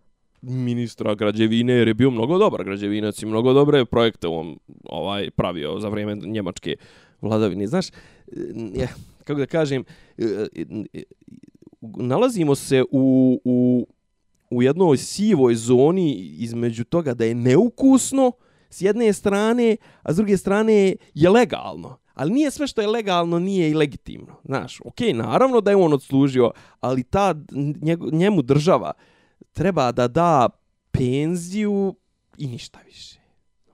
ministra 0.41 1.15
građevine 1.15 1.74
jer 1.74 1.88
je 1.88 1.93
bio 1.93 2.12
mnogo 2.12 2.38
dobar 2.38 2.63
građevinac 2.63 3.22
i 3.22 3.26
mnogo 3.26 3.54
dobre 3.54 3.86
projekte 3.86 4.28
on 4.28 4.58
ovaj 4.86 5.30
pravio 5.32 5.80
za 5.80 5.89
vrijeme 5.89 6.15
njemačke 6.15 6.76
vladavine. 7.22 7.67
Znaš, 7.67 7.88
je, 8.74 8.88
kako 9.24 9.39
da 9.39 9.46
kažem, 9.46 9.84
nalazimo 11.82 12.56
se 12.56 12.84
u, 12.91 13.39
u, 13.43 13.88
u 14.50 14.63
jednoj 14.63 14.98
sivoj 14.98 15.56
zoni 15.56 16.13
između 16.39 16.84
toga 16.84 17.13
da 17.13 17.26
je 17.26 17.36
neukusno 17.36 18.32
s 18.73 18.81
jedne 18.81 19.13
strane, 19.13 19.77
a 20.03 20.13
s 20.13 20.15
druge 20.15 20.38
strane 20.38 20.95
je 21.13 21.29
legalno. 21.29 21.97
Ali 22.13 22.33
nije 22.33 22.51
sve 22.51 22.67
što 22.67 22.81
je 22.81 22.88
legalno, 22.88 23.39
nije 23.39 23.69
i 23.69 23.73
legitimno. 23.73 24.36
Znaš, 24.43 24.81
okej, 24.86 25.13
naravno 25.13 25.62
da 25.62 25.71
je 25.71 25.77
on 25.77 25.93
odslužio, 25.93 26.51
ali 26.79 27.03
ta 27.03 27.36
njemu 28.12 28.41
država 28.41 28.91
treba 29.53 29.91
da 29.91 30.07
da 30.07 30.49
penziju 30.91 31.95
i 32.38 32.47
ništa 32.47 32.79
više. 32.86 33.19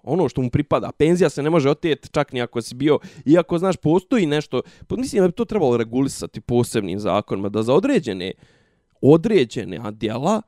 Ono 0.04 0.30
što 0.30 0.42
mu 0.42 0.50
pripada. 0.50 0.92
Penzija 0.98 1.30
se 1.30 1.44
ne 1.44 1.50
može 1.50 1.70
oteti 1.70 2.10
čak 2.10 2.34
ni 2.34 2.42
ako 2.42 2.62
si 2.62 2.76
bio, 2.76 3.00
iako, 3.26 3.58
znaš, 3.58 3.78
postoji 3.78 4.26
nešto, 4.26 4.62
pa 4.88 4.96
mislim 4.96 5.22
da 5.22 5.28
bi 5.28 5.34
to 5.34 5.46
trebalo 5.46 5.78
regulisati 5.78 6.42
posebnim 6.42 7.00
zakonima, 7.00 7.50
da 7.50 7.64
za 7.64 7.74
određene, 7.74 8.32
određene 9.02 9.92
djela, 9.92 10.42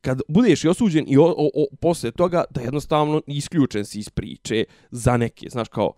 kad 0.00 0.20
budeš 0.28 0.64
i 0.64 0.68
osuđen 0.68 1.04
i 1.08 1.18
o, 1.18 1.24
o, 1.24 1.50
o, 1.54 1.66
posle 1.80 2.10
toga, 2.10 2.44
da 2.50 2.60
jednostavno 2.60 3.22
isključen 3.26 3.84
si 3.84 3.98
iz 3.98 4.08
priče 4.08 4.64
za 4.90 5.16
neke, 5.16 5.48
znaš, 5.50 5.68
kao, 5.68 5.92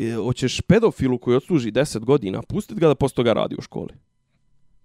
e, 0.00 0.14
hoćeš 0.14 0.60
pedofilu 0.60 1.18
koji 1.18 1.36
odsluži 1.36 1.72
10 1.72 1.98
godina, 2.04 2.42
pustiti 2.42 2.80
ga 2.80 2.88
da 2.88 2.94
posle 2.94 3.14
toga 3.14 3.32
radi 3.32 3.54
u 3.58 3.62
školi. 3.62 3.94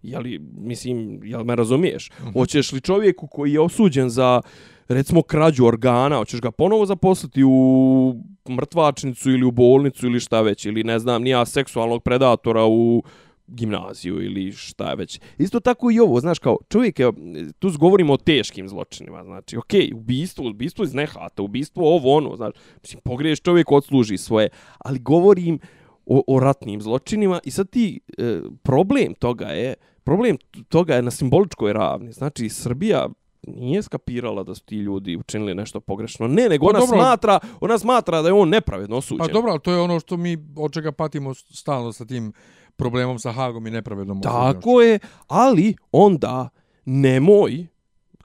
Jeli, 0.01 0.39
mislim, 0.57 1.19
jel 1.23 1.43
me 1.43 1.55
razumiješ? 1.55 2.11
Hoćeš 2.33 2.71
li 2.71 2.81
čovjeku 2.81 3.27
koji 3.27 3.53
je 3.53 3.59
osuđen 3.59 4.09
za, 4.09 4.41
recimo, 4.87 5.21
krađu 5.21 5.65
organa, 5.65 6.17
hoćeš 6.17 6.41
ga 6.41 6.51
ponovo 6.51 6.85
zaposliti 6.85 7.43
u 7.43 8.15
mrtvačnicu 8.49 9.31
ili 9.31 9.45
u 9.45 9.51
bolnicu 9.51 10.05
ili 10.05 10.19
šta 10.19 10.41
već, 10.41 10.65
ili 10.65 10.83
ne 10.83 10.99
znam, 10.99 11.23
nija 11.23 11.45
seksualnog 11.45 12.03
predatora 12.03 12.65
u 12.65 13.03
gimnaziju 13.47 14.21
ili 14.21 14.51
šta 14.51 14.93
već. 14.93 15.19
Isto 15.37 15.59
tako 15.59 15.91
i 15.91 15.99
ovo, 15.99 16.19
znaš, 16.19 16.39
kao 16.39 16.57
čovjek 16.69 16.99
je, 16.99 17.11
tu 17.59 17.71
govorimo 17.79 18.13
o 18.13 18.17
teškim 18.17 18.69
zločinima, 18.69 19.23
znači, 19.23 19.57
okej, 19.57 19.81
okay, 19.81 19.95
ubistvo, 19.95 20.49
ubistvo 20.49 20.83
iz 20.83 20.93
nehata, 20.93 21.43
ubistvo 21.43 21.95
ovo 21.95 22.17
ono, 22.17 22.35
znači, 22.35 22.59
mislim, 22.81 23.01
pogriješ 23.03 23.41
čovjek, 23.41 23.71
odsluži 23.71 24.17
svoje, 24.17 24.49
ali 24.77 24.99
govorim 24.99 25.59
o, 26.05 26.23
o 26.27 26.39
ratnim 26.39 26.81
zločinima 26.81 27.39
i 27.43 27.51
sad 27.51 27.69
ti, 27.69 27.99
e, 28.17 28.41
problem 28.63 29.13
toga 29.13 29.45
je, 29.45 29.73
problem 30.03 30.37
toga 30.69 30.95
je 30.95 31.01
na 31.01 31.11
simboličkoj 31.11 31.73
ravni, 31.73 32.11
znači, 32.11 32.49
Srbija 32.49 33.09
nije 33.47 33.81
skapirala 33.81 34.43
da 34.43 34.55
su 34.55 34.63
ti 34.63 34.75
ljudi 34.75 35.17
učinili 35.17 35.55
nešto 35.55 35.79
pogrešno. 35.79 36.27
Ne, 36.27 36.49
nego 36.49 36.65
Pa 36.65 36.69
ona 36.69 36.79
dobro. 36.79 36.97
smatra, 36.97 37.39
ona 37.61 37.77
smatra 37.77 38.21
da 38.21 38.27
je 38.27 38.33
on 38.33 38.49
nepravedno 38.49 38.97
osuđen. 38.97 39.27
Pa 39.27 39.33
dobro, 39.33 39.51
ali 39.51 39.59
to 39.59 39.71
je 39.71 39.79
ono 39.79 39.99
što 39.99 40.17
mi 40.17 40.37
od 40.57 40.73
čega 40.73 40.91
patimo 40.91 41.33
stalno 41.33 41.93
sa 41.93 42.05
tim 42.05 42.33
problemom 42.75 43.19
sa 43.19 43.31
Hagom 43.31 43.67
i 43.67 43.71
nepravednom. 43.71 44.21
Tako 44.21 44.81
je, 44.81 44.99
ali 45.27 45.75
onda 45.91 46.49
nemoj, 46.85 47.67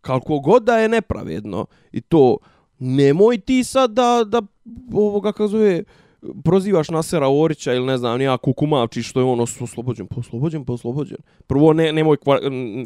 kako 0.01 0.39
god 0.39 0.65
da 0.65 0.79
je 0.79 0.89
nepravedno, 0.89 1.67
i 1.93 2.01
to 2.01 2.37
nemoj 2.79 3.39
ti 3.39 3.65
sad 3.65 3.91
da, 3.91 4.25
da 4.27 4.43
ovoga 4.93 5.33
kako 5.33 5.49
zove, 5.49 5.83
prozivaš 6.45 6.89
Nasera 6.89 7.29
Orića 7.29 7.73
ili 7.73 7.87
ne 7.87 7.99
znam, 7.99 8.19
nija 8.19 8.37
Kukumavči 8.37 9.03
što 9.03 9.21
je 9.21 9.25
ono 9.25 9.43
oslobođen, 9.43 10.07
poslobođen, 10.07 10.65
poslobođen. 10.65 11.19
Prvo, 11.47 11.73
ne, 11.73 11.93
nemoj, 11.93 12.17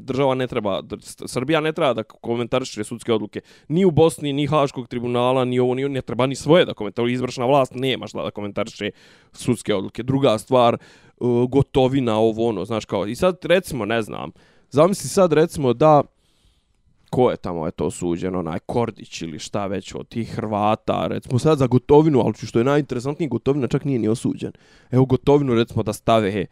država 0.00 0.34
ne 0.34 0.46
treba, 0.46 0.82
Srbija 1.26 1.60
ne 1.60 1.72
treba 1.72 1.94
da 1.94 2.02
komentariše 2.02 2.84
sudske 2.84 3.12
odluke. 3.12 3.40
Ni 3.68 3.84
u 3.84 3.90
Bosni, 3.90 4.32
ni 4.32 4.46
Haškog 4.46 4.88
tribunala, 4.88 5.44
ni 5.44 5.58
ovo, 5.58 5.74
ni 5.74 5.88
ne 5.88 6.02
treba 6.02 6.26
ni 6.26 6.34
svoje 6.34 6.64
da 6.64 6.74
komentariše. 6.74 7.12
Izvršna 7.12 7.46
vlast 7.46 7.74
nema 7.74 8.06
šta 8.06 8.22
da 8.22 8.30
komentariše 8.30 8.90
sudske 9.32 9.74
odluke. 9.74 10.02
Druga 10.02 10.38
stvar, 10.38 10.74
uh, 10.74 10.80
E, 11.22 11.46
gotovina, 11.48 12.18
ovo 12.18 12.48
ono, 12.48 12.64
znaš 12.64 12.84
kao. 12.84 13.06
I 13.06 13.14
sad 13.14 13.36
recimo, 13.42 13.84
ne 13.84 14.02
znam, 14.02 14.30
zamisli 14.70 15.08
sad 15.08 15.32
recimo 15.32 15.72
da 15.72 16.02
ko 17.10 17.30
je 17.30 17.36
tamo 17.36 17.66
eto 17.66 17.86
osuđen, 17.86 18.36
onaj 18.36 18.58
Kordić 18.58 19.22
ili 19.22 19.38
šta 19.38 19.66
već 19.66 19.94
od 19.94 20.08
tih 20.08 20.34
Hrvata, 20.34 21.06
recimo 21.06 21.38
sad 21.38 21.58
za 21.58 21.66
gotovinu, 21.66 22.20
ali 22.20 22.34
što 22.34 22.58
je 22.58 22.64
najinteresantnije, 22.64 23.28
gotovina 23.28 23.68
čak 23.68 23.84
nije 23.84 23.98
ni 23.98 24.08
osuđen. 24.08 24.52
Evo 24.90 25.04
gotovinu 25.04 25.54
recimo 25.54 25.82
da 25.82 25.92
stave 25.92 26.30
he, 26.30 26.46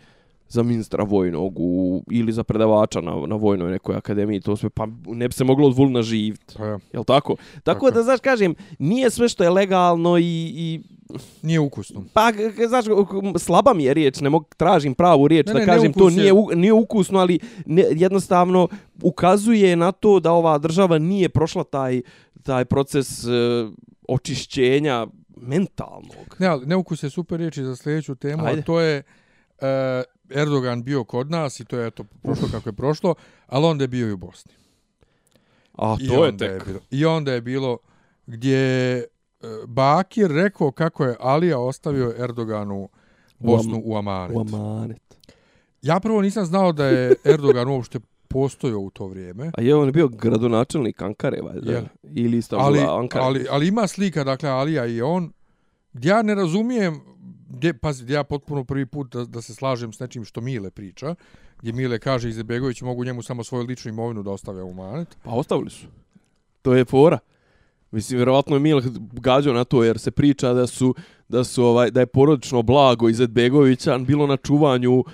za 0.50 0.62
ministra 0.62 1.04
vojnog 1.04 1.52
u, 1.56 2.02
ili 2.10 2.32
za 2.32 2.44
predavača 2.44 3.00
na, 3.00 3.26
na 3.26 3.36
vojnoj 3.36 3.70
nekoj 3.70 3.96
akademiji, 3.96 4.40
to 4.40 4.56
sve, 4.56 4.70
pa 4.70 4.86
ne 5.06 5.28
bi 5.28 5.34
se 5.34 5.44
moglo 5.44 5.66
od 5.66 5.76
Vulna 5.76 6.02
živjeti. 6.02 6.54
Pa 6.56 6.66
ja. 6.66 6.78
Jel 6.92 7.04
tako? 7.04 7.36
Tako, 7.36 7.62
Tako. 7.64 7.90
da, 7.90 8.02
znaš, 8.02 8.20
kažem, 8.20 8.54
nije 8.78 9.10
sve 9.10 9.28
što 9.28 9.44
je 9.44 9.50
legalno 9.50 10.18
i, 10.18 10.22
i 10.46 10.80
Nije 11.42 11.60
ukusno. 11.60 12.04
Pa, 12.12 12.32
znaš, 12.68 12.84
slaba 13.38 13.74
mi 13.74 13.84
je 13.84 13.94
riječ, 13.94 14.20
ne 14.20 14.30
mogu, 14.30 14.46
tražim 14.56 14.94
pravu 14.94 15.28
riječ 15.28 15.46
Ne, 15.46 15.52
da 15.52 15.58
ne, 15.58 15.66
kažem, 15.66 15.92
to 15.92 15.98
neukus 16.00 16.14
je- 16.14 16.20
nije, 16.20 16.32
u- 16.34 16.50
nije 16.54 16.72
ukusno, 16.72 17.18
ali 17.18 17.38
ne, 17.66 17.84
jednostavno 17.90 18.68
ukazuje 19.02 19.76
na 19.76 19.92
to 19.92 20.20
da 20.20 20.32
ova 20.32 20.58
država 20.58 20.98
nije 20.98 21.28
prošla 21.28 21.64
taj, 21.64 22.02
taj 22.42 22.64
proces 22.64 23.24
e, 23.24 23.28
očišćenja 24.08 25.06
mentalnog. 25.36 26.36
Ne, 26.38 26.46
ali 26.46 26.66
neukus 26.66 27.02
je 27.02 27.10
super 27.10 27.38
riječi 27.38 27.62
za 27.62 27.76
sljedeću 27.76 28.14
temu, 28.14 28.44
Ajde. 28.44 28.60
a 28.60 28.64
to 28.64 28.80
je 28.80 29.02
e, 29.60 30.02
Erdogan 30.30 30.82
bio 30.82 31.04
kod 31.04 31.30
nas 31.30 31.60
i 31.60 31.64
to 31.64 31.78
je 31.78 31.86
eto 31.86 32.04
prošlo 32.22 32.48
kako 32.52 32.68
je 32.68 32.72
prošlo, 32.72 33.14
ali 33.46 33.66
onda 33.66 33.84
je 33.84 33.88
bio 33.88 34.08
i 34.08 34.12
u 34.12 34.16
Bosni. 34.16 34.52
A 35.78 35.96
I 36.00 36.08
to 36.08 36.24
je 36.26 36.36
tek. 36.36 36.66
bilo, 36.66 36.80
I 36.90 37.04
onda 37.04 37.32
je 37.32 37.40
bilo 37.40 37.78
gdje 38.26 38.56
je 38.56 38.98
e, 38.98 39.06
Bakir 39.66 40.30
rekao 40.30 40.72
kako 40.72 41.04
je 41.04 41.16
Alija 41.20 41.58
ostavio 41.58 42.14
Erdoganu 42.18 42.88
Bosnu 43.38 43.82
u 43.84 43.96
Amanet. 43.96 44.36
U 44.36 44.40
amanet. 44.40 45.16
Ja 45.82 46.00
prvo 46.00 46.22
nisam 46.22 46.44
znao 46.44 46.72
da 46.72 46.86
je 46.86 47.14
Erdogan 47.24 47.68
uopšte 47.68 47.98
postojao 48.28 48.80
u 48.80 48.90
to 48.90 49.06
vrijeme. 49.06 49.50
A 49.58 49.62
je 49.62 49.74
on 49.76 49.92
bio 49.92 50.08
gradonačelnik 50.08 51.02
Ankare, 51.02 51.40
valjda? 51.42 51.72
Jel. 51.72 51.84
Ili 52.02 52.36
Istanbula, 52.38 52.66
Ali, 52.68 52.80
Ankara. 53.00 53.24
ali, 53.24 53.46
ali 53.50 53.68
ima 53.68 53.86
slika, 53.86 54.24
dakle, 54.24 54.48
Alija 54.48 54.86
i 54.86 55.02
on, 55.02 55.32
gdje 55.92 56.08
ja 56.08 56.22
ne 56.22 56.34
razumijem, 56.34 57.00
gdje, 57.50 57.78
pazi, 57.78 58.04
gdje 58.04 58.14
ja 58.14 58.24
potpuno 58.24 58.64
prvi 58.64 58.86
put 58.86 59.12
da, 59.12 59.24
da 59.24 59.42
se 59.42 59.54
slažem 59.54 59.92
s 59.92 60.00
nečim 60.00 60.24
što 60.24 60.40
Mile 60.40 60.70
priča, 60.70 61.14
gdje 61.58 61.72
Mile 61.72 61.98
kaže 61.98 62.28
Izebegović 62.28 62.82
mogu 62.82 63.04
njemu 63.04 63.22
samo 63.22 63.44
svoju 63.44 63.66
ličnu 63.66 63.88
imovinu 63.88 64.22
da 64.22 64.30
ostave 64.30 64.62
u 64.62 64.74
manet. 64.74 65.16
Pa 65.22 65.30
ostavili 65.30 65.70
su. 65.70 65.86
To 66.62 66.74
je 66.74 66.84
fora. 66.84 67.18
Mislim, 67.90 68.16
vjerovatno 68.16 68.56
je 68.56 68.60
Mile 68.60 68.82
gađao 69.12 69.54
na 69.54 69.64
to, 69.64 69.84
jer 69.84 69.98
se 69.98 70.10
priča 70.10 70.52
da 70.52 70.66
su, 70.66 70.94
da 71.28 71.44
su 71.44 71.64
ovaj, 71.64 71.90
da 71.90 72.00
je 72.00 72.06
porodično 72.06 72.62
blago 72.62 73.08
Izetbegovića 73.08 73.98
bilo 73.98 74.26
na 74.26 74.36
čuvanju 74.36 75.04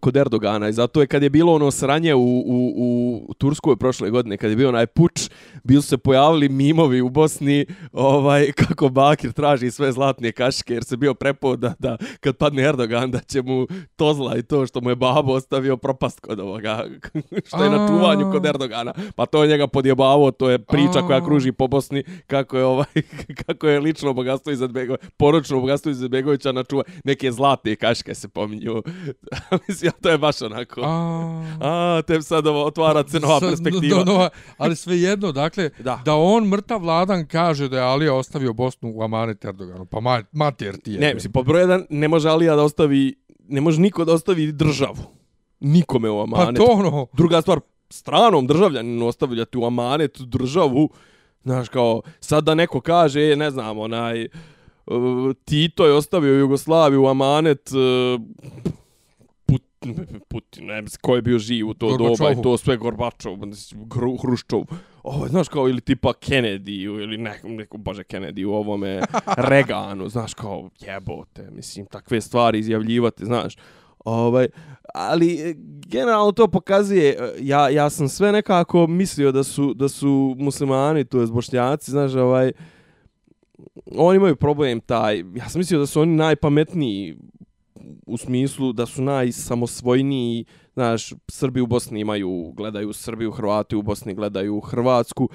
kod 0.00 0.16
Erdogana 0.16 0.68
i 0.68 0.72
zato 0.72 1.00
je 1.00 1.06
kad 1.06 1.22
je 1.22 1.30
bilo 1.30 1.54
ono 1.54 1.70
sranje 1.70 2.14
u, 2.14 2.42
u, 2.46 3.24
u 3.28 3.34
Turskoj 3.34 3.76
prošle 3.76 4.10
godine, 4.10 4.36
kad 4.36 4.50
je 4.50 4.56
bio 4.56 4.68
onaj 4.68 4.86
puč, 4.86 5.30
bil 5.64 5.82
su 5.82 5.88
se 5.88 5.98
pojavili 5.98 6.48
mimovi 6.48 7.00
u 7.00 7.08
Bosni 7.08 7.66
ovaj, 7.92 8.52
kako 8.66 8.88
Bakir 8.88 9.32
traži 9.32 9.70
sve 9.70 9.92
zlatne 9.92 10.32
kaške 10.32 10.74
jer 10.74 10.84
se 10.84 10.96
bio 10.96 11.14
prepao 11.14 11.56
da, 11.56 11.74
da 11.78 11.96
kad 12.20 12.36
padne 12.36 12.62
Erdogan 12.62 13.10
da 13.10 13.18
će 13.18 13.42
mu 13.42 13.66
tozla 13.96 14.36
i 14.36 14.42
to 14.42 14.66
što 14.66 14.80
mu 14.80 14.90
je 14.90 14.96
babo 14.96 15.32
ostavio 15.32 15.76
propast 15.76 16.20
kod 16.20 16.40
ovoga 16.40 16.84
što 17.48 17.64
je 17.64 17.70
na 17.70 17.88
čuvanju 17.88 18.32
kod 18.32 18.46
Erdogana. 18.46 18.92
Pa 19.16 19.26
to 19.26 19.42
je 19.42 19.48
njega 19.48 19.66
podjebavo, 19.66 20.30
to 20.30 20.50
je 20.50 20.58
priča 20.58 21.02
koja 21.06 21.24
kruži 21.24 21.52
po 21.52 21.66
Bosni 21.66 22.04
kako 22.26 22.58
je 22.58 22.64
ovaj 22.64 23.02
kako 23.46 23.68
je 23.68 23.80
lično 23.80 24.12
bogatstvo 24.12 24.52
iz 24.52 24.60
Begovića, 24.60 25.08
poročno 25.16 25.60
bogatstvo 25.60 25.90
iz 25.90 26.08
Begovića 26.08 26.52
na 26.52 26.64
čuva 26.64 26.82
neke 27.04 27.32
zlatne 27.32 27.76
kaške 27.76 28.14
se 28.14 28.28
pominju. 28.28 28.82
Mislim, 29.68 29.92
to 30.02 30.08
je 30.08 30.18
baš 30.18 30.42
onako. 30.42 30.80
A, 30.80 31.42
A, 31.60 32.02
te 32.02 32.22
sad 32.22 32.46
ovo 32.46 32.64
otvara 32.64 33.04
se 33.08 33.20
nova 33.20 33.40
sad, 33.40 33.48
perspektiva. 33.48 33.98
do- 33.98 34.12
nova, 34.12 34.28
ali 34.58 34.76
svejedno, 34.76 35.32
dakle, 35.32 35.70
Da. 35.78 36.02
da 36.04 36.14
on 36.14 36.44
mrtav 36.44 36.80
vladan 36.80 37.26
kaže 37.26 37.68
da 37.68 37.76
je 37.76 37.82
Alija 37.82 38.14
ostavio 38.14 38.52
Bosnu 38.52 38.92
u 38.94 39.02
Amanet 39.02 39.44
Erdoganu. 39.44 39.86
Pa 39.86 40.00
ma, 40.00 40.22
mater 40.32 40.76
ti 40.76 40.92
je. 40.92 41.00
Ne, 41.00 41.14
mislim, 41.14 41.32
pod 41.32 41.46
broj 41.46 41.60
jedan, 41.60 41.86
ne 41.90 42.08
može 42.08 42.28
Alija 42.28 42.56
da 42.56 42.62
ostavi, 42.62 43.14
ne 43.48 43.60
može 43.60 43.80
niko 43.80 44.04
da 44.04 44.12
ostavi 44.12 44.52
državu. 44.52 44.96
Nikome 45.60 46.10
u 46.10 46.16
pa 46.16 46.22
amanet. 46.40 46.56
to 46.56 46.64
ono, 46.64 47.06
Druga 47.12 47.42
stvar, 47.42 47.60
stranom 47.90 48.46
državljaninu 48.46 49.06
ostavljati 49.06 49.58
u 49.58 49.64
amanet 49.64 50.20
državu, 50.20 50.90
znaš, 51.42 51.68
kao, 51.68 52.02
sad 52.20 52.44
da 52.44 52.54
neko 52.54 52.80
kaže, 52.80 53.22
e, 53.22 53.36
ne 53.36 53.50
znam, 53.50 53.78
onaj, 53.78 54.22
e, 54.22 54.28
Tito 55.44 55.86
je 55.86 55.92
ostavio 55.92 56.34
Jugoslaviju 56.34 57.02
u 57.02 57.08
amanet, 57.08 57.70
e, 57.70 58.18
Putin, 60.28 60.66
ne 60.66 60.82
znam 60.82 60.98
ko 61.00 61.16
je 61.16 61.22
bio 61.22 61.38
živ 61.38 61.68
u 61.68 61.74
to 61.74 61.86
doba 61.96 62.04
Gorbačovu. 62.04 62.40
i 62.40 62.42
to 62.42 62.56
sve 62.58 62.76
Gorbačov, 62.76 63.36
Gru, 63.72 64.16
Hruščov. 64.16 64.62
Ovo, 65.02 65.28
znaš 65.28 65.48
kao, 65.48 65.68
ili 65.68 65.80
tipa 65.80 66.12
Kennedy, 66.12 66.84
ili 66.84 67.18
neko, 67.18 67.48
neko 67.48 67.78
bože 67.78 68.02
Kennedy 68.02 68.44
u 68.44 68.52
ovome 68.52 69.00
Reganu, 69.50 70.08
znaš 70.08 70.34
kao, 70.34 70.70
jebote, 70.80 71.50
mislim, 71.50 71.86
takve 71.86 72.20
stvari 72.20 72.58
izjavljivati, 72.58 73.24
znaš. 73.24 73.56
Ovaj, 74.04 74.48
ali 74.94 75.50
e, 75.50 75.54
generalno 75.86 76.32
to 76.32 76.48
pokazuje, 76.48 77.08
e, 77.10 77.32
ja, 77.40 77.68
ja 77.68 77.90
sam 77.90 78.08
sve 78.08 78.32
nekako 78.32 78.86
mislio 78.86 79.32
da 79.32 79.44
su, 79.44 79.74
da 79.74 79.88
su 79.88 80.36
muslimani, 80.38 81.04
to 81.04 81.20
je 81.20 81.26
bošnjaci, 81.26 81.90
znaš, 81.90 82.14
ovaj, 82.14 82.52
oni 83.96 84.16
imaju 84.16 84.36
problem 84.36 84.80
taj, 84.80 85.24
ja 85.34 85.48
sam 85.48 85.58
mislio 85.58 85.80
da 85.80 85.86
su 85.86 86.00
oni 86.00 86.16
najpametniji 86.16 87.16
u 88.06 88.16
smislu 88.16 88.72
da 88.72 88.86
su 88.86 89.02
najsamosvojniji, 89.02 90.44
znaš, 90.74 91.12
Srbi 91.28 91.60
u 91.60 91.66
Bosni 91.66 92.00
imaju, 92.00 92.52
gledaju 92.56 92.92
Srbiju, 92.92 93.30
Hrvati 93.30 93.76
u 93.76 93.82
Bosni 93.82 94.14
gledaju 94.14 94.60
Hrvatsku, 94.60 95.28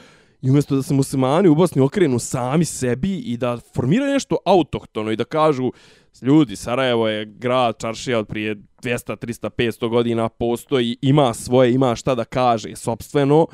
i 0.44 0.50
umjesto 0.50 0.76
da 0.76 0.82
se 0.82 0.94
muslimani 0.94 1.48
u 1.48 1.56
Bosni 1.56 1.82
okrenu 1.82 2.20
sami 2.20 2.66
sebi 2.66 3.18
i 3.18 3.38
da 3.38 3.58
formiraju 3.76 4.14
nešto 4.14 4.38
autohtono 4.46 5.12
i 5.12 5.16
da 5.16 5.24
kažu, 5.24 5.72
ljudi, 6.22 6.56
Sarajevo 6.56 7.08
je 7.08 7.26
grad, 7.26 7.76
čaršija 7.80 8.20
od 8.20 8.28
prije 8.28 8.56
200, 8.56 9.16
300, 9.16 9.50
500 9.50 9.90
godina 9.90 10.30
postoji, 10.30 10.98
ima 11.02 11.34
svoje, 11.34 11.74
ima 11.74 11.96
šta 11.96 12.16
da 12.16 12.26
kaže, 12.26 12.76
sobstveno, 12.76 13.48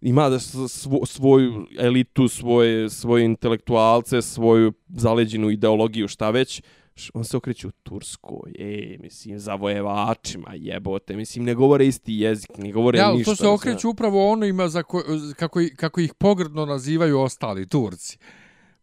ima 0.00 0.28
da 0.28 0.38
svo, 0.38 1.06
svoju 1.06 1.66
elitu, 1.78 2.28
svoje, 2.28 2.90
svoje 2.90 3.24
intelektualce, 3.24 4.22
svoju 4.22 4.72
zaleđenu 4.88 5.50
ideologiju, 5.50 6.08
šta 6.08 6.30
već, 6.30 6.62
on 7.14 7.24
se 7.24 7.36
okreće 7.36 7.68
u 7.68 7.70
Turskoj, 7.70 8.52
e, 8.58 8.96
mislim, 9.00 9.38
zavojevačima, 9.38 10.50
jebote, 10.54 11.16
mislim, 11.16 11.44
ne 11.44 11.54
govore 11.54 11.86
isti 11.86 12.14
jezik, 12.14 12.50
ne 12.58 12.72
govore 12.72 12.98
ja, 12.98 13.12
ništa. 13.12 13.30
to 13.30 13.36
se 13.36 13.48
okreću 13.48 13.90
upravo 13.90 14.30
onima 14.30 14.68
za 14.68 14.82
ko, 14.82 15.02
kako, 15.36 15.60
kako 15.76 16.00
ih 16.00 16.14
pogrdno 16.14 16.66
nazivaju 16.66 17.20
ostali 17.20 17.68
Turci. 17.68 18.18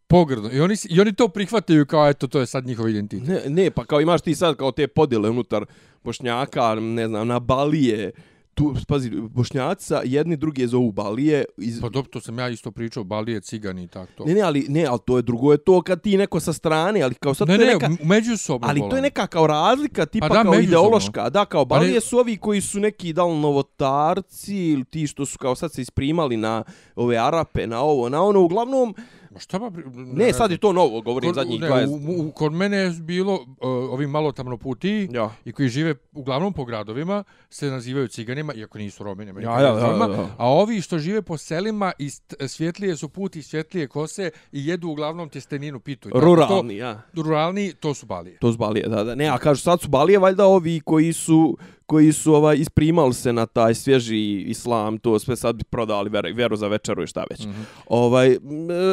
Pogrdno. 0.08 0.50
I 0.54 0.60
oni, 0.60 0.76
I 0.89 1.02
oni 1.02 1.13
to 1.13 1.28
prihvataju 1.28 1.86
kao, 1.86 2.10
eto, 2.10 2.28
to 2.28 2.39
je 2.39 2.46
sad 2.46 2.65
njihov 2.65 2.89
identitet. 2.89 3.28
Ne, 3.28 3.41
ne, 3.63 3.72
pa 3.72 3.86
kao 3.86 4.02
imaš 4.02 4.22
ti 4.22 4.36
sad 4.36 4.56
kao 4.56 4.72
te 4.72 4.88
podjele 4.88 5.30
unutar 5.30 5.65
Bošnjaka, 6.04 6.76
ne 6.76 7.08
znam, 7.08 7.28
na 7.28 7.39
Balije, 7.39 8.12
tu, 8.58 8.76
pazi, 8.88 9.12
Bošnjaca 9.12 10.02
jedni 10.06 10.38
drugi 10.38 10.67
zovu 10.67 10.91
Balije. 10.91 11.46
Iz... 11.58 11.82
Pa 11.82 11.89
dobro, 11.89 12.10
to 12.12 12.22
sam 12.22 12.39
ja 12.39 12.50
isto 12.50 12.72
pričao, 12.72 13.04
Balije, 13.04 13.41
Cigani 13.41 13.84
i 13.84 13.88
tako 13.88 14.12
to. 14.13 14.26
Ne, 14.26 14.34
ne, 14.34 14.41
ali, 14.41 14.65
ne, 14.70 14.86
ali 14.86 15.00
to 15.06 15.17
je 15.17 15.22
drugo 15.22 15.52
je 15.52 15.58
to 15.58 15.82
kad 15.82 16.02
ti 16.02 16.17
neko 16.17 16.39
sa 16.39 16.54
strane, 16.54 17.02
ali 17.02 17.15
kao 17.15 17.34
sad 17.34 17.48
ne, 17.48 17.56
to 17.56 17.62
je 17.62 17.67
ne, 17.67 17.74
neka... 17.74 17.86
m- 17.86 17.98
međusobno. 18.04 18.67
Ali 18.67 18.82
to 18.82 18.96
je 18.96 19.02
neka 19.02 19.28
kao 19.28 19.48
razlika, 19.48 20.06
tipa 20.06 20.28
Pa 20.28 20.34
da, 20.34 20.43
kao 20.43 20.52
međusobno. 20.52 20.78
ideološka. 20.80 21.30
Da, 21.30 21.46
kao 21.46 21.65
Pa 21.65 21.76
ne- 21.76 21.80
Balije 21.80 22.02
su 22.02 22.17
ovi 22.17 22.38
koji 22.38 22.62
su 22.62 22.80
neki 22.80 23.13
da 23.13 23.26
li 23.26 23.39
novotarci 23.39 24.56
ili 24.58 24.84
ti 24.84 25.08
što 25.08 25.26
su 25.26 25.38
kao 25.38 25.56
sad 25.56 25.74
se 25.74 25.82
isprimali 25.82 26.38
na 26.38 26.63
ove 26.96 27.17
Arape, 27.17 27.67
na 27.67 27.82
ovo, 27.82 28.10
na 28.10 28.24
ono. 28.24 28.41
Uglavnom, 28.41 28.96
Ma 29.38 29.41
šta 29.41 29.60
pa... 29.60 29.65
pri- 29.67 29.84
ne, 30.13 30.34
sad 30.34 30.52
je 30.52 30.58
to 30.58 30.73
novo, 30.73 31.02
govorim 31.02 31.30
Kod, 31.30 31.36
zadnjih 31.36 31.62
ne, 31.62 31.67
20. 31.67 32.17
u, 32.17 32.28
u, 32.28 32.32
kod 32.32 32.54
mene 32.54 32.78
je 32.78 32.89
bilo 32.91 33.34
uh, 33.34 33.47
ovi 33.62 34.08
malo 34.08 34.32
tamnoputi 34.32 35.08
Ja. 35.12 35.30
i 35.45 35.52
koji 35.52 35.69
žive 35.69 35.95
uglavnom 36.13 36.54
po 36.54 36.65
gradovima 36.65 37.23
se 37.50 37.67
nazivaju 37.67 38.08
ciganima, 38.08 38.54
iako 38.54 38.78
nisu 38.78 39.04
romi, 39.04 39.26
nema 39.26 39.41
Ja, 39.41 39.62
ja, 39.62 39.91
njima. 39.91 40.08
da, 40.08 40.13
da. 40.13 40.28
A 40.38 40.50
ovi 40.50 40.82
što 40.82 41.00
žive 41.00 41.21
po 41.21 41.38
selima 41.38 41.91
i 42.00 42.10
svjetlije 42.47 42.95
su 42.95 43.10
puti, 43.10 43.43
svjetlije 43.43 43.88
kose 43.88 44.32
i 44.52 44.67
jedu 44.67 44.88
uglavnom 44.89 45.30
tjesteninu 45.30 45.80
pitu. 45.80 46.10
Ruralni, 46.12 46.78
ja. 46.78 47.02
To, 47.15 47.21
ruralni, 47.21 47.73
to 47.73 47.93
su 47.93 48.06
balije. 48.06 48.38
To 48.38 48.52
su 48.52 48.58
balije, 48.58 48.88
da, 48.88 49.04
da. 49.04 49.15
Ne, 49.15 49.28
a 49.28 49.38
kažu 49.38 49.62
sad 49.62 49.82
su 49.82 49.89
balije 49.89 50.19
valjda 50.19 50.45
ovi 50.45 50.80
koji 50.80 51.13
su 51.13 51.58
koji 51.88 52.13
su 52.13 52.34
ovaj 52.34 52.58
isprimali 52.58 53.13
se 53.13 53.34
na 53.34 53.45
taj 53.45 53.73
svježi 53.73 54.41
islam, 54.41 54.97
to 54.97 55.19
sve 55.19 55.36
sad 55.36 55.56
bi 55.56 55.63
prodali 55.63 56.10
veru, 56.10 56.30
veru 56.36 56.56
za 56.56 56.67
večeru 56.67 57.04
i 57.04 57.08
šta 57.08 57.26
već. 57.30 57.45
Mm 57.45 57.50
-hmm. 57.50 57.63
Ovaj, 57.88 58.32
e, 58.32 58.38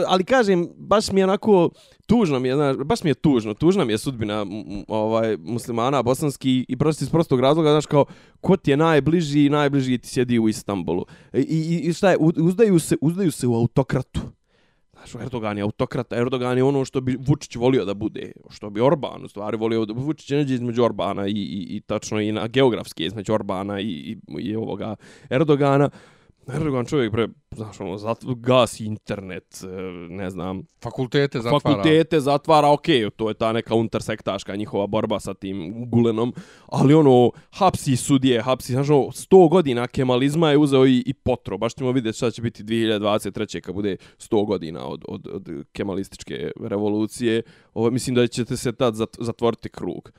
ali 0.06 0.24
kažem, 0.24 0.68
baš 0.76 1.12
mi 1.12 1.20
je 1.20 1.24
onako 1.24 1.70
tužno 2.06 2.38
mi 2.38 2.48
je, 2.48 2.54
znaš, 2.54 2.76
baš 2.76 3.02
mi 3.02 3.10
je 3.10 3.14
tužno, 3.14 3.54
tužna 3.54 3.84
mi 3.84 3.92
je 3.92 3.98
sudbina 3.98 4.46
ovaj 4.88 5.36
muslimana 5.36 6.02
bosanski 6.02 6.66
i 6.68 6.76
prosto 6.76 7.04
iz 7.04 7.10
prostog 7.10 7.40
razloga, 7.40 7.70
znaš 7.70 7.86
kao 7.86 8.04
ko 8.40 8.56
ti 8.56 8.70
je 8.70 8.76
najbliži, 8.76 9.48
najbliži 9.48 9.98
ti 9.98 10.08
sjedi 10.08 10.38
u 10.38 10.48
Istanbulu. 10.48 11.04
I, 11.32 11.40
i, 11.40 11.88
i 11.88 11.92
šta 11.92 12.10
je, 12.10 12.16
uzdaju 12.18 12.78
se, 12.78 12.96
uzdaju 13.00 13.30
se 13.30 13.46
u 13.46 13.54
autokratu. 13.54 14.20
Znaš, 15.06 15.22
Erdogan 15.22 15.58
je 15.58 15.62
autokrat, 15.62 16.12
Erdogan 16.12 16.56
je 16.56 16.64
ono 16.64 16.84
što 16.84 17.00
bi 17.00 17.16
Vučić 17.20 17.56
volio 17.56 17.84
da 17.84 17.94
bude, 17.94 18.32
što 18.50 18.70
bi 18.70 18.80
Orban 18.80 19.24
u 19.24 19.28
stvari 19.28 19.56
volio 19.56 19.84
da 19.84 19.92
Vučić 19.96 20.30
je 20.30 20.38
neđe 20.38 20.54
između 20.54 20.84
Orbana 20.84 21.26
i, 21.26 21.30
i, 21.30 21.76
i 21.76 21.80
tačno 21.80 22.20
i 22.20 22.32
na 22.32 22.46
geografski 22.46 23.04
između 23.04 23.32
Orbana 23.32 23.80
i, 23.80 23.84
i, 23.84 24.16
i 24.38 24.56
ovoga 24.56 24.96
Erdogana. 25.30 25.90
Neredovan 26.46 26.86
čovjek, 26.86 27.12
bre, 27.12 27.28
znaš, 27.50 27.80
ono, 27.80 27.98
zat, 27.98 28.24
gas 28.36 28.80
internet, 28.80 29.64
e, 29.64 29.66
ne 30.08 30.30
znam, 30.30 30.62
Fakultete 30.82 31.38
zatvara. 31.40 31.60
fakultete 31.60 32.20
zatvara, 32.20 32.72
okej, 32.72 33.10
to 33.10 33.28
je 33.28 33.34
ta 33.34 33.52
neka 33.52 33.74
untersektaška 33.74 34.56
njihova 34.56 34.86
borba 34.86 35.20
sa 35.20 35.34
tim 35.34 35.84
gulenom, 35.90 36.32
ali 36.66 36.94
ono, 36.94 37.30
hapsi 37.52 37.96
sudije, 37.96 38.42
hapsi, 38.42 38.72
znaš, 38.72 38.90
ono, 38.90 39.02
100 39.02 39.48
godina 39.50 39.86
kemalizma 39.86 40.50
je 40.50 40.58
uzeo 40.58 40.86
i, 40.86 41.02
i 41.06 41.14
potro, 41.14 41.58
baš 41.58 41.74
ćemo 41.74 41.92
vidjeti 41.92 42.16
šta 42.16 42.30
će 42.30 42.42
biti 42.42 42.64
2023. 42.64 43.60
kad 43.60 43.74
bude 43.74 43.96
100 44.18 44.46
godina 44.46 44.86
od, 44.86 45.04
od, 45.08 45.26
od 45.32 45.48
kemalističke 45.72 46.50
revolucije, 46.60 47.42
Ovo, 47.74 47.90
mislim 47.90 48.14
da 48.14 48.26
ćete 48.26 48.56
se 48.56 48.72
tad 48.72 48.94
zat, 48.94 49.16
zatvoriti 49.20 49.68
krug. 49.68 50.10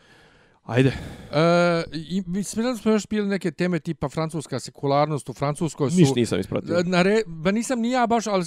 Ajde. 0.66 0.90
E, 1.32 1.84
i, 1.94 2.24
mislim 2.28 2.66
da 2.66 2.78
smo 2.78 2.92
još 2.92 3.08
bili 3.08 3.28
neke 3.28 3.52
teme 3.52 3.80
tipa 3.80 4.10
francuska 4.10 4.60
sekularnost 4.60 5.30
u 5.30 5.34
Francuskoj 5.34 5.92
su... 5.92 5.98
Ništa 5.98 6.14
nisam 6.16 6.40
ispratio. 6.40 6.84
Na 6.84 7.02
re, 7.02 7.22
ba 7.26 7.52
nisam 7.52 7.80
ni 7.80 7.92
ja 7.92 8.08
baš, 8.08 8.28
ali 8.28 8.46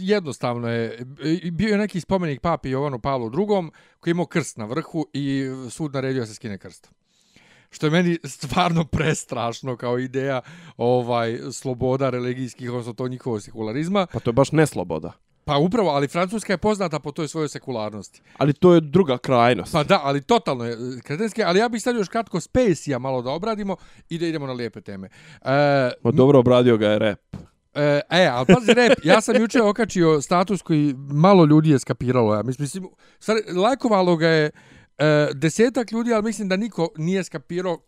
jednostavno 0.00 0.68
je. 0.68 1.06
Bio 1.52 1.68
je 1.68 1.78
neki 1.78 2.00
spomenik 2.00 2.40
papi 2.40 2.70
Jovanu 2.70 2.98
Pavlu 2.98 3.26
II. 3.26 3.70
koji 4.00 4.10
je 4.10 4.12
imao 4.12 4.26
krst 4.26 4.56
na 4.56 4.64
vrhu 4.64 5.06
i 5.12 5.44
sud 5.70 5.94
naredio 5.94 6.26
se 6.26 6.34
skine 6.34 6.58
krst. 6.58 6.90
Što 7.70 7.86
je 7.86 7.90
meni 7.90 8.18
stvarno 8.24 8.84
prestrašno 8.84 9.76
kao 9.76 9.98
ideja 9.98 10.40
ovaj 10.76 11.38
sloboda 11.52 12.10
religijskih, 12.10 12.70
odnosno 12.70 12.92
to 12.92 13.08
njihovo 13.08 13.40
sekularizma. 13.40 14.06
Pa 14.12 14.20
to 14.20 14.30
je 14.30 14.34
baš 14.34 14.52
nesloboda. 14.52 15.12
Pa 15.50 15.58
upravo, 15.58 15.90
ali 15.90 16.08
Francuska 16.08 16.52
je 16.52 16.58
poznata 16.58 16.98
po 16.98 17.12
toj 17.12 17.28
svojoj 17.28 17.48
sekularnosti. 17.48 18.22
Ali 18.38 18.52
to 18.52 18.74
je 18.74 18.80
druga 18.80 19.18
krajnost. 19.18 19.72
Pa 19.72 19.84
da, 19.84 20.00
ali 20.02 20.22
totalno 20.22 20.64
je 20.64 20.72
e, 20.72 21.00
kretenski, 21.02 21.42
ali 21.42 21.58
ja 21.58 21.68
bih 21.68 21.82
sad 21.82 21.96
još 21.96 22.08
kratko 22.08 22.40
Spacey-a 22.40 22.98
malo 22.98 23.22
da 23.22 23.30
obradimo 23.30 23.76
i 24.08 24.18
da 24.18 24.26
idemo 24.26 24.46
na 24.46 24.52
lijepe 24.52 24.80
teme. 24.80 25.08
E, 25.42 25.90
Ma 26.02 26.10
dobro 26.10 26.38
obradio 26.38 26.76
ga 26.76 26.88
je 26.88 26.98
rep. 26.98 27.36
E, 27.74 28.00
e, 28.10 28.26
ali 28.26 28.46
pazi 28.46 28.74
rep, 28.74 28.98
ja 29.04 29.20
sam 29.20 29.36
juče 29.36 29.62
okačio 29.62 30.20
status 30.20 30.62
koji 30.62 30.94
malo 30.96 31.44
ljudi 31.44 31.70
je 31.70 31.78
skapiralo. 31.78 32.34
Ja 32.34 32.42
mislim, 32.42 32.64
mislim 32.64 32.88
lajkovalo 33.56 34.16
ga 34.16 34.28
je 34.28 34.50
e, 35.00 35.28
desetak 35.34 35.92
ljudi, 35.92 36.12
ali 36.14 36.22
mislim 36.22 36.48
da 36.48 36.56
niko 36.56 36.88
nije 36.96 37.24
skapirao 37.24 37.78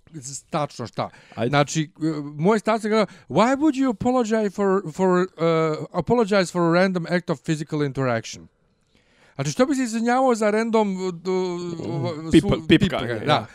tačno 0.50 0.86
šta. 0.86 1.10
Ajde. 1.34 1.48
Znači, 1.48 1.82
e, 1.82 1.88
moj 2.36 2.58
status 2.58 2.84
je 2.84 2.88
gledao, 2.88 3.06
why 3.28 3.56
would 3.56 3.74
you 3.84 3.90
apologize 3.90 4.50
for, 4.50 4.82
for, 4.92 5.08
uh, 5.10 5.86
apologize 5.92 6.52
for 6.52 6.62
a 6.62 6.72
random 6.72 7.06
act 7.10 7.30
of 7.30 7.40
physical 7.40 7.86
interaction? 7.86 8.48
Znači, 9.34 9.50
što 9.50 9.66
bi 9.66 9.74
se 9.74 9.82
izvinjavao 9.82 10.34
za 10.34 10.50
random... 10.50 10.96
Uh, 10.96 11.02
uh, 11.02 11.12
Pipa- 12.32 12.60
su- 12.60 12.66
pipkanje, 12.68 12.78
pipkanje, 12.78 13.26
ja. 13.26 13.46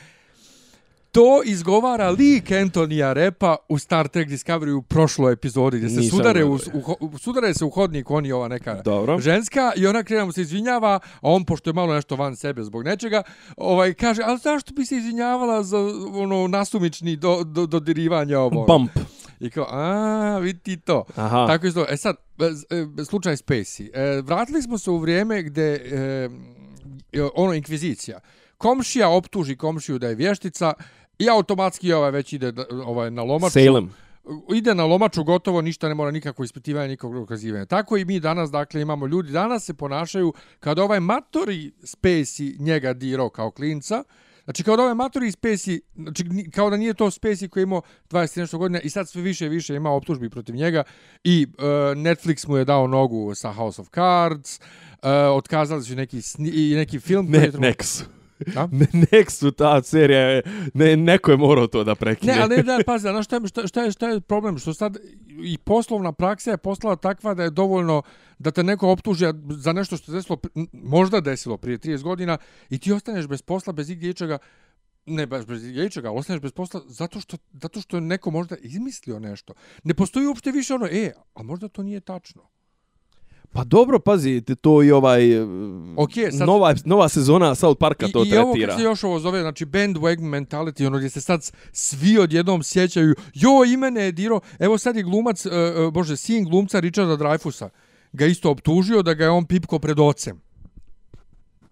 To 1.11 1.41
izgovara 1.45 2.09
lik 2.09 2.51
Antonija 2.51 3.13
Repa 3.13 3.55
u 3.69 3.79
Star 3.79 4.07
Trek 4.07 4.29
Discovery 4.29 4.71
u 4.71 4.81
prošloj 4.81 5.33
epizodi 5.33 5.77
gdje 5.77 5.89
se 5.89 5.99
Nisam 5.99 6.17
sudare, 6.17 6.43
u, 6.45 6.59
u, 6.99 7.17
sudare 7.17 7.53
se 7.53 7.65
u 7.65 7.69
hodnik, 7.69 8.11
on 8.11 8.25
i 8.25 8.31
ova 8.31 8.47
neka 8.47 8.81
Dobro. 8.81 9.19
ženska 9.19 9.71
i 9.75 9.87
ona 9.87 10.03
krene 10.03 10.25
mu 10.25 10.31
se 10.31 10.41
izvinjava, 10.41 10.93
a 10.93 10.99
on 11.21 11.45
pošto 11.45 11.69
je 11.69 11.73
malo 11.73 11.93
nešto 11.93 12.15
van 12.15 12.35
sebe 12.35 12.63
zbog 12.63 12.83
nečega, 12.83 13.23
ovaj 13.57 13.93
kaže, 13.93 14.21
ali 14.25 14.39
zašto 14.39 14.73
bi 14.73 14.85
se 14.85 14.97
izvinjavala 14.97 15.63
za 15.63 15.77
ono 16.13 16.47
nasumični 16.47 17.15
do, 17.15 17.43
do, 17.43 17.65
dodirivanja 17.65 18.39
ovo? 18.39 18.65
Bump. 18.65 18.91
I 19.39 19.49
kao, 19.49 19.67
a, 19.69 20.37
vidi 20.37 20.77
to. 20.77 21.05
Aha. 21.15 21.47
Tako 21.47 21.67
isto. 21.67 21.85
E 21.89 21.97
sad, 21.97 22.15
e, 22.99 23.05
slučaj 23.05 23.35
Spacey. 23.35 23.89
E, 23.93 24.21
vratili 24.21 24.61
smo 24.61 24.77
se 24.77 24.91
u 24.91 24.97
vrijeme 24.97 25.43
gde, 25.43 25.73
e, 25.73 26.29
e, 27.13 27.27
ono, 27.35 27.53
inkvizicija. 27.53 28.19
Komšija 28.57 29.09
optuži 29.09 29.55
komšiju 29.55 29.99
da 29.99 30.07
je 30.07 30.15
vještica 30.15 30.73
i 31.19 31.29
automatski 31.29 31.93
ovaj 31.93 32.11
već 32.11 32.33
ide 32.33 32.53
ovaj, 32.85 33.11
na 33.11 33.23
lomaču. 33.23 33.51
Salem. 33.53 33.89
Ide 34.53 34.75
na 34.75 34.85
lomaču, 34.85 35.23
gotovo 35.23 35.61
ništa 35.61 35.87
ne 35.87 35.93
mora 35.93 36.11
nikako 36.11 36.43
ispitivanje, 36.43 36.87
nikakvog 36.87 37.13
dokazivanja. 37.15 37.65
Tako 37.65 37.97
i 37.97 38.05
mi 38.05 38.19
danas, 38.19 38.51
dakle, 38.51 38.81
imamo 38.81 39.07
ljudi, 39.07 39.31
danas 39.31 39.65
se 39.65 39.73
ponašaju 39.73 40.33
kada 40.59 40.83
ovaj 40.83 40.99
matori 40.99 41.71
Spacey 41.81 42.59
njega 42.59 42.93
dirao 42.93 43.29
kao 43.29 43.51
klinca, 43.51 44.03
Znači, 44.43 44.63
kao 44.63 44.75
da 44.75 44.83
ovaj 44.83 44.95
matori 44.95 45.31
Spacey, 45.31 45.79
znači, 45.95 46.25
kao 46.51 46.69
da 46.69 46.77
nije 46.77 46.93
to 46.93 47.05
Spacey 47.05 47.47
koji 47.47 47.61
je 47.61 47.63
imao 47.63 47.81
20 48.09 48.37
i 48.37 48.41
nešto 48.41 48.57
godina 48.57 48.79
i 48.81 48.89
sad 48.89 49.09
sve 49.09 49.21
više 49.21 49.45
i 49.45 49.49
više 49.49 49.75
ima 49.75 49.91
optužbi 49.91 50.29
protiv 50.29 50.55
njega 50.55 50.83
i 51.23 51.47
uh, 51.49 51.63
Netflix 51.95 52.47
mu 52.47 52.57
je 52.57 52.65
dao 52.65 52.87
nogu 52.87 53.35
sa 53.35 53.51
House 53.51 53.81
of 53.81 53.89
Cards, 53.89 54.59
uh, 54.59 55.09
otkazali 55.33 55.83
su 55.83 55.95
neki, 55.95 56.21
sni, 56.21 56.51
neki 56.75 56.99
film. 56.99 57.25
koji 57.25 57.39
Ne, 57.39 57.45
je 57.45 57.51
trebao- 57.51 57.69
Nexu. 58.39 58.67
Ne, 58.71 58.87
Nexu, 59.03 59.51
ta 59.51 59.83
serija 59.83 60.19
je, 60.21 60.41
ne, 60.73 60.95
neko 60.97 61.31
je 61.31 61.37
morao 61.37 61.67
to 61.67 61.83
da 61.83 61.95
prekine. 61.95 62.33
Ne, 62.33 62.41
ali 62.41 62.55
ne, 62.57 62.63
da, 62.63 62.79
pazi, 62.85 63.01
znaš 63.01 63.25
šta, 63.25 63.35
je- 63.35 63.47
šta, 63.47 63.67
šta, 63.67 63.81
je, 63.81 63.91
šta 63.91 64.07
je 64.07 64.21
problem? 64.21 64.57
Što 64.57 64.73
sad 64.73 64.97
i 65.43 65.57
poslovna 65.57 66.11
praksa 66.11 66.51
je 66.51 66.57
postala 66.57 66.95
takva 66.95 67.33
da 67.33 67.43
je 67.43 67.49
dovoljno 67.49 68.01
da 68.39 68.51
te 68.51 68.63
neko 68.63 68.89
optuži 68.89 69.25
za 69.49 69.73
nešto 69.73 69.97
što 69.97 70.05
se 70.05 70.11
desilo, 70.11 70.37
možda 70.73 71.21
desilo 71.21 71.57
prije 71.57 71.77
30 71.77 72.03
godina 72.03 72.37
i 72.69 72.79
ti 72.79 72.91
ostaneš 72.91 73.27
bez 73.27 73.41
posla, 73.41 73.73
bez 73.73 73.89
igdje 73.89 74.09
ičega, 74.09 74.37
ne 75.05 75.25
baš 75.25 75.45
bez 75.45 75.63
ičega, 75.65 76.11
ostaneš 76.11 76.41
bez 76.41 76.51
posla 76.51 76.81
zato 76.87 77.19
što, 77.19 77.37
zato 77.53 77.81
što 77.81 77.97
je 77.97 78.01
neko 78.01 78.31
možda 78.31 78.55
izmislio 78.57 79.19
nešto. 79.19 79.53
Ne 79.83 79.93
postoji 79.93 80.25
uopšte 80.27 80.51
više 80.51 80.73
ono, 80.73 80.85
e, 80.85 81.11
a 81.33 81.43
možda 81.43 81.67
to 81.67 81.83
nije 81.83 81.99
tačno. 81.99 82.41
Pa 83.53 83.63
dobro, 83.63 83.99
pazi, 83.99 84.41
te 84.41 84.55
to 84.55 84.83
i 84.83 84.91
ovaj... 84.91 85.21
Okej, 85.97 86.31
sad- 86.31 86.47
nova, 86.47 86.75
nova 86.85 87.09
sezona 87.09 87.55
South 87.55 87.79
Parka 87.79 88.07
to 88.07 88.23
I, 88.23 88.27
I 88.27 88.37
ovo 88.37 88.53
tretira. 88.53 88.67
kako 88.67 88.79
se 88.79 88.83
još 88.85 89.03
ovo 89.03 89.19
zove, 89.19 89.41
znači 89.41 89.65
bandwagon 89.65 90.29
mentality, 90.29 90.87
ono 90.87 90.97
gdje 90.97 91.09
se 91.09 91.21
sad 91.21 91.51
svi 91.71 92.17
odjednom 92.17 92.63
sjećaju, 92.63 93.15
jo, 93.33 93.65
i 93.73 93.77
mene 93.77 94.01
je 94.01 94.11
diro, 94.11 94.39
evo 94.59 94.77
sad 94.77 94.95
je 94.95 95.03
glumac, 95.03 95.45
uh, 95.45 95.51
uh, 95.51 95.93
bože, 95.93 96.17
sin 96.17 96.45
glumca 96.45 96.79
Richarda 96.79 97.17
Dreyfusa, 97.17 97.69
ga 98.13 98.25
isto 98.25 98.51
optužio 98.51 99.01
da 99.01 99.13
ga 99.13 99.23
je 99.23 99.29
on 99.29 99.45
pipko 99.45 99.79
pred 99.79 99.99
ocem. 99.99 100.41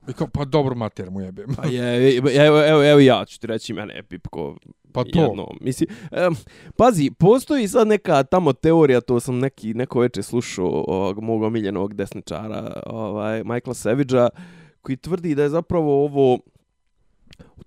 I 0.07 0.13
kao, 0.13 0.27
pa 0.27 0.45
dobro 0.45 0.75
mater 0.75 1.11
mu 1.11 1.21
jebem. 1.21 1.55
Pa 1.55 1.67
je, 1.67 2.17
evo, 2.17 2.29
evo, 2.63 2.83
evo 2.83 2.99
ja 2.99 3.25
ću 3.25 3.39
ti 3.39 3.47
reći, 3.47 3.73
mene 3.73 3.93
je 3.93 4.03
Pipko 4.03 4.57
Pa 4.95 5.03
to. 5.03 5.21
jedno. 5.21 5.47
Mislim, 5.61 5.89
um, 6.27 6.35
pazi, 6.77 7.11
postoji 7.11 7.67
sad 7.67 7.87
neka 7.87 8.23
tamo 8.23 8.53
teorija, 8.53 9.01
to 9.01 9.19
sam 9.19 9.39
neki, 9.39 9.73
neko 9.73 9.99
veče 9.99 10.23
slušao 10.23 10.83
ovog 10.87 11.23
mog 11.23 11.41
omiljenog 11.41 11.93
desničara, 11.93 12.81
ovaj, 12.85 13.43
Michaela 13.43 13.73
Savagea, 13.73 14.29
koji 14.81 14.97
tvrdi 14.97 15.35
da 15.35 15.43
je 15.43 15.49
zapravo 15.49 16.03
ovo, 16.05 16.39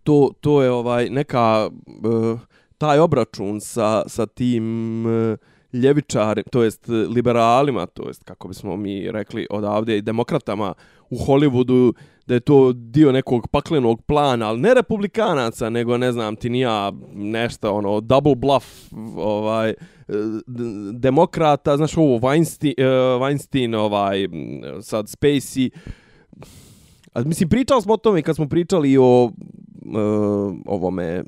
to, 0.02 0.30
to 0.40 0.62
je 0.62 0.70
ovaj 0.70 1.10
neka, 1.10 1.70
uh, 2.04 2.40
taj 2.78 2.98
obračun 2.98 3.60
sa, 3.60 4.02
sa 4.06 4.26
tim 4.26 5.06
uh, 5.06 5.38
ljevičari, 5.72 6.42
to 6.50 6.62
jest 6.62 6.88
e, 6.88 6.92
liberalima, 6.92 7.86
to 7.86 8.08
jest 8.08 8.24
kako 8.24 8.48
bismo 8.48 8.76
mi 8.76 9.10
rekli 9.10 9.46
odavde 9.50 9.96
i 9.96 10.02
demokratama 10.02 10.74
u 11.10 11.16
Hollywoodu, 11.16 11.92
da 12.26 12.34
je 12.34 12.40
to 12.40 12.72
dio 12.72 13.12
nekog 13.12 13.48
paklenog 13.48 14.02
plana, 14.02 14.48
ali 14.48 14.60
ne 14.60 14.74
republikanaca, 14.74 15.70
nego 15.70 15.98
ne 15.98 16.12
znam 16.12 16.36
ti 16.36 16.50
ni 16.50 16.60
ja 16.60 16.92
nešto, 17.14 17.74
ono, 17.74 18.00
double 18.00 18.34
bluff, 18.34 18.66
ovaj, 19.16 19.70
e, 19.70 19.74
demokrata, 20.92 21.76
znaš 21.76 21.96
ovo, 21.96 22.18
Weinstein, 22.18 22.74
e, 22.78 22.84
Weinstein 23.18 23.76
ovaj, 23.76 24.28
sad 24.82 25.06
Spacey, 25.06 25.70
A 27.18 27.22
mislim, 27.22 27.48
pričali 27.48 27.82
smo 27.82 27.94
o 27.94 27.96
tome 27.96 28.22
kad 28.22 28.36
smo 28.36 28.48
pričali 28.48 28.96
o 28.96 29.24
uh, 29.24 29.32
ovome 30.66 31.24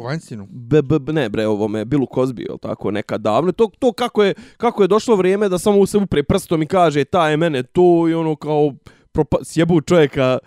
U 0.00 0.02
Weinsteinu. 0.02 0.46
B, 0.50 0.82
b, 0.82 0.98
b, 0.98 1.12
ne 1.12 1.28
bre, 1.28 1.46
ovome 1.46 1.84
Billu 1.84 2.06
Cosby, 2.06 2.48
jel 2.48 2.58
tako, 2.58 2.90
nekad 2.90 3.20
davno. 3.20 3.52
To, 3.52 3.70
to 3.78 3.92
kako, 3.92 4.24
je, 4.24 4.34
kako 4.56 4.82
je 4.82 4.88
došlo 4.88 5.16
vrijeme 5.16 5.48
da 5.48 5.58
samo 5.58 5.86
se 5.86 5.98
upre 5.98 6.22
prstom 6.22 6.62
i 6.62 6.66
kaže 6.66 7.04
ta 7.04 7.28
je 7.28 7.36
mene 7.36 7.62
to 7.62 8.08
i 8.08 8.14
ono 8.14 8.36
kao 8.36 8.72
propa, 9.12 9.36
sjebu 9.44 9.80
čovjeka, 9.80 10.38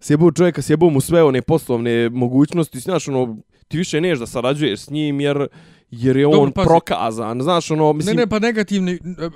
sjebu 0.00 0.32
čovjeka, 0.32 0.62
sjebu 0.62 0.90
mu 0.90 1.00
sve 1.00 1.22
one 1.22 1.42
poslovne 1.42 2.08
mogućnosti. 2.08 2.80
Znaš, 2.80 3.08
ono, 3.08 3.36
ti 3.68 3.78
više 3.78 4.00
neš 4.00 4.18
da 4.18 4.26
sarađuješ 4.26 4.80
s 4.80 4.90
njim 4.90 5.20
jer 5.20 5.46
jer 5.90 6.16
je 6.16 6.24
Dobro, 6.24 6.40
on 6.40 6.52
pazi. 6.52 6.66
prokazan. 6.68 7.42
Znaš, 7.42 7.70
ono, 7.70 7.92
mislim... 7.92 8.16
Ne, 8.16 8.22
ne, 8.22 8.26
pa 8.26 8.38
negativni 8.38 8.94
uh, 8.94 9.32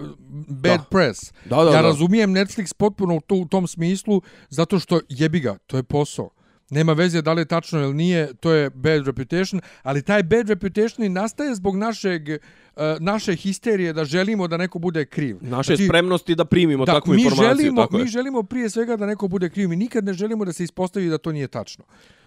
bad 0.48 0.78
Da. 0.78 0.84
press. 0.90 1.32
Da, 1.44 1.56
da, 1.56 1.70
ja 1.70 1.70
da. 1.72 1.80
razumijem 1.80 2.30
Netflix 2.34 2.74
potpuno 2.74 3.20
to, 3.26 3.34
u 3.34 3.44
tom 3.44 3.66
smislu, 3.66 4.22
zato 4.48 4.78
što 4.78 5.00
jebi 5.08 5.40
ga, 5.40 5.58
to 5.66 5.76
je 5.76 5.82
posao. 5.82 6.30
Nema 6.70 6.92
veze 6.92 7.22
da 7.22 7.32
li 7.32 7.40
je 7.40 7.44
tačno 7.44 7.80
ili 7.80 7.94
nije, 7.94 8.34
to 8.34 8.52
je 8.52 8.70
bad 8.70 9.06
reputation, 9.06 9.60
ali 9.82 10.02
taj 10.02 10.22
bad 10.22 10.48
reputation 10.48 11.06
i 11.06 11.08
nastaje 11.08 11.54
zbog 11.54 11.76
našeg, 11.76 12.28
uh, 12.28 12.82
naše 13.00 13.36
histerije 13.36 13.92
da 13.92 14.04
želimo 14.04 14.48
da 14.48 14.56
neko 14.56 14.78
bude 14.78 15.04
kriv. 15.04 15.36
Naše 15.40 15.76
spremnosti 15.76 16.34
da 16.34 16.44
primimo 16.44 16.84
da, 16.84 16.92
takvu 16.92 17.14
mi 17.14 17.22
informaciju. 17.22 17.56
želimo, 17.56 17.82
tako 17.82 17.96
je. 17.98 18.04
mi 18.04 18.10
želimo 18.10 18.42
prije 18.42 18.70
svega 18.70 18.96
da 18.96 19.06
neko 19.06 19.28
bude 19.28 19.50
kriv. 19.50 19.68
Mi 19.68 19.76
nikad 19.76 20.04
ne 20.04 20.12
želimo 20.12 20.44
da 20.44 20.52
se 20.52 20.64
ispostavi 20.64 21.08
da 21.08 21.18
to 21.18 21.32
nije 21.32 21.48
tačno. 21.48 21.84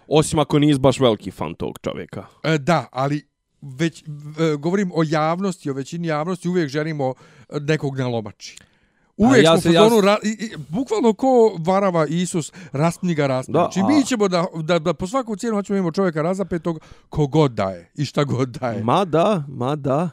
Osim 0.08 0.38
ako 0.38 0.58
nisi 0.58 0.80
baš 0.80 1.00
veliki 1.00 1.30
fan 1.30 1.54
tog 1.54 1.78
čovjeka. 1.82 2.26
E, 2.42 2.58
da, 2.58 2.86
ali 2.92 3.28
već 3.62 4.02
e, 4.02 4.06
govorim 4.58 4.92
o 4.94 5.02
javnosti, 5.06 5.70
o 5.70 5.72
većini 5.72 6.06
javnosti, 6.06 6.48
uvijek 6.48 6.68
želimo 6.68 7.14
nekog 7.60 7.98
na 7.98 8.08
lomači. 8.08 8.56
Uvijek 9.18 9.44
ja 9.44 9.56
smo 9.56 9.72
ja 9.72 9.82
fazonu, 9.82 10.00
se- 10.00 10.06
ra, 10.06 10.16
i, 10.22 10.28
i, 10.28 10.50
bukvalno 10.68 11.12
ko 11.12 11.26
varava 11.58 12.06
Isus, 12.06 12.52
raspni 12.72 13.14
ga, 13.14 13.26
raspni. 13.26 13.52
Da, 13.52 13.58
znači, 13.60 13.80
a- 13.80 13.86
mi 13.88 14.04
ćemo 14.04 14.28
da, 14.28 14.44
da, 14.56 14.78
da 14.78 14.94
po 14.94 15.06
svaku 15.06 15.36
cijenu 15.36 15.56
hoćemo 15.56 15.76
imamo 15.76 15.92
čovjeka 15.92 16.22
razapetog 16.22 16.78
kogod 17.08 17.52
daje 17.52 17.90
i 17.94 18.04
šta 18.04 18.24
god 18.24 18.48
daje. 18.50 18.84
Ma 18.84 19.04
da, 19.04 19.44
ma 19.48 19.76
da. 19.76 20.10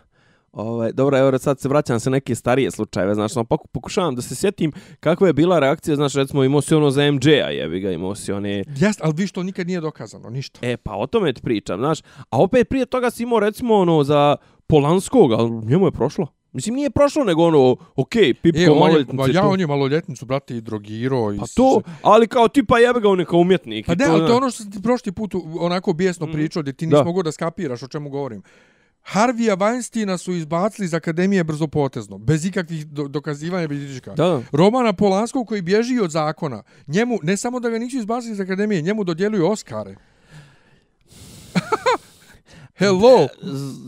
Ovaj, 0.53 0.91
dobro, 0.91 1.17
evo 1.19 1.37
sad 1.37 1.59
se 1.59 1.69
vraćam 1.69 1.99
se 1.99 2.09
neke 2.09 2.35
starije 2.35 2.71
slučajeve, 2.71 3.15
znači, 3.15 3.33
no, 3.37 3.43
pokušavam 3.43 4.15
da 4.15 4.21
se 4.21 4.35
sjetim 4.35 4.71
kakva 4.99 5.27
je 5.27 5.33
bila 5.33 5.59
reakcija, 5.59 5.95
znači, 5.95 6.17
recimo, 6.17 6.43
imao 6.43 6.61
si 6.61 6.75
ono 6.75 6.91
za 6.91 7.11
MJ-a, 7.11 7.49
jebi 7.49 7.79
ga, 7.79 7.91
imao 7.91 8.15
si 8.15 8.31
one... 8.31 8.63
Jas, 8.77 8.97
ali 9.01 9.13
vi 9.15 9.27
što 9.27 9.43
nikad 9.43 9.67
nije 9.67 9.81
dokazano, 9.81 10.29
ništa. 10.29 10.59
E, 10.61 10.77
pa 10.77 10.93
o 10.93 11.07
tome 11.07 11.33
ti 11.33 11.41
pričam, 11.41 11.79
znaš, 11.79 11.99
a 12.29 12.41
opet 12.41 12.69
prije 12.69 12.85
toga 12.85 13.11
si 13.11 13.23
imao, 13.23 13.39
recimo, 13.39 13.75
ono, 13.75 14.03
za 14.03 14.35
Polanskog, 14.67 15.31
ali 15.31 15.51
njemu 15.51 15.85
je 15.85 15.91
prošlo. 15.91 16.27
Mislim, 16.55 16.75
nije 16.75 16.89
prošlo, 16.89 17.23
nego 17.23 17.43
ono, 17.43 17.75
okej, 17.95 18.23
okay, 18.23 18.33
Pipko 18.33 18.59
e, 18.59 18.79
maloljetnice. 18.79 19.31
Ja, 19.33 19.47
on 19.47 19.59
je 19.59 19.67
maloljetnicu, 19.67 20.25
brate, 20.25 20.57
i 20.57 20.61
drogiro. 20.61 21.33
I 21.33 21.37
pa 21.37 21.45
to, 21.55 21.81
ali 22.01 22.27
kao 22.27 22.47
tipa 22.47 22.79
jebe 22.79 22.99
ga 22.99 23.09
on 23.09 23.19
je 23.19 23.25
kao 23.25 23.39
umjetnik. 23.39 23.85
Pa 23.85 23.95
ne, 23.95 24.05
ali 24.05 24.19
to 24.19 24.27
je 24.27 24.33
ono 24.33 24.49
što 24.49 24.63
ti 24.63 24.81
prošli 24.83 25.11
put 25.11 25.35
onako 25.59 25.93
bijesno 25.93 26.27
mm. 26.27 26.31
pričao, 26.31 26.61
gdje 26.61 26.73
ti 26.73 26.87
nisi 26.87 27.03
mogao 27.03 27.23
da 27.23 27.31
skapiraš 27.31 27.83
o 27.83 27.87
čemu 27.87 28.09
govorim. 28.09 28.43
Harvija 29.01 29.57
Weinsteina 29.57 30.17
su 30.17 30.33
izbacili 30.33 30.85
iz 30.85 30.93
Akademije 30.93 31.43
brzopotezno, 31.43 32.17
bez 32.17 32.45
ikakvih 32.45 32.87
do 32.87 33.07
dokazivanja 33.07 33.67
bidička. 33.67 34.13
Da. 34.13 34.41
Romana 34.51 34.93
Polanskog 34.93 35.47
koji 35.47 35.61
bježi 35.61 35.99
od 35.99 36.11
zakona, 36.11 36.63
njemu, 36.87 37.19
ne 37.23 37.37
samo 37.37 37.59
da 37.59 37.69
ga 37.69 37.79
nisu 37.79 37.97
izbacili 37.97 38.33
iz 38.33 38.39
Akademije, 38.39 38.81
njemu 38.81 39.03
dodjeluju 39.03 39.47
Oscare. 39.47 39.95
Hello. 42.77 43.27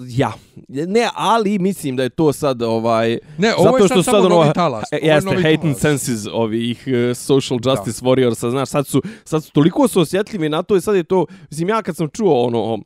Ja. 0.07 0.33
Ne, 0.67 1.09
ali 1.13 1.59
mislim 1.59 1.95
da 1.95 2.03
je 2.03 2.09
to 2.09 2.33
sad 2.33 2.61
ovaj 2.61 3.17
ne, 3.37 3.53
ovo 3.55 3.63
zato 3.63 3.85
što 3.85 3.97
je 3.97 4.03
sad, 4.03 4.13
sad 4.13 4.25
ono 4.25 4.53
talas. 4.53 4.83
Jeste 5.01 5.35
hate 5.35 5.67
and 5.67 5.77
senses 5.77 6.27
ovih 6.33 6.83
uh, 6.87 7.17
social 7.17 7.59
justice 7.63 8.01
da. 8.01 8.09
warriors, 8.09 8.49
znaš, 8.49 8.69
sad 8.69 8.87
su 8.87 9.01
sad 9.23 9.43
su 9.43 9.51
toliko 9.51 9.87
su 9.87 10.01
osjetljivi 10.01 10.49
na 10.49 10.63
to 10.63 10.75
i 10.75 10.81
sad 10.81 10.95
je 10.95 11.03
to, 11.03 11.25
mislim 11.49 11.69
ja 11.69 11.81
kad 11.81 11.95
sam 11.95 12.09
čuo 12.09 12.41
ono 12.43 12.79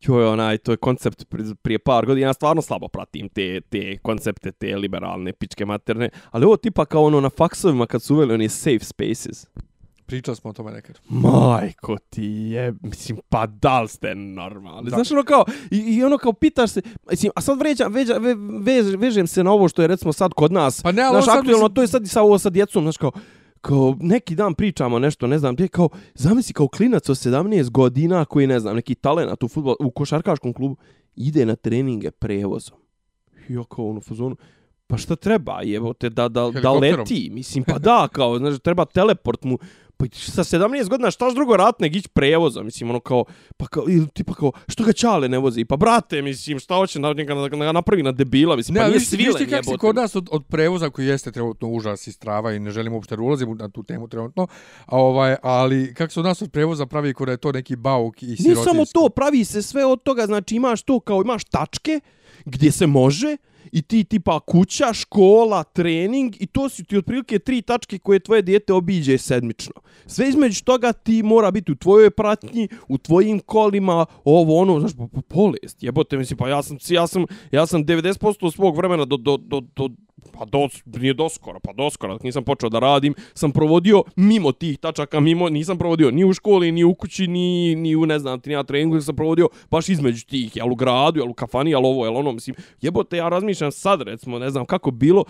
joj, 0.00 0.26
onaj, 0.26 0.58
to 0.58 0.72
je 0.72 0.76
koncept 0.76 1.24
prije 1.62 1.78
par 1.78 2.06
godina, 2.06 2.26
ja 2.26 2.32
stvarno 2.32 2.62
slabo 2.62 2.88
pratim 2.88 3.28
te, 3.28 3.60
te 3.60 3.98
koncepte, 3.98 4.52
te 4.52 4.76
liberalne 4.76 5.32
pičke 5.32 5.64
materne, 5.66 6.08
ali 6.30 6.44
ovo 6.44 6.56
tipa 6.56 6.84
kao 6.84 7.04
ono 7.04 7.20
na 7.20 7.30
faksovima 7.30 7.86
kad 7.86 8.02
su 8.02 8.14
uveli 8.14 8.34
oni 8.34 8.48
safe 8.48 8.84
spaces. 8.84 9.46
Pričali 10.06 10.36
smo 10.36 10.50
o 10.50 10.52
tome 10.52 10.72
nekad. 10.72 10.98
Majko 11.08 11.96
ti 12.10 12.24
je, 12.24 12.74
mislim, 12.82 13.18
pa 13.28 13.46
da 13.46 13.80
li 13.80 13.88
ste 13.88 14.14
normalni? 14.14 14.90
Znaš, 14.90 15.10
ono 15.10 15.22
kao, 15.22 15.44
i, 15.70 15.76
i 15.76 16.04
ono 16.04 16.18
kao 16.18 16.32
pitaš 16.32 16.70
se, 16.70 16.82
mislim, 17.10 17.32
a 17.36 17.40
sad 17.40 17.58
vređam, 17.58 17.92
veđa, 17.92 18.14
ve, 18.14 18.34
vež, 18.60 18.94
vežem 18.98 19.26
se 19.26 19.44
na 19.44 19.52
ovo 19.52 19.68
što 19.68 19.82
je 19.82 19.88
recimo 19.88 20.12
sad 20.12 20.34
kod 20.34 20.52
nas. 20.52 20.82
Pa 20.82 20.92
ne, 20.92 21.02
ali 21.02 21.22
znaš, 21.22 21.36
aktualno, 21.38 21.52
mislim... 21.52 21.74
to 21.74 21.82
je 21.82 21.88
sad 21.88 22.02
i 22.04 22.08
sa 22.08 22.22
ovo 22.22 22.38
sa 22.38 22.50
djecom, 22.50 22.82
znaš 22.82 22.96
kao, 22.96 23.12
kao 23.60 23.96
neki 24.00 24.34
dan 24.34 24.54
pričamo 24.54 24.98
nešto, 24.98 25.26
ne 25.26 25.38
znam, 25.38 25.54
gdje 25.54 25.68
kao, 25.68 25.88
zamisli 26.14 26.54
kao 26.54 26.68
klinac 26.68 27.08
od 27.08 27.16
17 27.16 27.70
godina 27.70 28.24
koji, 28.24 28.46
ne 28.46 28.60
znam, 28.60 28.76
neki 28.76 28.94
talent 28.94 29.42
u, 29.42 29.48
futbol, 29.48 29.76
u 29.80 29.90
košarkaškom 29.90 30.52
klubu, 30.52 30.76
ide 31.16 31.46
na 31.46 31.56
treninge 31.56 32.10
prevozom. 32.10 32.78
I 33.48 33.52
ja 33.52 33.64
kao 33.64 33.88
ono 33.88 34.00
fazonu, 34.00 34.36
pa 34.86 34.96
šta 34.96 35.16
treba, 35.16 35.62
jevo 35.62 35.92
te, 35.92 36.10
da, 36.10 36.28
da, 36.28 36.50
da 36.50 36.72
leti, 36.72 37.30
mislim, 37.32 37.64
pa 37.64 37.78
da, 37.78 38.08
kao, 38.12 38.38
znaš, 38.38 38.58
treba 38.58 38.84
teleport 38.84 39.44
mu, 39.44 39.58
pa 40.10 40.44
sa 40.44 40.58
17 40.58 40.88
godina 40.88 41.10
štaš 41.10 41.34
drugo 41.34 41.56
rat 41.56 41.80
nego 41.80 41.96
ići 41.96 42.08
prevoza, 42.08 42.62
mislim, 42.62 42.90
ono 42.90 43.00
kao, 43.00 43.24
pa 43.56 43.66
kao, 43.66 43.84
ili 43.88 44.08
tipa 44.08 44.34
kao, 44.34 44.52
što 44.68 44.84
ga 44.84 44.92
čale 44.92 45.28
ne 45.28 45.38
vozi, 45.38 45.64
pa 45.64 45.76
brate, 45.76 46.22
mislim, 46.22 46.58
šta 46.58 46.74
hoće 46.74 47.00
na 47.00 47.12
njega 47.12 47.48
ga 47.48 47.72
napravi 47.72 48.02
na 48.02 48.12
debila, 48.12 48.56
mislim, 48.56 48.74
ne, 48.74 48.80
pa 48.80 48.88
nije 48.88 49.00
svilen, 49.00 49.26
jebote. 49.26 49.44
Ne, 49.44 49.50
kako 49.50 49.70
si 49.70 49.78
kod 49.78 49.96
nas 49.96 50.16
od, 50.16 50.28
od 50.30 50.44
prevoza 50.46 50.90
koji 50.90 51.06
jeste 51.06 51.32
trenutno 51.32 51.68
užas 51.68 52.06
i 52.06 52.12
strava 52.12 52.52
i 52.52 52.58
ne 52.58 52.70
želim 52.70 52.92
uopšte 52.92 53.16
ulazim 53.16 53.56
na 53.56 53.68
tu 53.68 53.82
temu 53.82 54.08
trenutno, 54.08 54.46
a 54.86 54.96
ovaj, 54.96 55.36
ali 55.42 55.94
kako 55.94 56.12
se 56.12 56.20
od 56.20 56.26
nas 56.26 56.42
od 56.42 56.50
prevoza 56.50 56.86
pravi 56.86 57.14
kod 57.14 57.28
je 57.28 57.36
to 57.36 57.52
neki 57.52 57.76
bauk 57.76 58.22
i 58.22 58.26
sirotinski. 58.26 58.48
Nije 58.48 58.64
samo 58.64 58.84
to, 58.92 59.08
pravi 59.08 59.44
se 59.44 59.62
sve 59.62 59.84
od 59.84 60.02
toga, 60.02 60.26
znači 60.26 60.56
imaš 60.56 60.82
to 60.82 61.00
kao, 61.00 61.22
imaš 61.22 61.44
tačke 61.44 62.00
gdje 62.44 62.72
se 62.72 62.86
može, 62.86 63.36
i 63.72 63.82
ti 63.82 64.04
tipa 64.04 64.40
kuća, 64.40 64.92
škola, 64.92 65.64
trening 65.64 66.34
i 66.40 66.46
to 66.46 66.68
su 66.68 66.84
ti 66.84 66.96
otprilike 66.96 67.38
tri 67.38 67.62
tačke 67.62 67.98
koje 67.98 68.20
tvoje 68.20 68.42
dijete 68.42 68.72
obiđe 68.72 69.18
sedmično. 69.18 69.74
Sve 70.06 70.28
između 70.28 70.64
toga 70.64 70.92
ti 70.92 71.22
mora 71.22 71.50
biti 71.50 71.72
u 71.72 71.74
tvojoj 71.74 72.10
pratnji, 72.10 72.68
u 72.88 72.98
tvojim 72.98 73.40
kolima, 73.40 74.06
ovo 74.24 74.58
ono, 74.58 74.80
znaš, 74.80 74.96
po, 74.96 75.08
po, 75.08 75.20
polest, 75.20 75.82
jebote, 75.82 76.16
mislim, 76.16 76.36
pa 76.36 76.48
ja 76.48 76.62
sam, 76.62 76.76
ja 76.88 77.06
sam, 77.06 77.24
ja 77.52 77.66
sam 77.66 77.84
90% 77.84 78.54
svog 78.54 78.76
vremena 78.76 79.04
do, 79.04 79.16
do, 79.16 79.36
do, 79.36 79.60
do, 79.60 79.88
pa 80.32 80.44
do, 80.44 80.68
nije 80.86 81.14
doskoro, 81.14 81.60
pa 81.60 81.72
doskoro, 81.72 82.12
dok 82.12 82.22
nisam 82.22 82.44
počeo 82.44 82.68
da 82.68 82.78
radim, 82.78 83.14
sam 83.34 83.52
provodio 83.52 84.02
mimo 84.16 84.52
tih 84.52 84.78
tačaka, 84.78 85.20
mimo, 85.20 85.48
nisam 85.48 85.78
provodio 85.78 86.10
ni 86.10 86.24
u 86.24 86.32
školi, 86.32 86.72
ni 86.72 86.84
u 86.84 86.94
kući, 86.94 87.26
ni, 87.26 87.74
ni 87.74 87.96
u, 87.96 88.06
ne 88.06 88.18
znam, 88.18 88.40
ti 88.40 88.48
nija 88.48 88.62
treningu, 88.62 89.00
sam 89.00 89.16
provodio 89.16 89.48
baš 89.70 89.88
između 89.88 90.26
tih, 90.26 90.56
jel 90.56 90.72
u 90.72 90.74
gradu, 90.74 91.20
jel 91.20 91.30
u 91.30 91.34
kafani, 91.34 91.70
jel 91.70 91.86
ovo, 91.86 92.04
jel 92.04 92.16
ono, 92.16 92.32
mislim, 92.32 92.56
jebote, 92.80 93.16
ja 93.16 93.28
razmišljam 93.28 93.72
sad, 93.72 94.02
recimo, 94.02 94.38
ne 94.38 94.50
znam 94.50 94.66
kako 94.66 94.90
bilo, 94.90 95.24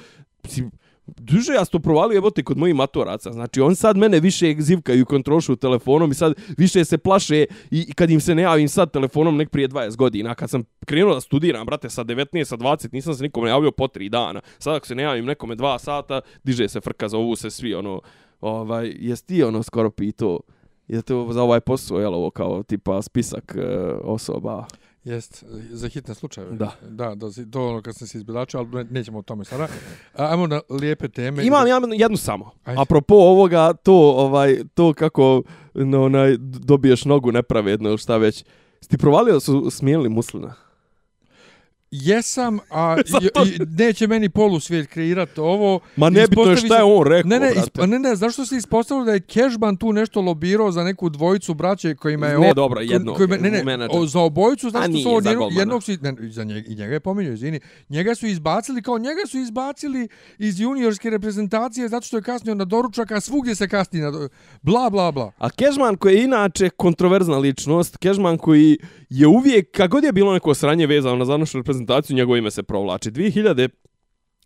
mislim, 0.45 0.71
Duže 1.07 1.53
ja 1.53 1.65
to 1.65 1.79
provalio 1.79 2.15
jebote 2.15 2.43
kod 2.43 2.59
mojih 2.59 2.75
matoraca. 2.75 3.33
Znači 3.33 3.61
on 3.61 3.77
sad 3.77 3.97
mene 3.97 4.21
više 4.21 4.55
zivkaju 4.59 5.07
kontrolšu 5.07 5.57
telefonom 5.57 6.11
i 6.11 6.15
sad 6.15 6.35
više 6.59 6.85
se 6.85 6.99
plaše 6.99 7.47
i 7.71 7.93
kad 7.93 8.11
im 8.11 8.21
se 8.21 8.35
ne 8.35 8.43
javim 8.43 8.69
sad 8.69 8.93
telefonom 8.93 9.37
nek 9.37 9.51
prije 9.51 9.69
20 9.69 9.97
godina. 9.97 10.35
Kad 10.35 10.51
sam 10.51 10.65
krenuo 10.87 11.15
da 11.15 11.21
studiram, 11.21 11.67
brate, 11.67 11.91
sa 11.91 12.05
19, 12.05 12.45
sa 12.45 12.57
20, 12.57 12.93
nisam 12.93 13.15
se 13.15 13.23
nikome 13.23 13.51
javio 13.51 13.71
po 13.71 13.85
3 13.87 14.09
dana. 14.09 14.41
Sad 14.59 14.75
ako 14.75 14.87
se 14.87 14.95
ne 14.95 15.03
javim 15.03 15.25
nekome 15.25 15.57
2 15.57 15.79
sata, 15.79 16.21
diže 16.45 16.69
se 16.69 16.81
frka 16.81 17.09
za 17.09 17.19
ovu 17.19 17.37
se 17.37 17.51
svi, 17.51 17.75
ono, 17.75 18.01
ovaj, 18.41 18.95
jesi 18.99 19.27
ti 19.27 19.43
ono 19.43 19.63
skoro 19.63 19.91
pitao, 19.91 20.41
je 20.89 21.03
to 21.03 21.29
za 21.33 21.43
ovaj 21.43 21.61
posao, 21.61 21.99
jel 21.99 22.15
ovo 22.15 22.31
kao 22.31 22.63
tipa 22.63 23.03
spisak 23.03 23.57
e, 23.59 23.63
osoba? 24.03 24.67
Jest, 25.05 25.45
za 25.71 25.89
hitne 25.89 26.15
slučajeve. 26.15 26.57
Da. 26.57 26.73
Da, 26.89 27.15
da 27.15 27.27
to 27.51 27.69
ono 27.69 27.83
kad 27.83 27.97
sam 27.97 28.09
se 28.09 28.19
izbilačio, 28.19 28.61
ali 28.61 28.85
nećemo 28.85 29.19
o 29.19 29.23
tome 29.23 29.45
sada. 29.45 29.69
Ajmo 30.15 30.47
na 30.47 30.61
lijepe 30.71 31.09
teme. 31.09 31.47
Imam 31.47 31.67
ja 31.67 31.81
jednu 31.95 32.17
samo. 32.17 32.51
Ajde. 32.65 32.81
Apropo 32.83 33.15
ovoga, 33.15 33.73
to, 33.73 33.95
ovaj, 34.17 34.59
to 34.75 34.95
kako 34.95 35.43
no, 35.75 36.05
onaj, 36.05 36.37
dobiješ 36.39 37.05
nogu 37.05 37.33
nepravedno, 37.33 37.97
šta 37.97 38.17
već. 38.17 38.45
Ti 38.89 38.99
provalio 38.99 39.41
su 39.41 39.71
smijenili 39.71 40.09
muslina? 40.09 40.55
Jesam, 41.95 42.59
a 42.71 42.97
i, 43.23 43.59
neće 43.79 44.07
meni 44.07 44.29
polusvijet 44.29 44.87
kreirati 44.87 45.41
ovo. 45.41 45.81
Ma 45.97 46.11
ne 46.11 46.27
bi 46.27 46.37
to 46.37 46.57
šta 46.57 46.77
je 46.77 46.83
on 46.83 47.07
rekao, 47.07 47.29
ne, 47.29 47.41
ne, 47.41 47.53
ispo, 47.57 47.87
ne, 47.87 47.99
ne, 47.99 48.17
zašto 48.17 48.47
se 48.47 48.57
ispostavilo 48.57 49.05
da 49.05 49.13
je 49.13 49.21
Cashman 49.21 49.77
tu 49.77 49.93
nešto 49.93 50.21
lobirao 50.21 50.73
za 50.73 50.85
neku 50.85 51.09
dvojicu 51.09 51.55
braće 51.55 51.95
kojima 51.95 52.27
je... 52.27 52.39
Ne, 52.39 52.51
o, 52.51 52.55
dobro, 52.55 52.81
jedno. 52.81 53.15
Kojima, 53.15 53.37
ne, 53.37 53.51
ne, 53.51 53.89
o, 53.91 54.07
za 54.07 54.21
obojicu, 54.21 54.71
znaš 54.71 54.89
što 54.89 54.99
su 54.99 55.09
ovo 55.09 55.21
jednog, 55.25 55.53
jednog 55.53 55.83
su... 55.83 55.93
Ne, 56.01 56.15
za 56.21 56.45
njega, 56.45 56.69
i 56.69 56.75
njega 56.75 56.95
je 56.95 57.01
pominio, 57.01 57.33
izvini. 57.33 57.61
Njega 57.89 58.15
su 58.15 58.27
izbacili, 58.27 58.83
kao 58.83 58.99
njega 58.99 59.21
su 59.29 59.39
izbacili 59.39 60.09
iz 60.39 60.61
juniorske 60.61 61.11
reprezentacije 61.11 61.89
zato 61.89 62.07
što 62.07 62.17
je 62.17 62.23
kasnio 62.23 62.55
na 62.55 62.65
doručak, 62.65 63.11
a 63.11 63.21
svugdje 63.21 63.55
se 63.55 63.69
kasni 63.69 64.01
na... 64.01 64.29
Bla, 64.63 64.91
bla, 64.91 65.13
bla. 65.13 65.33
A 65.39 65.49
Cashman 65.51 65.97
koji 65.97 66.15
je 66.15 66.25
inače 66.25 66.71
kontroverzna 66.71 67.39
ličnost, 67.39 67.97
Cashman 68.03 68.39
koji 68.39 68.79
je 69.11 69.27
uvijek, 69.27 69.71
kagod 69.71 70.05
je 70.05 70.13
bilo 70.13 70.33
neko 70.33 70.55
sranje 70.55 70.87
vezano 70.87 71.17
na 71.17 71.25
zanošu 71.25 71.59
reprezentaciju, 71.59 71.84
reprezentaciju, 71.85 72.17
njegovo 72.17 72.37
ime 72.37 72.51
se 72.51 72.63
provlači. 72.63 73.11
2000 73.11 73.69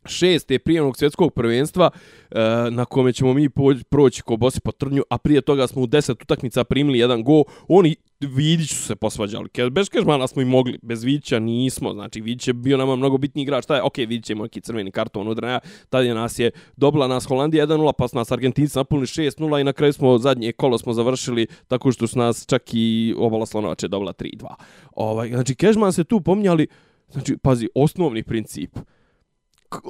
šeste 0.05 0.59
prijemnog 0.59 0.97
svjetskog 0.97 1.35
prvenstva 1.35 1.91
e, 2.31 2.41
na 2.71 2.85
kome 2.85 3.13
ćemo 3.13 3.35
mi 3.35 3.49
proći 3.91 4.23
ko 4.23 4.37
bosi 4.37 4.61
po 4.61 4.73
trnju, 4.73 5.03
a 5.11 5.19
prije 5.19 5.41
toga 5.41 5.67
smo 5.67 5.83
u 5.83 5.87
deset 5.87 6.23
utakmica 6.23 6.65
primili 6.65 6.99
jedan 6.99 7.25
go. 7.25 7.45
Oni 7.69 7.97
Vidić 8.21 8.71
su 8.71 8.83
se 8.83 8.97
posvađali. 8.97 9.49
Bez 9.71 9.89
Kežmana 9.89 10.27
smo 10.27 10.43
i 10.43 10.45
mogli, 10.45 10.79
bez 10.83 11.05
Vidića 11.05 11.39
nismo. 11.39 11.93
Znači, 11.93 12.21
Vidić 12.21 12.49
je 12.49 12.55
bio 12.55 12.77
nama 12.77 12.97
mnogo 12.97 13.19
bitni 13.19 13.43
igrač. 13.43 13.65
Šta 13.65 13.77
je? 13.77 13.83
Ok, 13.83 13.97
Vidić 13.97 14.31
je 14.31 14.35
imao 14.35 14.45
neki 14.45 14.61
crveni 14.61 14.91
karton 14.91 15.29
od 15.29 15.39
Raja. 15.39 15.61
Tad 15.89 16.05
je 16.05 16.15
nas 16.15 16.39
je 16.39 16.51
dobila 16.77 17.09
nas 17.09 17.27
Holandija 17.27 17.67
1-0, 17.67 17.93
pa 17.99 18.09
su 18.09 18.17
nas 18.17 18.33
Argentinci 18.33 18.79
napunili 18.79 19.07
6-0 19.07 19.61
i 19.61 19.65
na 19.65 19.73
kraju 19.73 19.93
smo 19.93 20.19
zadnje 20.19 20.53
kolo 20.53 20.79
smo 20.79 20.93
završili 20.93 21.47
tako 21.69 21.93
što 21.93 22.07
su 22.07 22.19
nas 22.19 22.47
čak 22.49 22.63
i 22.73 23.15
obala 23.19 23.47
Slonovače 23.47 23.89
dobila 23.89 24.13
3-2. 24.13 24.47
Ovaj, 24.93 25.29
znači, 25.29 25.55
Kežman 25.55 25.93
se 25.93 26.05
tu 26.05 26.21
pomnjali, 26.21 26.67
Znači, 27.11 27.37
pazi, 27.37 27.69
osnovni 27.75 28.23
princip. 28.23 28.79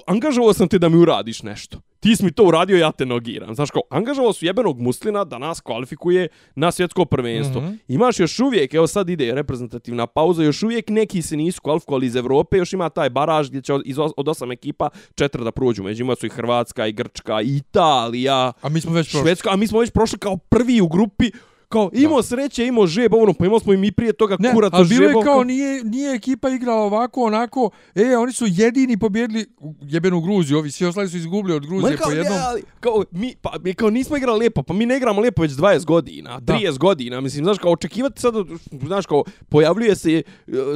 Angažovao 0.07 0.53
sam 0.53 0.69
te 0.69 0.79
da 0.79 0.89
mi 0.89 0.97
uradiš 0.97 1.43
nešto. 1.43 1.81
Ti 2.01 2.17
si 2.17 2.25
mi 2.25 2.33
to 2.33 2.45
uradio, 2.45 2.79
ja 2.79 2.93
te 2.93 3.07
nogiram. 3.07 3.55
Znaš 3.55 3.71
kao, 3.71 3.83
angažovao 3.91 4.33
su 4.33 4.47
jebenog 4.47 4.81
muslina 4.81 5.25
da 5.25 5.39
nas 5.39 5.61
kvalifikuje 5.61 6.29
na 6.55 6.71
svjetsko 6.73 7.05
prvenstvo. 7.05 7.61
Mm 7.61 7.65
-hmm. 7.65 7.79
Imaš 7.89 8.21
još 8.21 8.41
uvijek, 8.41 8.75
evo 8.75 8.87
sad 8.87 9.09
ide 9.09 9.35
reprezentativna 9.35 10.07
pauza, 10.07 10.43
još 10.43 10.63
uvijek 10.63 10.89
neki 10.89 11.23
se 11.23 11.37
nisu 11.37 11.61
kvalifikovali 11.63 12.07
iz 12.07 12.17
Evrope, 12.17 12.57
još 12.57 12.73
ima 12.73 12.89
taj 12.89 13.11
baraž 13.11 13.49
gdje 13.49 13.63
će 13.63 13.75
od 14.17 14.29
osam 14.29 14.53
ekipa 14.53 14.89
četiri 15.15 15.45
da 15.45 15.53
prođu. 15.53 15.83
Među 15.83 16.05
ima 16.05 16.15
su 16.15 16.27
i 16.27 16.31
Hrvatska, 16.31 16.87
i 16.87 16.93
Grčka, 16.93 17.43
i 17.43 17.57
Italija, 17.57 18.53
a 18.61 18.69
mi 18.69 18.81
smo 18.81 18.93
već 18.93 19.11
Švedska, 19.11 19.51
a 19.53 19.57
mi 19.57 19.67
smo 19.67 19.81
već 19.81 19.91
prošli 19.91 20.19
kao 20.19 20.37
prvi 20.37 20.81
u 20.81 20.89
grupi 20.89 21.31
kao 21.69 21.91
imao 21.93 22.23
sreće, 22.23 22.67
imao 22.67 22.87
žeb, 22.87 23.15
ono, 23.15 23.33
pa 23.33 23.47
imao 23.47 23.61
smo 23.61 23.73
i 23.73 23.77
mi 23.77 23.93
prije 23.93 24.13
toga 24.13 24.37
Ne, 24.39 24.53
kurac 24.53 24.73
ali 24.75 24.83
od 24.83 24.89
bilo 24.89 25.09
je 25.09 25.25
kao 25.25 25.45
nije, 25.45 25.85
nije 25.85 26.15
ekipa 26.15 26.49
igrala 26.49 26.83
ovako, 26.83 27.23
onako, 27.23 27.71
e, 27.95 28.17
oni 28.17 28.33
su 28.33 28.45
jedini 28.49 28.97
pobjedili 28.97 29.47
jebenu 29.83 30.21
Gruziju, 30.21 30.59
ovi 30.59 30.71
svi 30.71 30.87
ostali 30.87 31.09
su 31.09 31.17
izgubili 31.17 31.57
od 31.57 31.67
Gruzije 31.67 31.97
kao, 31.97 32.07
po 32.07 32.13
jednom. 32.13 32.35
Ne, 32.35 32.43
ali, 32.47 32.63
kao, 32.81 33.05
mi, 33.11 33.35
pa, 33.43 33.53
mi 33.65 33.75
kao 33.75 33.91
nismo 33.91 34.17
igrali 34.17 34.39
lijepo, 34.39 34.63
pa 34.63 34.75
mi 34.75 34.87
ne 34.87 34.97
igramo 34.97 35.21
lijepo 35.21 35.43
već 35.43 35.53
20 35.53 35.85
godina, 35.85 36.41
Da. 36.41 36.55
30 36.55 36.79
godina, 36.79 37.21
mislim, 37.21 37.45
znaš, 37.45 37.59
kao 37.59 37.73
očekivati 37.73 38.21
sad, 38.21 38.35
znaš, 38.83 39.07
kao, 39.07 39.25
pojavljuje 39.49 39.97
se, 39.97 40.13
e, 40.13 40.23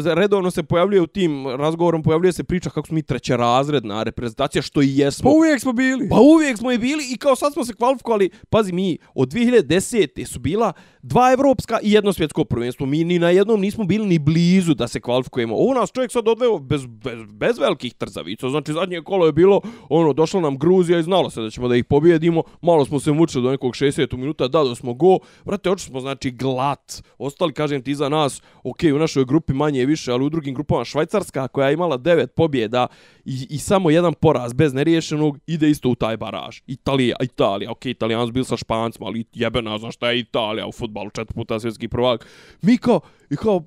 redovno 0.05 0.51
se 0.51 0.63
pojavljuje 0.63 1.01
u 1.01 1.07
tim 1.07 1.47
razgovorom, 1.49 2.03
pojavljuje 2.03 2.33
se 2.33 2.45
priča 2.45 2.71
kako 2.71 2.87
smo 2.87 2.95
mi 2.95 3.03
trećerazredna 3.03 4.03
reprezentacija, 4.03 4.63
što 4.63 4.83
i 4.83 4.97
Pa 4.97 5.03
jesmo. 5.03 5.31
uvijek 5.31 5.61
smo 5.61 5.73
bili. 5.73 6.09
Pa 6.09 6.21
uvijek 6.21 6.59
smo 6.59 6.73
i 6.73 6.79
bili 6.79 7.05
i 7.11 7.17
kao 7.17 7.37
sad 7.37 7.53
smo 7.53 7.65
se 7.65 7.75
kvalifikovali, 7.75 8.31
pazi 8.51 8.73
mi, 8.73 8.99
od 9.15 9.33
2010. 9.33 10.27
su 10.27 10.39
bila 10.39 10.73
dva 11.03 11.33
evropska 11.33 11.79
i 11.83 11.93
jedno 11.93 12.13
svjetsko 12.13 12.45
prvenstvo. 12.45 12.87
Mi 12.87 13.05
ni 13.05 13.19
na 13.19 13.31
jednom 13.31 13.61
nismo 13.61 13.85
bili 13.85 14.07
ni 14.07 14.19
blizu 14.19 14.75
da 14.75 14.89
se 14.89 15.01
kvalifikujemo. 15.01 15.57
Ovo 15.57 15.75
nas 15.75 15.93
čovjek 15.93 16.13
sad 16.13 16.29
odveo 16.29 16.59
bez, 16.59 16.87
bez, 16.87 17.19
bez 17.33 17.59
velikih 17.59 17.95
trzavica. 17.95 18.49
Znači 18.49 18.73
zadnje 18.73 19.03
kolo 19.03 19.27
je 19.27 19.33
bilo, 19.33 19.61
ono, 19.89 20.13
došla 20.13 20.41
nam 20.41 20.59
Gruzija 20.59 20.99
i 20.99 21.03
znalo 21.03 21.31
se 21.31 21.43
da 21.43 21.51
ćemo 21.51 21.69
da 21.69 21.77
ih 21.77 21.85
pobjedimo. 21.85 22.43
Malo 22.61 22.85
smo 22.85 23.01
se 23.01 23.13
mučili 23.13 23.45
do 23.45 23.51
nekog 23.51 23.73
60. 23.73 24.17
minuta, 24.17 24.49
da, 24.49 24.75
smo 24.75 24.95
go. 24.95 25.19
Vrate, 25.45 25.71
oči 25.71 25.85
smo, 25.85 26.01
znači, 26.01 26.31
glat. 26.31 27.03
Ostali, 27.19 27.53
kažem 27.53 27.83
ti, 27.83 27.95
za 27.95 28.09
nas, 28.09 28.43
ok, 28.65 28.79
u 28.95 28.99
našoj 28.99 29.25
grupi 29.25 29.53
manje 29.53 29.83
i 29.83 29.87
više, 29.87 30.13
ali 30.13 30.25
u 30.25 30.31
drugim 30.31 30.55
grupama 30.55 30.85
Švajcarska, 30.85 31.49
koja 31.49 31.69
je 31.69 31.75
imala 31.75 31.97
devet 31.97 32.35
pobjeda 32.35 32.87
i, 33.25 33.47
i 33.51 33.59
samo 33.59 33.91
jedan 33.91 34.15
poraz 34.15 34.53
bez 34.53 34.75
neriješenog, 34.75 35.39
ide 35.47 35.71
isto 35.71 35.89
u 35.89 35.95
taj 35.95 36.17
baraž. 36.17 36.61
Italija, 36.67 37.17
Italija, 37.23 37.71
ok, 37.71 37.87
Italijans 37.87 38.29
su 38.29 38.33
bili 38.33 38.45
sa 38.45 38.57
Špancima, 38.57 39.07
ali 39.07 39.25
jebena, 39.33 39.79
znaš 39.79 39.95
šta 39.95 40.11
je 40.11 40.19
Italija 40.19 40.67
u 40.73 40.79
futbalu, 40.79 41.11
četiri 41.11 41.35
puta 41.35 41.61
svjetski 41.61 41.89
prvak. 41.89 42.27
Mi 42.63 42.79
kao, 42.79 43.01
i 43.31 43.37
kao, 43.37 43.63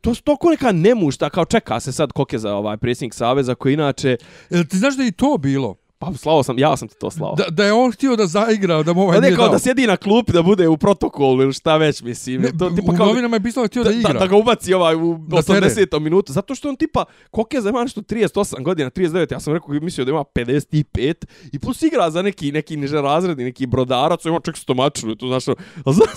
to 0.00 0.10
je 0.10 0.16
toliko 0.24 0.50
neka 0.50 0.72
nemušta, 0.72 1.30
kao 1.30 1.44
čeka 1.44 1.80
se 1.80 1.92
sad 1.92 2.12
koke 2.12 2.38
za 2.38 2.54
ovaj 2.54 2.76
predsjednik 2.76 3.14
Saveza, 3.14 3.54
koji 3.54 3.74
inače, 3.74 4.16
Jel 4.50 4.64
ti 4.64 4.78
znaš 4.78 4.96
da 4.96 5.02
je 5.02 5.08
i 5.08 5.12
to 5.12 5.38
bilo? 5.38 5.76
Pa 5.98 6.12
slao 6.12 6.42
sam, 6.42 6.58
ja 6.58 6.76
sam 6.76 6.88
ti 6.88 6.94
to 7.00 7.10
slao. 7.10 7.34
Da, 7.34 7.44
da 7.50 7.64
je 7.64 7.72
on 7.72 7.92
htio 7.92 8.16
da 8.16 8.26
zaigra, 8.26 8.82
da 8.82 8.92
mu 8.92 9.02
ovaj 9.02 9.16
Pa 9.16 9.20
nije 9.20 9.36
dao. 9.36 9.48
da 9.48 9.58
sjedi 9.58 9.86
na 9.86 9.96
klupi, 9.96 10.32
da 10.32 10.42
bude 10.42 10.68
u 10.68 10.76
protokolu 10.76 11.42
ili 11.42 11.52
šta 11.52 11.76
već, 11.76 12.02
mislim. 12.02 12.42
Ne, 12.42 12.48
to, 12.58 12.70
tipa 12.70 12.92
u 12.92 12.96
kao, 12.96 13.06
novinama 13.06 13.36
je 13.36 13.42
pisalo 13.42 13.64
da 13.64 13.68
htio 13.68 13.84
da, 13.84 13.90
da, 13.90 13.96
igra. 13.96 14.12
da, 14.12 14.18
da 14.18 14.26
ga 14.26 14.36
ubaci 14.36 14.74
ovaj 14.74 14.94
u 14.94 15.18
Na 15.28 15.42
teren. 15.42 15.70
80. 15.70 15.98
minutu. 15.98 16.32
Zato 16.32 16.54
što 16.54 16.68
on 16.68 16.76
tipa, 16.76 17.04
koliko 17.30 17.56
je 17.56 17.60
za 17.60 17.68
ima 17.68 17.82
nešto 17.82 18.00
38 18.00 18.62
godina, 18.62 18.90
39, 18.90 19.32
ja 19.32 19.40
sam 19.40 19.52
rekao, 19.54 19.68
mislio 19.70 20.04
da 20.04 20.10
ima 20.10 20.24
55 20.24 21.14
i 21.52 21.58
plus 21.58 21.82
igra 21.82 22.10
za 22.10 22.22
neki, 22.22 22.52
neki 22.52 22.76
niže 22.76 23.00
razredni, 23.00 23.44
neki 23.44 23.66
brodarac, 23.66 24.24
ima 24.24 24.40
čak 24.40 24.56
stomačnu, 24.56 25.14
to 25.14 25.26
znaš, 25.26 25.44
znam 25.44 26.08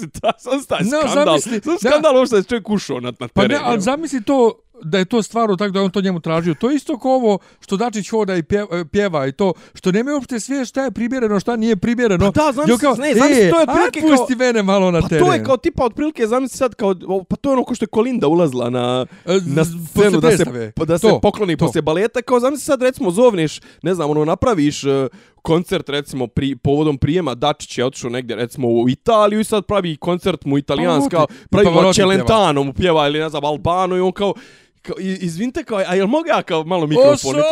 se 0.00 0.20
ta, 0.20 0.32
sam 0.38 0.52
No, 0.52 1.10
skandal, 1.10 1.38
zamisli, 1.38 1.60
sam 1.62 1.76
da. 1.82 1.90
skandal 1.90 2.16
ovo 2.16 2.26
što 2.26 2.36
je 2.36 2.42
čovjek 2.42 2.70
ušao 2.70 3.00
na, 3.00 3.12
na 3.20 3.28
Pa 3.28 3.42
teren. 3.42 3.50
ne, 3.50 3.64
ali 3.64 3.74
jel? 3.74 3.80
zamisli 3.80 4.22
to 4.22 4.52
da 4.82 4.98
je 4.98 5.04
to 5.04 5.22
stvarno 5.22 5.56
tako 5.56 5.70
da 5.70 5.82
on 5.82 5.90
to 5.90 6.00
njemu 6.00 6.20
tražio. 6.20 6.54
To 6.54 6.70
je 6.70 6.76
isto 6.76 6.98
kao 6.98 7.12
ovo 7.12 7.38
što 7.60 7.76
Dačić 7.76 8.08
hoda 8.08 8.36
i 8.36 8.42
pjeva, 8.42 8.84
pjeva 8.84 9.26
i 9.26 9.32
to, 9.32 9.52
što 9.74 9.92
nema 9.92 10.12
uopšte 10.12 10.40
sve 10.40 10.64
šta 10.64 10.84
je 10.84 10.90
primjereno, 10.90 11.40
šta 11.40 11.56
nije 11.56 11.76
primjereno. 11.76 12.32
Pa 12.32 12.42
da, 12.42 12.52
znam 12.52 12.66
se, 12.68 12.76
kao, 12.78 12.94
ne, 12.94 13.14
znam 13.14 13.28
se, 13.28 13.34
e, 13.36 13.50
to 13.50 13.56
je 13.56 13.62
otprilike 13.62 14.00
kao- 14.00 14.10
pusti 14.10 14.36
mene 14.36 14.62
malo 14.62 14.90
na 14.90 15.00
Pa 15.00 15.08
teren. 15.08 15.26
to 15.26 15.32
je 15.32 15.44
kao 15.44 15.56
tipa 15.56 15.84
otprilike, 15.84 16.26
zamisli 16.26 16.56
sad 16.58 16.74
kao, 16.74 16.94
pa 17.24 17.36
to 17.36 17.48
je 17.48 17.52
ono 17.52 17.64
ko 17.64 17.74
što 17.74 17.84
je 17.84 17.88
Kolinda 17.88 18.28
ulazla 18.28 18.70
na, 18.70 19.06
E, 19.26 19.38
na 19.46 19.64
scenu 19.64 20.20
da 20.20 20.30
se, 20.30 20.44
pa 20.76 20.84
da 20.84 20.98
se 20.98 21.02
To, 21.02 21.20
pokloni 21.20 21.56
to. 21.56 21.66
poslije 21.66 21.82
baleta, 21.82 22.22
kao 22.22 22.40
zamisli 22.40 22.62
sad 22.62 22.82
recimo 22.82 23.10
zovneš, 23.10 23.60
ne 23.82 23.94
znam, 23.94 24.10
ono 24.10 24.24
napraviš 24.24 24.84
e, 24.84 25.08
koncert 25.36 25.88
recimo 25.88 26.26
pri, 26.26 26.56
povodom 26.56 26.98
prijema 26.98 27.34
Dačić 27.34 27.78
je 27.78 27.84
otišao 27.84 28.10
negdje 28.10 28.36
recimo 28.36 28.68
u 28.68 28.88
Italiju 28.88 29.40
i 29.40 29.44
sad 29.44 29.66
pravi 29.66 29.96
koncert 29.96 30.44
mu 30.44 30.58
italijanski, 30.58 31.10
kao 31.10 31.26
Pavarotti. 31.26 31.48
pravi 31.50 31.64
I 31.64 31.68
Pavarotti 31.68 31.96
Celentano 31.96 32.62
mu 32.62 32.72
pjeva 32.72 33.06
ili 33.06 33.18
ne 33.18 33.28
znam 33.28 33.44
Albano 33.44 33.96
i 33.96 34.00
on 34.00 34.12
kao, 34.12 34.34
kao 34.82 34.96
izvinite 34.98 35.64
kao, 35.64 35.78
a 35.78 35.94
jel 35.94 36.06
mogu 36.06 36.28
ja 36.28 36.42
kao 36.42 36.64
malo 36.64 36.84
O 36.84 36.86
mikrofon? 36.86 37.18
sole 37.18 37.42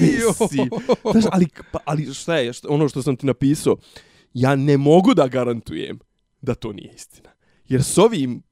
mio! 0.00 0.32
Znaš, 1.12 1.24
ali, 1.32 1.46
pa, 1.72 1.78
ali 1.84 2.14
šta 2.14 2.36
je, 2.36 2.52
šta, 2.52 2.68
ono 2.70 2.88
što 2.88 3.02
sam 3.02 3.16
ti 3.16 3.26
napisao, 3.26 3.76
ja 4.34 4.56
ne 4.56 4.76
mogu 4.76 5.14
da 5.14 5.28
garantujem 5.28 5.98
da 6.40 6.54
to 6.54 6.72
nije 6.72 6.92
istina. 6.94 7.30
Jer 7.68 7.82
s 7.84 7.98
ovim 7.98 8.42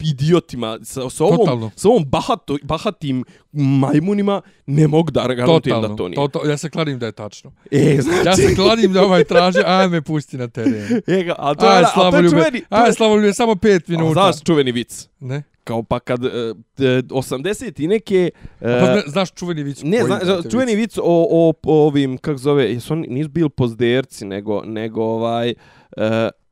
idiotima, 0.00 0.78
sa, 0.82 1.10
sa, 1.10 1.24
ovom, 1.24 1.36
Totalno. 1.38 1.70
sa 1.76 1.88
ovom 1.88 2.04
bahato, 2.04 2.56
bahatim 2.62 3.24
majmunima, 3.52 4.42
ne 4.66 4.88
mogu 4.88 5.10
da 5.10 5.34
garantujem 5.34 5.60
Totalno, 5.62 5.88
da 5.88 5.96
to 5.96 6.08
nije. 6.08 6.16
totalno, 6.16 6.50
ja 6.50 6.56
se 6.56 6.70
kladim 6.70 6.98
da 6.98 7.06
je 7.06 7.12
tačno. 7.12 7.52
E, 7.70 7.98
znači, 8.00 8.26
Ja 8.28 8.36
se 8.36 8.54
kladim 8.54 8.92
da 8.92 9.02
ovaj 9.02 9.24
traži, 9.24 9.58
aj 9.66 9.88
me 9.88 10.02
pusti 10.02 10.36
na 10.36 10.48
teren. 10.48 10.74
e, 11.06 11.22
ga, 11.22 11.34
a 11.38 11.54
to, 11.54 11.66
Aj, 11.66 11.80
je, 11.80 11.86
a 11.94 12.10
to 12.10 12.16
je 12.16 12.30
čuveni, 12.30 12.62
aj, 12.68 12.88
je, 12.88 12.92
Slavoljube, 12.92 13.32
samo 13.32 13.56
pet 13.56 13.88
a, 13.88 13.92
minuta. 13.92 14.12
znaš 14.12 14.44
čuveni 14.44 14.72
vic. 14.72 15.08
Ne? 15.20 15.42
Kao 15.66 15.82
pa 15.82 16.00
kad 16.00 16.24
e, 16.24 16.28
e, 16.28 17.02
80 17.02 17.82
i 17.84 17.86
neke... 17.86 18.30
e, 18.60 18.80
Pa, 18.80 18.94
ne, 18.94 19.02
znaš 19.06 19.32
čuveni 19.34 19.62
vic. 19.62 19.82
Ne, 19.82 19.98
koji 19.98 20.20
zna, 20.24 20.50
čuveni 20.50 20.74
vic 20.74 20.98
o, 20.98 21.02
o, 21.30 21.54
o 21.62 21.86
ovim, 21.86 22.18
kako 22.18 22.38
zove, 22.38 22.64
jesu 22.64 22.92
oni, 22.92 23.08
nisu 23.08 23.30
bili 23.30 23.50
pozderci, 23.50 24.24
nego, 24.24 24.62
nego 24.64 25.02
ovaj, 25.02 25.50
e, 25.50 25.54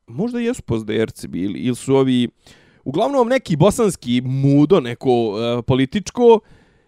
možda 0.07 0.41
jesu 0.41 0.63
pozderci 0.63 1.29
bili, 1.29 1.59
ili 1.59 1.77
su 1.77 1.97
ovi, 1.97 2.29
uglavnom 2.85 3.29
neki 3.29 3.57
bosanski 3.57 4.21
mudo, 4.25 4.81
neko 4.81 5.11
e, 5.11 5.63
političko, 5.63 6.41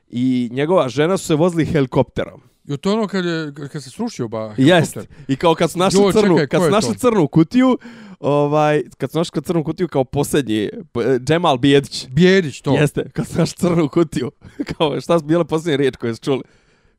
i 0.09 0.49
njegova 0.53 0.89
žena 0.89 1.17
su 1.17 1.27
se 1.27 1.35
vozili 1.35 1.65
helikopterom. 1.65 2.43
Jo, 2.67 2.77
to 2.77 2.93
ono 2.93 3.07
kad, 3.09 3.25
je, 3.25 3.53
kad 3.73 3.83
se 3.83 3.91
srušio 3.91 4.29
ba 4.29 4.55
Jest. 4.57 4.97
I 5.29 5.37
kao 5.37 5.55
kad 5.55 5.71
su 5.71 5.79
našli 5.79 6.13
crnu, 6.13 6.35
čekaj, 6.35 6.47
kad 6.47 6.63
su 6.63 6.71
našli 6.71 6.93
to? 6.93 6.99
crnu 6.99 7.29
kutiju, 7.29 7.79
ovaj, 8.21 8.83
kad 8.99 9.11
su 9.13 9.19
našli 9.19 9.43
crnu 9.43 9.65
kutiju 9.65 9.89
kao 9.89 10.05
posljednji, 10.05 10.71
p- 10.93 11.19
Džemal 11.19 11.59
Bijedić, 11.59 12.07
Bijedić, 12.09 12.61
to. 12.61 12.75
Jeste, 12.75 13.11
kad 13.13 13.27
znaš 13.27 13.53
crnu 13.53 13.89
kutiju. 13.89 14.31
Kao, 14.79 15.01
šta 15.01 15.19
su 15.19 15.25
bile 15.25 15.45
posljednje 15.45 15.77
riječ 15.77 15.97
koje 15.97 16.15
su 16.15 16.21
čuli? 16.23 16.43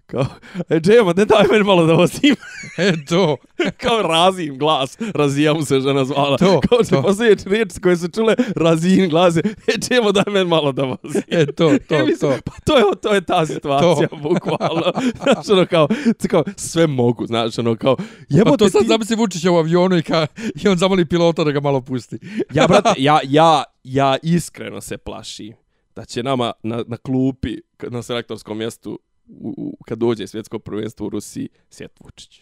Kao, 0.08 0.26
e, 0.70 0.80
Džema, 0.80 1.14
ne 1.14 1.26
daj 1.26 1.44
meni 1.52 1.64
malo 1.64 1.86
da 1.86 1.94
vozim. 1.94 2.36
E, 2.78 2.94
to. 3.10 3.38
kao 3.82 4.02
razim 4.02 4.58
glas, 4.58 4.98
razija 5.14 5.54
mu 5.54 5.66
se 5.66 5.80
žena 5.80 6.06
zvala. 6.06 6.38
To, 6.38 6.60
kao 6.70 6.80
to. 6.90 7.02
posljednje 7.02 7.44
riječi 7.46 7.80
koje 7.80 7.98
su 7.98 8.08
čule, 8.08 8.36
razim 8.56 9.10
glas. 9.10 9.38
E, 9.38 9.42
Džema, 9.78 10.12
daj 10.12 10.24
meni 10.28 10.50
malo 10.50 10.72
da 10.72 10.84
vozim. 10.84 11.22
E, 11.28 11.46
to, 11.46 11.78
to, 11.88 11.96
Ja 11.96 12.06
mislim, 12.06 12.32
to. 12.32 12.38
Pa 12.46 12.52
to 12.66 12.78
je, 12.78 12.84
to 13.02 13.14
je 13.14 13.22
ta 13.22 13.46
situacija, 13.46 14.08
bukvalno. 14.22 14.92
znaš, 15.24 15.50
ono 15.50 15.66
kao, 15.66 15.88
kao, 16.30 16.44
sve 16.56 16.88
mogu, 16.88 17.28
znaš, 17.28 17.60
ono 17.60 17.76
kao, 17.76 17.96
Pa 17.96 18.04
jebote 18.30 18.58
to 18.58 18.70
sad 18.70 18.82
ti, 18.82 18.88
zamisli 18.88 19.16
Vučića 19.16 19.52
u 19.52 19.56
avionu 19.56 19.98
i, 19.98 20.04
ka, 20.04 20.28
i 20.64 20.68
on 20.68 20.78
zamoli 20.78 21.06
pilota 21.06 21.44
da 21.44 21.52
ga 21.52 21.60
malo 21.60 21.82
pusti. 21.82 22.20
ja, 22.54 22.68
brate, 22.68 22.94
ja, 22.98 23.20
ja, 23.24 23.64
ja 23.84 24.18
iskreno 24.24 24.82
se 24.82 24.98
plašim 24.98 25.54
da 25.96 26.06
će 26.06 26.24
nama 26.24 26.54
na, 26.64 26.84
na 26.88 26.98
klupi, 26.98 27.58
na 27.90 28.02
selektorskom 28.02 28.58
mjestu, 28.58 29.00
u, 29.28 29.54
u, 29.58 29.78
kad 29.86 29.98
dođe 29.98 30.28
svjetsko 30.28 30.60
prvenstvo 30.60 31.08
u 31.08 31.10
Rusiji, 31.10 31.50
Sjet 31.70 31.92
Vučić. 32.00 32.42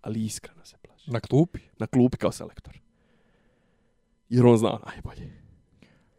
Ali 0.00 0.24
iskreno 0.24 0.64
se 0.64 0.76
plašim. 0.82 1.12
Na 1.12 1.20
klupi. 1.20 1.60
Na 1.78 1.86
klupi 1.86 2.16
kao 2.16 2.32
selektor. 2.32 2.78
Jer 4.28 4.46
on 4.46 4.56
zna 4.58 4.78
najbolje. 4.86 5.42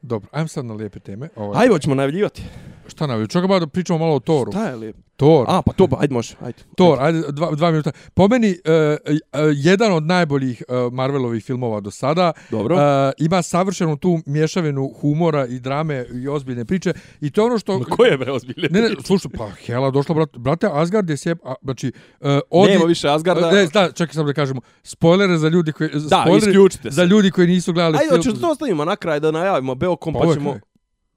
Dobro, 0.02 0.30
ajmo 0.32 0.48
sad 0.48 0.66
na 0.66 0.74
lijepe 0.74 1.00
teme. 1.00 1.30
Ovaj, 1.36 1.62
Ajde, 1.62 1.74
hoćemo 1.74 1.96
najavljivati. 1.96 2.44
Šta 2.88 3.14
je? 3.14 3.28
Čekaj 3.28 3.48
ba 3.48 3.60
da 3.60 3.68
pričamo 3.68 4.00
malo 4.00 4.16
o 4.16 4.20
Toru. 4.20 4.52
Šta 4.52 4.70
je 4.70 4.76
lijepo? 4.76 5.00
Tor. 5.24 5.46
A, 5.48 5.62
pa 5.62 5.74
to, 5.74 5.88
pa, 5.88 5.98
ajde, 6.00 6.14
može, 6.14 6.36
ajde. 6.42 6.58
Tor, 6.78 6.98
ajde, 7.02 7.22
dva, 7.32 7.52
dva 7.56 7.72
minuta. 7.72 7.92
Po 8.14 8.28
meni, 8.28 8.50
uh, 8.50 9.16
jedan 9.56 9.94
od 9.94 10.04
najboljih 10.04 10.64
uh, 10.68 10.94
Marvelovih 10.94 11.44
filmova 11.46 11.80
do 11.80 11.92
sada. 11.92 12.32
Dobro. 12.52 12.76
Uh, 12.76 12.82
ima 13.18 13.42
savršenu 13.42 13.98
tu 13.98 14.20
mješavinu 14.26 14.90
humora 15.02 15.46
i 15.46 15.60
drame 15.60 16.06
i 16.14 16.28
ozbiljne 16.28 16.66
priče. 16.66 16.94
I 17.22 17.32
to 17.32 17.42
je 17.42 17.46
ono 17.46 17.60
što... 17.60 17.80
Ma 17.80 17.86
ko 17.86 18.06
je 18.06 18.18
bre 18.18 18.32
ozbiljne 18.32 18.68
Ne, 18.72 18.82
ne, 18.82 18.88
priče? 18.88 19.04
slušaj, 19.04 19.32
pa 19.38 19.50
Hela 19.50 19.92
došla, 19.92 20.16
brate, 20.16 20.40
brate 20.40 20.70
Asgard 20.72 21.10
je 21.10 21.18
sjeb, 21.18 21.38
a, 21.44 21.54
znači, 21.64 21.92
uh, 22.20 22.28
odi... 22.50 22.72
Nema 22.72 22.86
više 22.86 23.10
Asgarda. 23.10 23.52
Ne, 23.52 23.66
da, 23.66 23.92
čekaj 23.92 24.14
samo 24.14 24.28
da 24.28 24.34
kažemo, 24.34 24.62
spoilere 24.84 25.38
za 25.38 25.50
ljudi 25.50 25.72
koji... 25.72 25.90
Da, 26.10 26.26
isključite 26.38 26.92
se. 26.92 26.96
Za 26.96 27.04
ljudi 27.04 27.32
koji 27.32 27.48
nisu 27.48 27.74
gledali 27.74 27.98
Ajde, 27.98 28.08
film. 28.10 28.18
hoćeš 28.18 28.34
da 28.34 28.40
to 28.40 28.52
ostavimo 28.52 28.86
na 28.86 28.96
kraj 28.96 29.20
da 29.20 29.32
najavimo 29.32 29.76
Beokom, 29.76 30.14
Pa 30.14 30.20
pa 30.20 30.34
ćemo... 30.34 30.50
kraj. 30.52 30.73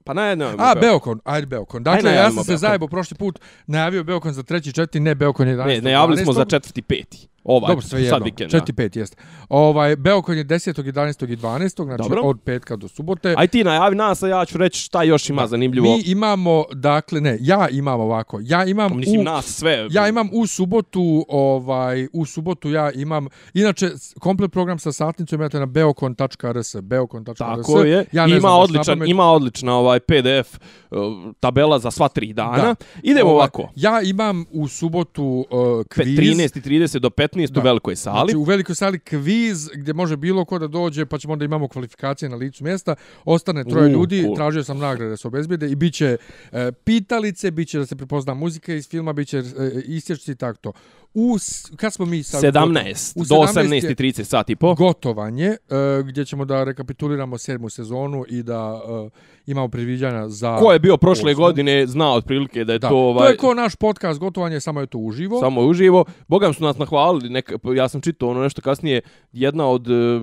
Pa 0.07 0.13
ne, 0.13 0.37
A, 0.57 0.75
Beokon, 0.81 1.19
ajde 1.23 1.47
Beokon. 1.47 1.83
Dakle, 1.83 2.09
Ajde, 2.09 2.19
ja 2.19 2.31
sam 2.31 2.43
se 2.43 2.47
Beokon. 2.51 2.57
zajebo 2.57 2.87
prošli 2.87 3.17
put, 3.17 3.39
najavio 3.67 4.03
Beokon 4.03 4.33
za 4.33 4.43
treći, 4.43 4.73
četiri, 4.73 4.99
ne 4.99 5.15
Beokon 5.15 5.47
11. 5.47 5.65
Ne, 5.67 5.81
najavili 5.81 6.17
smo 6.17 6.33
za 6.33 6.45
12.. 6.45 6.49
četvrti, 6.49 6.81
peti. 6.81 7.27
Ovaj, 7.47 7.67
Dobro, 7.67 7.81
sve 7.81 8.01
jedno. 8.01 8.19
vikend. 8.25 8.51
da. 8.51 8.59
Četiri, 8.59 8.73
pet, 8.73 8.95
jest. 8.95 9.17
Ovaj, 9.49 9.95
Beokon 9.95 10.37
je 10.37 10.45
10. 10.45 10.83
11. 10.83 11.31
i 11.33 11.37
12. 11.37 11.83
Znači 11.83 12.03
Dobro. 12.03 12.21
od 12.23 12.41
petka 12.41 12.75
do 12.75 12.87
subote. 12.87 13.33
Aj 13.37 13.47
ti 13.47 13.63
najavi 13.63 13.95
nas, 13.95 14.23
a 14.23 14.27
ja 14.27 14.45
ću 14.45 14.57
reći 14.57 14.79
šta 14.81 15.03
još 15.03 15.29
ima 15.29 15.47
zanimljivo. 15.47 15.85
Mi 15.85 16.01
imamo, 16.05 16.65
dakle, 16.73 17.21
ne, 17.21 17.37
ja 17.41 17.69
imam 17.69 17.99
ovako. 17.99 18.39
Ja 18.41 18.65
imam 18.65 18.97
Mislim, 18.97 19.19
u, 19.19 19.23
nas 19.23 19.45
sve. 19.45 19.87
Ja 19.91 20.07
imam 20.07 20.29
u 20.33 20.47
subotu, 20.47 21.25
ovaj, 21.29 22.07
u 22.13 22.25
subotu 22.25 22.69
ja 22.69 22.91
imam, 22.91 23.27
inače, 23.53 23.89
komplet 24.19 24.51
program 24.51 24.79
sa 24.79 24.91
satnicom 24.91 25.39
imate 25.39 25.59
na 25.59 25.65
beokon.rs, 25.65 26.75
beokon.rs. 26.81 27.37
Tako 27.37 27.79
je. 27.81 28.05
Ja 28.11 28.27
ne 28.27 28.31
ima 28.31 28.39
znam 28.39 28.59
odličan, 28.59 29.07
ima 29.07 29.23
odlična 29.23 29.75
ovaj 29.75 29.99
PDF 29.99 30.57
uh, 30.91 30.97
tabela 31.39 31.79
za 31.79 31.91
sva 31.91 32.07
tri 32.07 32.33
dana. 32.33 32.57
Da. 32.57 32.75
Idemo 33.03 33.29
Ovaj, 33.29 33.35
ovako. 33.35 33.69
Ja 33.75 34.01
imam 34.01 34.45
u 34.51 34.67
subotu 34.67 35.45
uh, 35.49 35.85
kviz. 35.85 36.07
13 36.07 36.57
i 36.57 36.61
30 36.61 36.99
do 36.99 37.09
15 37.09 37.36
15 37.37 37.51
Da. 37.51 37.61
u 37.61 37.63
velikoj 37.63 37.95
sali. 37.95 38.31
Znači, 38.31 38.37
u 38.37 38.43
velikoj 38.43 38.75
sali 38.75 38.99
kviz 38.99 39.69
gdje 39.75 39.93
može 39.93 40.17
bilo 40.17 40.45
ko 40.45 40.59
da 40.59 40.67
dođe, 40.67 41.05
pa 41.05 41.17
ćemo 41.17 41.33
onda 41.33 41.45
imamo 41.45 41.67
kvalifikacije 41.67 42.29
na 42.29 42.35
licu 42.35 42.63
mjesta. 42.63 42.95
Ostane 43.25 43.63
troje 43.63 43.87
U, 43.87 43.91
ljudi, 43.91 44.21
cool. 44.23 44.35
tražio 44.35 44.63
sam 44.63 44.77
nagrade 44.77 45.09
da 45.09 45.17
se 45.17 45.27
obezbijede 45.27 45.69
i 45.69 45.75
bit 45.75 45.93
će 45.93 46.17
e, 46.51 46.71
pitalice, 46.71 47.51
bit 47.51 47.69
će 47.69 47.79
da 47.79 47.85
se 47.85 47.95
prepozna 47.95 48.33
muzika 48.33 48.73
iz 48.73 48.89
filma, 48.89 49.13
bit 49.13 49.27
će 49.27 49.37
e, 49.37 49.43
isječci 49.85 50.31
i 50.31 50.35
tako 50.35 50.59
to. 50.61 50.71
U, 51.13 51.37
kad 51.75 51.93
smo 51.93 52.05
mi 52.05 52.23
sad... 52.23 52.43
17 52.43 53.13
U 53.15 53.25
do 53.25 53.35
17 53.35 53.73
je 53.73 53.81
18.30 53.95 54.23
sati 54.23 54.51
i 54.51 54.55
po. 54.55 54.75
Gotovanje, 54.75 55.45
e, 55.45 55.57
gdje 56.05 56.25
ćemo 56.25 56.45
da 56.45 56.63
rekapituliramo 56.63 57.37
sedmu 57.37 57.69
sezonu 57.69 58.25
i 58.29 58.43
da 58.43 58.81
e, 59.05 59.09
imamo 59.45 59.67
predviđanja 59.67 60.29
za... 60.29 60.57
Ko 60.57 60.73
je 60.73 60.79
bio 60.79 60.97
prošle 60.97 61.31
osmu. 61.31 61.43
godine, 61.43 61.87
zna 61.87 62.13
otprilike 62.13 62.63
da 62.63 62.73
je 62.73 62.79
Da, 62.79 62.89
to 62.89 62.97
ovaj... 62.97 63.25
to 63.25 63.31
je 63.31 63.37
ko 63.37 63.53
naš 63.53 63.75
podcast 63.75 64.19
Gotovanje, 64.19 64.59
samo 64.59 64.81
je 64.81 64.87
to 64.87 64.97
uživo. 64.97 65.39
Samo 65.39 65.61
je 65.61 65.67
uživo. 65.67 66.05
Bogam 66.27 66.53
su 66.53 66.63
nas 66.63 66.77
nahvalili, 66.77 67.29
neka, 67.29 67.55
ja 67.75 67.87
sam 67.87 68.01
čitao 68.01 68.29
ono 68.29 68.43
nešto 68.43 68.61
kasnije, 68.61 69.01
jedna 69.31 69.67
od 69.67 69.87
e, 69.87 70.19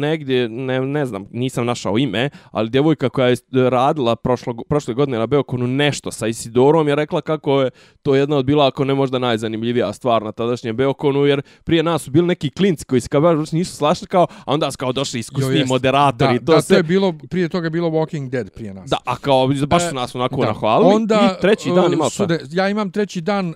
negdje, 0.00 0.48
ne, 0.48 0.80
ne 0.80 1.06
znam, 1.06 1.26
nisam 1.30 1.66
našao 1.66 1.98
ime, 1.98 2.30
ali 2.50 2.70
djevojka 2.70 3.08
koja 3.08 3.28
je 3.28 3.36
radila 3.52 4.16
prošlo, 4.16 4.54
prošle 4.68 4.94
godine 4.94 5.18
na 5.18 5.26
Beokonu 5.26 5.66
nešto 5.66 6.10
sa 6.10 6.26
Isidorom 6.26 6.88
je 6.88 6.94
rekla 6.94 7.20
kako 7.20 7.62
je 7.62 7.70
to 8.02 8.14
jedna 8.14 8.36
od 8.36 8.44
bila, 8.44 8.66
ako 8.66 8.84
ne 8.84 8.94
možda 8.94 9.18
najzanimljivija 9.18 9.88
stvar 9.96 10.22
na 10.22 10.32
tadašnjem 10.32 10.76
Beokonu, 10.76 11.24
jer 11.24 11.42
prije 11.64 11.82
nas 11.82 12.02
su 12.02 12.10
bili 12.10 12.26
neki 12.26 12.50
klinci 12.50 12.84
koji 12.84 13.00
se 13.00 13.08
kao 13.08 13.20
baš 13.20 13.52
nisu 13.52 13.76
slašli 13.76 14.06
kao, 14.06 14.26
a 14.38 14.52
onda 14.52 14.70
su 14.70 14.78
kao 14.78 14.92
došli 14.92 15.20
iskusni 15.20 15.64
moderatori. 15.64 16.38
da, 16.38 16.44
to 16.46 16.52
da, 16.52 16.60
se, 16.62 16.68
to 16.68 16.74
je 16.74 16.82
bilo, 16.82 17.12
prije 17.30 17.48
toga 17.48 17.66
je 17.66 17.70
bilo 17.70 17.88
Walking 17.88 18.28
Dead 18.28 18.50
prije 18.50 18.74
nas. 18.74 18.90
Da, 18.90 18.96
a 19.04 19.16
kao 19.16 19.48
baš 19.66 19.82
su 19.82 19.88
E, 19.88 19.92
nas 19.92 20.14
onako 20.14 20.36
Da. 20.36 20.46
nahvalili. 20.46 20.94
Onda, 20.94 21.36
I 21.38 21.40
treći 21.40 21.70
dan 21.70 21.90
e, 21.90 21.94
imao 21.94 22.10
sude, 22.10 22.40
Ja 22.50 22.68
imam 22.68 22.90
treći 22.90 23.20
dan 23.20 23.48
uh, 23.48 23.54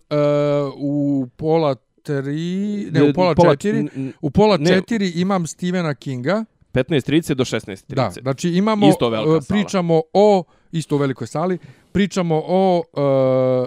u 0.77 1.27
pola 1.37 1.75
tri, 2.03 2.89
ne, 2.93 3.03
u 3.03 3.13
pola, 3.15 3.35
Pola- 3.35 3.51
četiri. 3.53 3.89
U 4.21 4.31
pola 4.31 4.57
ne. 4.57 4.67
četiri 4.69 5.11
imam 5.11 5.47
Stephena 5.47 5.95
Kinga. 5.95 6.45
15.30 6.73 7.35
do 7.35 7.45
16.30. 7.45 7.95
Da, 7.95 8.11
znači 8.23 8.49
imamo, 8.51 8.89
Isto 8.89 9.11
sala. 9.11 9.41
pričamo 9.49 10.03
o, 10.13 10.43
isto 10.73 10.95
u 10.95 10.99
velikoj 10.99 11.27
sali, 11.27 11.59
pričamo 11.93 12.43
o 12.47 12.77
uh, 12.93 13.03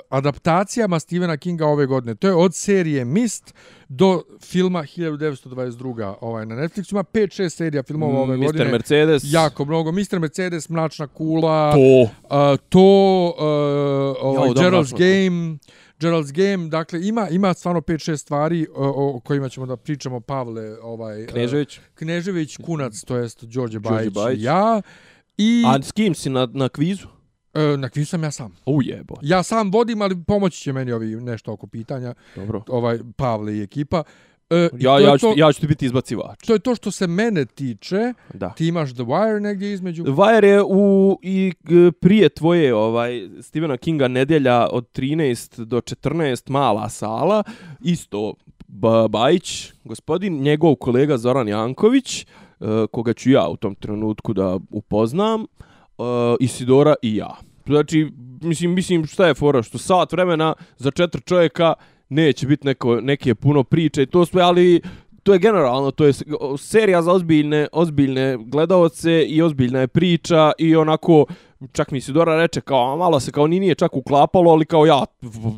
adaptacijama 0.10 1.00
Stephena 1.00 1.38
Kinga 1.38 1.66
ove 1.68 1.86
godine. 1.86 2.16
To 2.16 2.28
je 2.28 2.34
od 2.36 2.56
serije 2.56 3.06
Mist 3.06 3.54
do 3.90 4.22
filma 4.42 4.80
1922. 4.80 6.14
Ovaj, 6.22 6.46
na 6.46 6.56
Netflixu 6.56 6.92
ima 6.94 7.04
5-6 7.04 7.50
serija 7.50 7.84
filmova 7.84 8.20
ove 8.20 8.38
Mr. 8.38 8.46
godine. 8.46 8.66
Mercedes. 8.66 9.24
Jako 9.26 9.66
mnogo. 9.66 9.92
Mr. 9.92 10.20
Mercedes, 10.20 10.70
Mračna 10.70 11.08
kula, 11.08 11.72
To. 11.72 12.02
uh, 12.02 12.10
to, 12.70 13.34
uh, 13.38 13.44
ovaj, 14.22 14.50
Gerald's. 14.50 14.94
Game, 14.98 15.58
Gerald's 16.04 16.32
Game, 16.32 16.70
dakle 16.70 17.08
ima 17.08 17.30
ima 17.30 17.54
stvarno 17.54 17.82
5-6 17.82 18.18
stvari 18.18 18.68
o, 18.76 19.16
o 19.16 19.20
kojima 19.20 19.50
ćemo 19.50 19.66
da 19.66 19.78
pričamo 19.78 20.20
Pavle, 20.20 20.78
ovaj 20.82 21.26
Knežević. 21.26 21.78
Uh, 21.78 21.84
Knežević, 21.96 22.58
Kunac, 22.58 23.02
to 23.04 23.18
jest 23.18 23.44
Đorđe 23.44 23.80
Bajić, 23.80 24.14
Bajić. 24.14 24.40
i 24.40 24.44
ja. 24.44 24.82
I 25.38 25.64
A 25.68 25.82
s 25.82 25.92
kim 25.92 26.16
si 26.16 26.30
na, 26.30 26.48
na 26.54 26.70
kvizu? 26.70 27.08
e, 27.54 27.78
na 27.78 27.90
kvizu 27.90 28.10
sam 28.10 28.24
ja 28.24 28.32
sam. 28.32 28.56
U 28.66 28.82
jebo. 28.84 29.16
Ja 29.22 29.44
sam 29.44 29.72
vodim, 29.72 30.02
ali 30.02 30.24
pomoći 30.28 30.62
će 30.62 30.74
meni 30.74 30.92
ovi 30.92 31.16
nešto 31.16 31.52
oko 31.54 31.68
pitanja, 31.68 32.14
Dobro. 32.36 32.64
ovaj 32.68 33.00
Pavle 33.16 33.58
i 33.58 33.62
ekipa. 33.62 34.04
E, 34.54 34.70
Ja, 34.80 35.00
ja, 35.00 35.18
ću, 35.18 35.22
to, 35.22 35.34
ja 35.38 35.54
ću 35.54 35.62
ti 35.62 35.68
biti 35.68 35.86
izbacivač. 35.86 36.46
to 36.48 36.54
je 36.54 36.60
to 36.60 36.76
što 36.76 36.92
se 36.92 37.08
mene 37.08 37.46
tiče. 37.46 38.14
Da. 38.34 38.50
Ti 38.50 38.68
imaš 38.68 38.94
The 38.94 39.04
Wire 39.04 39.40
negdje 39.40 39.74
između. 39.74 40.04
Wire 40.04 40.46
je 40.46 40.64
u 40.64 41.20
i 41.22 41.54
prije 42.00 42.30
tvoje 42.30 42.76
ovaj 42.76 43.30
Stephena 43.42 43.78
Kinga 43.78 44.08
nedjelja 44.08 44.68
od 44.72 44.88
13 44.92 45.66
do 45.66 45.78
14 45.78 46.50
mala 46.50 46.90
sala, 46.90 47.44
isto 47.82 48.34
Ba- 48.68 49.08
Bajić, 49.08 49.72
gospodin, 49.84 50.42
njegov 50.42 50.76
kolega 50.76 51.18
Zoran 51.18 51.48
Janković, 51.48 52.22
e, 52.22 52.26
koga 52.92 53.14
ću 53.14 53.32
ja 53.32 53.48
u 53.48 53.58
tom 53.58 53.76
trenutku 53.76 54.34
da 54.34 54.60
upoznam, 54.70 55.42
e, 55.42 55.46
Isidora 56.40 56.96
i 57.02 57.16
ja. 57.16 57.36
Znači, 57.66 58.12
mislim, 58.42 58.74
mislim 58.74 59.06
šta 59.06 59.28
je 59.28 59.34
fora, 59.34 59.64
što 59.64 59.78
sat 59.78 60.12
vremena 60.12 60.54
za 60.78 60.92
četiri 60.92 61.22
čovjeka 61.22 61.74
neće 62.10 62.48
biti 62.48 62.68
neko, 62.68 63.02
neke 63.02 63.36
puno 63.36 63.64
priče 63.64 64.04
i 64.04 64.06
to 64.06 64.26
sve, 64.26 64.42
ali 64.42 64.82
to 65.24 65.34
je 65.34 65.40
generalno, 65.40 65.92
to 65.92 66.06
je 66.06 66.14
serija 66.58 67.02
za 67.02 67.12
ozbiljne, 67.12 67.68
ozbiljne 67.72 68.38
gledaoce 68.46 69.24
i 69.24 69.42
ozbiljna 69.42 69.80
je 69.80 69.88
priča 69.88 70.52
i 70.58 70.76
onako, 70.76 71.26
čak 71.72 71.92
mi 71.92 72.02
Sidora 72.02 72.36
reče 72.36 72.62
kao, 72.62 72.98
malo 72.98 73.20
se 73.20 73.32
kao 73.32 73.48
ni 73.48 73.60
nije 73.60 73.76
čak 73.76 73.96
uklapalo, 73.96 74.52
ali 74.52 74.66
kao 74.66 74.86
ja 74.86 75.06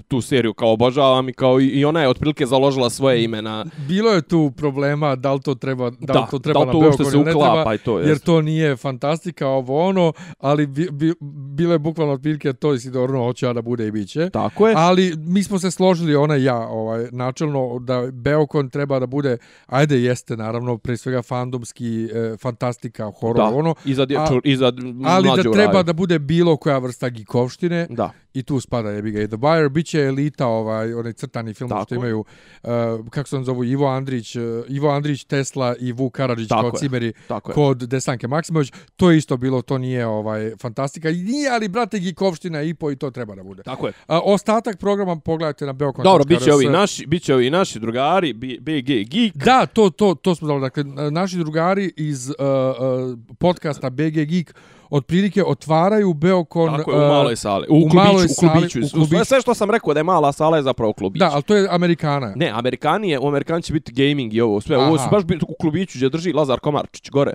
tu 0.07 0.21
seriju 0.21 0.53
kao 0.53 0.73
obožavam 0.73 1.29
i 1.29 1.33
kao 1.33 1.61
i, 1.61 1.85
ona 1.85 2.01
je 2.01 2.09
otprilike 2.09 2.45
založila 2.45 2.89
svoje 2.89 3.23
ime 3.23 3.41
na... 3.41 3.65
Bilo 3.87 4.11
je 4.11 4.21
tu 4.21 4.51
problema 4.57 5.15
da 5.15 5.33
li 5.33 5.41
to 5.41 5.55
treba, 5.55 5.89
da, 5.89 6.13
li 6.13 6.19
Da, 6.19 6.27
to 6.31 6.39
treba 6.39 6.59
da 6.59 6.63
li 6.63 6.65
na 6.65 6.71
to 6.71 6.77
uopšte 6.77 7.03
Beogradu 7.03 7.31
se 7.31 7.37
uklapa 7.37 7.55
treba, 7.55 7.73
i 7.73 7.77
to, 7.77 7.99
jer 7.99 8.09
jest. 8.09 8.25
to 8.25 8.41
nije 8.41 8.75
fantastika 8.75 9.47
ovo 9.47 9.87
ono, 9.87 10.13
ali 10.39 10.67
bi, 10.67 10.89
bi, 10.91 11.13
bilo 11.55 11.73
je 11.73 11.79
bukvalno 11.79 12.13
otprilike 12.13 12.53
to 12.53 12.73
i 12.73 12.79
Sidorno 12.79 13.23
hoće 13.23 13.53
da 13.53 13.61
bude 13.61 13.87
i 13.87 13.91
biće. 13.91 14.29
Tako 14.29 14.67
je. 14.67 14.73
Ali 14.77 15.13
mi 15.17 15.43
smo 15.43 15.59
se 15.59 15.71
složili, 15.71 16.15
ona 16.15 16.37
i 16.37 16.43
ja, 16.43 16.67
ovaj, 16.67 17.07
načelno, 17.11 17.79
da 17.79 18.11
Beokon 18.11 18.69
treba 18.69 18.99
da 18.99 19.05
bude, 19.05 19.37
ajde 19.67 20.01
jeste, 20.01 20.37
naravno, 20.37 20.77
pre 20.77 20.97
svega 20.97 21.21
fandomski, 21.21 22.05
e, 22.05 22.37
fantastika, 22.37 23.11
horor, 23.19 23.53
ono, 23.53 23.75
I 23.85 23.93
za, 23.93 24.05
dječu, 24.05 24.41
i 24.43 24.55
za 24.55 24.71
ali 25.05 25.29
da 25.35 25.41
treba 25.41 25.71
raju. 25.71 25.83
da 25.83 25.93
bude 25.95 26.19
bilo 26.19 26.57
koja 26.57 26.77
vrsta 26.77 27.09
gikovštine 27.09 27.87
Da. 27.89 28.11
i 28.33 28.43
tu 28.43 28.59
spada 28.59 28.89
jebi 28.89 29.11
ga 29.11 29.21
i 29.21 29.27
The 29.27 29.37
Wire, 29.37 29.69
bit 29.69 29.85
će 29.85 29.99
elita, 30.01 30.47
ovaj, 30.47 30.93
onaj 30.93 31.13
crtani 31.13 31.53
film 31.53 31.69
Tako. 31.69 31.85
što 31.85 31.95
imaju, 31.95 32.19
uh, 32.63 32.69
kako 33.09 33.29
se 33.29 33.35
on 33.35 33.43
zovu, 33.43 33.63
Ivo 33.63 33.87
Andrić, 33.87 34.35
uh, 34.35 34.43
Ivo 34.69 34.89
Andrić, 34.89 35.23
Tesla 35.23 35.75
i 35.79 35.91
Vuk 35.91 36.13
Karadžić 36.13 36.49
Tako 36.49 36.61
kao 36.61 36.71
je. 36.73 36.79
cimeri 36.79 37.05
je. 37.05 37.13
kod 37.53 37.77
Desanke 37.77 38.27
Maksimović, 38.27 38.71
to 38.95 39.11
je 39.11 39.17
isto 39.17 39.37
bilo, 39.37 39.61
to 39.61 39.77
nije 39.77 40.05
ovaj 40.05 40.51
fantastika, 40.61 41.09
i 41.09 41.23
nije, 41.23 41.49
ali 41.49 41.67
brate 41.67 41.99
gikovština 41.99 42.61
i 42.61 42.73
po 42.73 42.91
i 42.91 42.95
to 42.95 43.11
treba 43.11 43.35
da 43.35 43.43
bude. 43.43 43.63
Tako 43.63 43.87
je. 43.87 43.93
A, 44.07 44.19
ostatak 44.19 44.77
programa 44.79 45.15
pogledajte 45.15 45.65
na 45.65 45.73
Beokon. 45.73 46.03
Dobro, 46.03 46.23
bit 46.23 46.43
će 46.43 46.53
ovi 46.53 46.65
naši, 46.65 47.05
bit 47.07 47.23
će 47.23 47.33
ovi 47.33 47.49
naši 47.49 47.79
drugari, 47.79 48.33
BG 48.33 49.09
Geek. 49.09 49.35
Da, 49.35 49.65
to, 49.65 49.89
to, 49.89 50.15
to 50.15 50.35
smo 50.35 50.47
dali. 50.47 50.61
Dakle, 50.61 50.83
naši 51.11 51.37
drugari 51.37 51.93
iz 51.97 52.29
uh, 52.29 52.35
uh, 52.39 53.19
podcasta 53.39 53.89
BG 53.89 54.25
Geek 54.25 54.55
otprilike 54.89 55.43
otvaraju 55.43 56.13
Beokon... 56.13 56.77
Tako 56.77 56.91
je, 56.91 56.97
u 56.97 57.01
uh, 57.01 57.07
maloj 57.07 57.35
sali. 57.35 57.67
U, 57.69 57.75
u 57.75 57.79
klubiću, 57.79 57.95
maloj 57.95 58.25
u 58.25 58.35
klubiću. 58.39 58.79
u 58.79 58.89
klubiću. 58.89 59.25
Sve 59.25 59.41
što 59.41 59.53
sam 59.53 59.71
rekao 59.71 59.93
da 59.93 59.99
je 59.99 60.03
mala 60.03 60.31
sala 60.31 60.57
je 60.57 60.63
zapravo 60.63 60.93
klubić. 60.93 61.19
Da, 61.19 61.29
ali 61.33 61.43
to 61.43 61.55
je 61.55 61.67
Amerikana. 61.71 62.33
Ne, 62.35 62.49
Amerikani 62.49 63.09
je, 63.09 63.19
u 63.19 63.27
Amerikani 63.27 63.61
će 63.61 63.73
biti 63.73 63.91
gaming 63.91 64.33
i 64.33 64.41
ovo 64.41 64.61
sve. 64.61 64.77
Ovo 64.77 64.95
Aha. 64.95 65.03
su 65.03 65.09
baš 65.11 65.23
biti 65.23 65.45
u 65.49 65.53
klubiću 65.59 65.97
gdje 65.97 66.09
drži 66.09 66.33
Lazar 66.33 66.59
Komarčić 66.59 67.09
gore. 67.09 67.33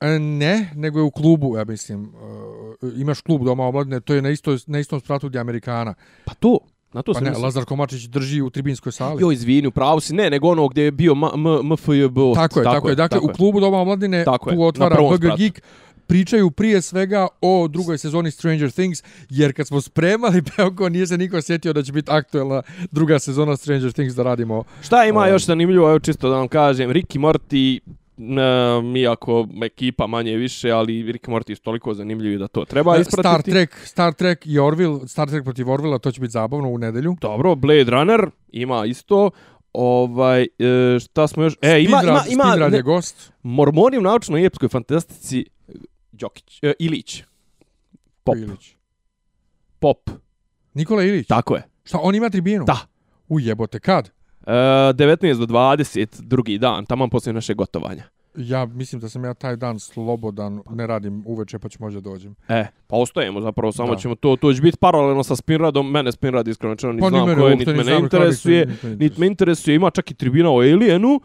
E, 0.00 0.18
Ne, 0.18 0.70
nego 0.74 0.98
je 0.98 1.02
u 1.02 1.10
klubu, 1.10 1.56
ja 1.56 1.64
mislim. 1.64 2.14
Uh, 2.82 3.00
imaš 3.00 3.20
klub 3.20 3.44
doma 3.44 3.66
omladine, 3.66 4.00
to 4.00 4.14
je 4.14 4.22
na, 4.22 4.30
isto, 4.30 4.56
na 4.66 4.78
istom 4.78 5.00
spratu 5.00 5.28
gdje 5.28 5.38
je 5.38 5.40
Amerikana. 5.40 5.94
Pa 6.24 6.34
to, 6.34 6.58
na 6.92 7.02
to 7.02 7.12
Pa 7.12 7.20
ne, 7.20 7.30
mislio. 7.30 7.44
Lazar 7.44 7.64
Komačić 7.64 8.02
drži 8.02 8.42
u 8.42 8.50
tribinskoj 8.50 8.92
sali. 8.92 9.22
Jo, 9.22 9.32
izvini, 9.32 9.68
u 9.68 9.70
pravu 9.70 10.00
si. 10.00 10.14
Ne, 10.14 10.30
nego 10.30 10.48
ono 10.48 10.68
gdje 10.68 10.82
je 10.82 10.90
bio 10.90 11.14
MFJB. 11.14 12.16
tako 12.34 12.60
je, 12.60 12.64
tako, 12.64 12.88
je. 12.88 12.94
Dakle, 12.94 13.18
u 13.18 13.28
klubu 13.28 13.60
doma 13.60 13.78
omladine 13.78 14.24
Tako 14.24 14.50
tu 14.50 14.62
otvara 14.62 14.96
BG. 14.96 15.36
Geek 15.38 15.62
pričaju 16.10 16.50
prije 16.50 16.82
svega 16.82 17.28
o 17.40 17.68
drugoj 17.68 17.98
sezoni 17.98 18.30
Stranger 18.30 18.70
Things, 18.70 19.02
jer 19.28 19.52
kad 19.52 19.66
smo 19.66 19.80
spremali 19.80 20.42
Beoko, 20.56 20.88
nije 20.88 21.06
se 21.06 21.18
niko 21.18 21.42
sjetio 21.42 21.72
da 21.72 21.82
će 21.82 21.92
biti 21.92 22.10
aktuelna 22.10 22.62
druga 22.90 23.18
sezona 23.18 23.56
Stranger 23.56 23.92
Things 23.92 24.14
da 24.14 24.22
radimo. 24.22 24.64
Šta 24.82 25.04
ima 25.04 25.18
Ovaj. 25.18 25.30
još 25.30 25.44
zanimljivo, 25.44 25.88
evo 25.90 25.98
čisto 25.98 26.28
da 26.28 26.36
vam 26.36 26.48
kažem, 26.48 26.90
Rick 26.90 27.14
i 27.14 27.18
Morty, 27.18 27.78
ne, 28.16 29.00
iako 29.00 29.48
ekipa 29.62 30.06
manje 30.06 30.36
više, 30.36 30.70
ali 30.70 31.12
Rick 31.12 31.26
Morty 31.26 31.54
su 31.54 31.62
toliko 31.62 31.94
zanimljivi 31.94 32.38
da 32.38 32.48
to 32.48 32.64
treba 32.64 32.96
ispratiti. 32.96 33.20
Star 33.22 33.42
Trek, 33.42 33.76
Star 33.84 34.12
Trek 34.12 34.46
i 34.46 34.58
Orville, 34.58 35.08
Star 35.08 35.28
Trek 35.28 35.44
protiv 35.44 35.70
Orvilla, 35.70 35.98
to 35.98 36.12
će 36.12 36.20
biti 36.20 36.30
zabavno 36.30 36.68
u 36.68 36.78
nedelju. 36.78 37.16
Dobro, 37.20 37.54
Blade 37.54 37.90
Runner 37.90 38.30
ima 38.52 38.86
isto. 38.86 39.30
Ovaj, 39.72 40.42
e, 40.42 40.98
šta 41.00 41.28
smo 41.28 41.42
još... 41.42 41.56
E, 41.62 41.82
ima, 41.82 42.00
ima, 42.02 42.24
ima, 42.30 42.44
Speedrad 42.44 42.72
ne, 42.72 42.78
je 42.78 42.82
gost. 42.82 43.32
Mormoni 43.42 43.98
u 43.98 44.00
naučnoj 44.00 44.42
i 44.42 44.44
epskoj 44.44 44.68
fantastici 44.68 45.44
Đokić, 46.20 46.58
e, 46.62 46.72
Ilić. 46.78 47.24
Pop. 48.24 48.36
Ilić. 48.36 48.76
Pop. 49.78 50.10
Nikola 50.74 51.02
Ilić. 51.02 51.26
Tako 51.26 51.54
je. 51.56 51.62
Šta, 51.84 51.98
on 52.02 52.14
ima 52.14 52.30
tribinu? 52.30 52.64
Da. 52.64 52.78
U 53.28 53.40
jebote, 53.40 53.80
kad? 53.80 54.10
E, 54.46 54.50
19 54.50 55.38
do 55.38 55.46
20, 55.46 56.06
drugi 56.20 56.58
dan, 56.58 56.86
tamo 56.86 57.08
poslije 57.08 57.32
naše 57.32 57.54
gotovanja. 57.54 58.04
Ja 58.36 58.66
mislim 58.66 59.00
da 59.00 59.08
sam 59.08 59.24
ja 59.24 59.34
taj 59.34 59.56
dan 59.56 59.78
slobodan, 59.78 60.62
ne 60.70 60.86
radim 60.86 61.22
uveče 61.26 61.58
pa 61.58 61.68
ću 61.68 61.78
možda 61.80 62.00
dođem. 62.00 62.34
E, 62.48 62.66
pa 62.86 62.96
ostajemo 62.96 63.40
zapravo, 63.40 63.72
samo 63.72 63.94
Da. 63.94 64.00
ćemo 64.00 64.14
to, 64.14 64.36
to 64.36 64.52
će 64.52 64.62
biti 64.62 64.78
paralelno 64.78 65.22
sa 65.22 65.36
Spinradom, 65.36 65.90
mene 65.90 66.12
Spinrad 66.12 66.48
iskreno 66.48 66.74
rečeno 66.74 66.92
ni 66.92 67.00
Pa 67.00 67.08
znam 67.08 67.28
mene 67.28 67.40
ko 67.40 67.46
je, 67.46 67.52
uopšte 67.54 67.72
niti 67.72 67.82
ni 67.82 67.84
me 67.88 67.92
ne 67.92 67.98
interesuje, 67.98 68.76
niti 68.98 69.20
me 69.20 69.26
interesuje, 69.26 69.74
ima 69.74 69.90
čak 69.90 70.10
i 70.10 70.14
tribina 70.14 70.50
o 70.50 70.56
Alienu, 70.56 71.20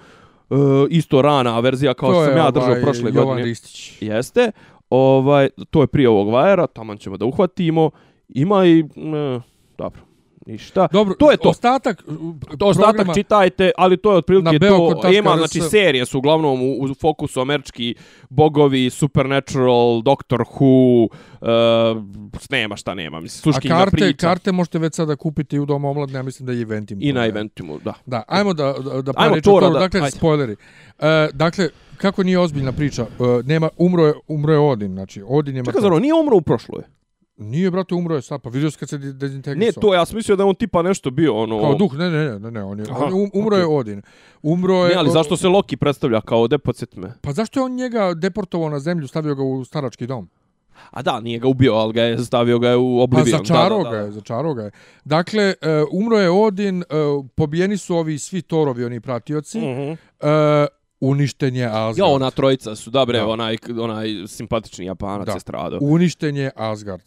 e, 0.50 0.56
isto 0.90 1.22
rana 1.22 1.60
verzija 1.60 1.94
kao 1.94 2.10
što 2.10 2.20
To 2.20 2.26
sam 2.26 2.38
je 2.38 2.40
ja 2.40 2.52
držao 2.52 2.70
ovaj 2.70 2.82
prošle 2.82 3.12
Jovan 3.14 3.28
godine. 3.28 3.46
Ristić. 3.46 4.02
Jeste, 4.02 4.52
ovaj, 4.90 5.50
to 5.70 5.82
je 5.82 5.88
prije 5.88 6.10
ovog 6.10 6.30
vajera, 6.30 6.68
tamo 6.68 6.96
ćemo 6.96 7.18
da 7.18 7.26
uhvatimo, 7.26 7.92
ima 8.30 8.66
i, 8.66 8.84
mm, 8.84 9.16
e, 9.16 9.42
dobro, 9.78 10.02
Ništa. 10.46 10.88
Dobro, 10.92 11.14
to 11.14 11.32
je 11.32 11.38
to. 11.38 11.50
Ostatak, 11.50 12.04
To 12.58 12.66
ostatak 12.66 13.08
čitajte, 13.16 13.72
ali 13.78 13.98
to 13.98 14.10
je 14.10 14.14
Na 14.14 14.18
otprilike 14.18 14.60
to. 14.60 15.12
Ima, 15.12 15.38
znači, 15.38 15.62
serije 15.62 16.06
su 16.06 16.18
uglavnom 16.18 16.62
u, 16.62 16.84
u 16.84 16.94
fokusu 16.94 17.42
američki 17.42 17.96
bogovi, 18.30 18.90
Supernatural, 18.90 20.02
Doctor 20.02 20.40
Who, 20.42 21.04
uh, 21.04 22.04
nema 22.50 22.76
šta 22.76 22.94
nema, 22.94 23.20
mislim, 23.20 23.52
A 23.52 23.54
suškinja 23.54 23.76
karte, 23.76 23.92
priča. 23.92 24.28
karte 24.28 24.52
možete 24.52 24.80
već 24.80 24.96
sada 24.96 25.16
kupiti 25.16 25.60
u 25.60 25.66
Domu 25.66 25.90
omladne, 25.90 26.20
ja 26.20 26.24
mislim 26.24 26.46
da 26.46 26.52
je 26.52 26.62
eventim. 26.62 26.98
I 27.02 27.14
na 27.14 27.26
eventimu, 27.26 27.80
da. 27.80 27.94
Da, 28.06 28.24
ajmo 28.28 28.54
da, 28.54 28.74
da, 28.74 29.02
da 29.02 29.12
Ajmo 29.16 29.42
Tora 29.42 29.70
da- 29.70 29.80
Dakle, 29.80 30.00
ajde. 30.00 30.12
spoileri. 30.12 30.56
E, 31.00 31.30
dakle, 31.34 31.70
kako 31.98 32.24
nije 32.24 32.40
ozbiljna 32.40 32.72
priča? 32.72 33.02
E, 33.02 33.08
nema, 33.44 33.70
umro 33.78 34.06
je, 34.06 34.14
umro 34.28 34.54
je 34.54 34.60
Odin, 34.60 34.92
znači, 34.94 35.24
Odin 35.28 35.56
je 35.56 35.62
Čekaj, 35.62 35.72
mrtav. 35.72 35.82
zar 35.82 35.94
on 35.94 36.02
nije 36.02 36.14
umro 36.14 36.38
u 36.38 36.42
prošloj? 36.42 36.82
Nije, 37.38 37.72
brate, 37.72 37.96
umro 37.96 38.16
je 38.16 38.22
sad, 38.22 38.42
pa 38.42 38.50
vidio 38.50 38.72
si 38.72 38.78
kad 38.78 38.90
se 38.90 38.98
de- 38.98 39.14
dezintegrisao. 39.14 39.68
Ne, 39.68 39.82
to 39.82 39.94
ja 39.94 40.06
sam 40.06 40.16
mislio 40.16 40.36
da 40.36 40.46
on 40.46 40.56
tipa 40.56 40.82
nešto 40.82 41.12
bio, 41.12 41.36
ono... 41.36 41.60
Kao 41.62 41.76
duh, 41.76 41.94
ne, 41.94 42.10
ne, 42.10 42.26
ne, 42.26 42.40
ne, 42.40 42.52
ne, 42.52 42.64
on 42.64 42.80
je, 42.80 42.86
Aha, 42.92 43.00
on 43.00 43.10
je 43.10 43.16
um, 43.16 43.30
umro 43.36 43.58
je 43.58 43.66
Odin. 43.68 44.02
Umro 44.44 44.76
je... 44.76 44.90
Ne, 44.90 44.96
ali 44.96 45.12
zašto 45.12 45.38
se 45.38 45.48
Loki 45.48 45.78
predstavlja 45.78 46.22
kao 46.22 46.48
de 46.48 46.58
podsjet 46.58 46.96
me? 46.96 47.14
Pa 47.22 47.32
zašto 47.32 47.60
je 47.60 47.64
on 47.64 47.72
njega 47.74 48.14
deportovao 48.14 48.70
na 48.70 48.80
zemlju, 48.80 49.08
stavio 49.08 49.36
ga 49.36 49.44
u 49.44 49.66
starački 49.66 50.08
dom? 50.08 50.30
A 50.92 51.02
da, 51.02 51.20
nije 51.20 51.40
ga 51.40 51.48
ubio, 51.48 51.74
ali 51.74 51.94
ga 51.94 52.02
je 52.02 52.18
stavio 52.20 52.60
ga 52.60 52.70
je 52.70 52.78
u 52.78 52.98
Pa 52.98 53.04
Oblivion. 53.04 53.38
začaro 53.38 53.78
da, 53.78 53.84
da, 53.84 53.90
ga 53.92 53.98
je, 53.98 54.12
začaro 54.12 54.54
ga 54.54 54.64
je. 54.64 54.72
Dakle, 55.06 55.44
e, 55.44 55.56
umro 55.92 56.18
je 56.18 56.30
Odin, 56.30 56.82
e, 56.82 56.86
pobijeni 57.36 57.78
su 57.78 57.96
ovi 57.96 58.20
svi 58.20 58.42
Torovi, 58.42 58.86
oni 58.86 59.00
pratioci, 59.00 59.60
Mhm. 59.60 59.92
e, 60.22 60.68
uništen 61.02 61.56
je 61.56 61.66
Asgard. 61.66 61.98
Ja, 61.98 62.06
ona 62.06 62.32
trojica 62.32 62.76
su, 62.76 62.90
da 62.90 63.06
bre, 63.06 63.18
Da. 63.18 63.28
onaj, 63.28 63.58
onaj 63.80 64.08
simpatični 64.28 64.86
japanac 64.86 65.26
Da. 65.26 65.32
je 65.32 65.40
stradao. 65.40 65.80
Uništen 65.82 66.36
je 66.38 66.52
Asgard. 66.56 67.04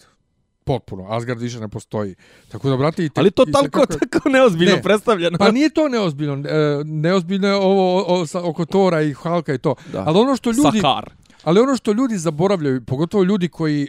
Potpuno. 0.68 1.06
Asgard 1.08 1.40
više 1.40 1.60
ne 1.60 1.68
postoji. 1.68 2.14
Tako 2.48 2.68
da, 2.70 2.76
brate, 2.76 3.04
i 3.04 3.08
te, 3.08 3.20
Ali 3.20 3.30
to 3.30 3.44
i 3.48 3.52
tako, 3.52 3.68
kako 3.70 3.94
tako 3.98 4.28
neozbiljno 4.28 4.76
Ne. 4.76 4.82
predstavljeno. 4.82 5.38
Pa 5.38 5.50
nije 5.50 5.70
to 5.70 5.88
neozbiljno. 5.88 6.48
E, 6.48 6.84
neozbiljno 6.84 7.48
je 7.48 7.54
ovo 7.54 7.96
o, 7.96 8.24
o, 8.34 8.48
oko 8.50 8.64
Tora 8.64 9.02
i 9.02 9.12
Halka 9.12 9.54
i 9.54 9.58
to. 9.58 9.74
Da. 9.92 10.04
Ali 10.06 10.18
ono 10.18 10.36
što 10.36 10.50
ljudi... 10.50 10.80
Sakar. 10.80 11.17
Ali 11.42 11.60
ono 11.60 11.76
što 11.76 11.92
ljudi 11.92 12.18
zaboravljaju, 12.18 12.84
pogotovo 12.84 13.24
ljudi 13.24 13.48
koji 13.48 13.88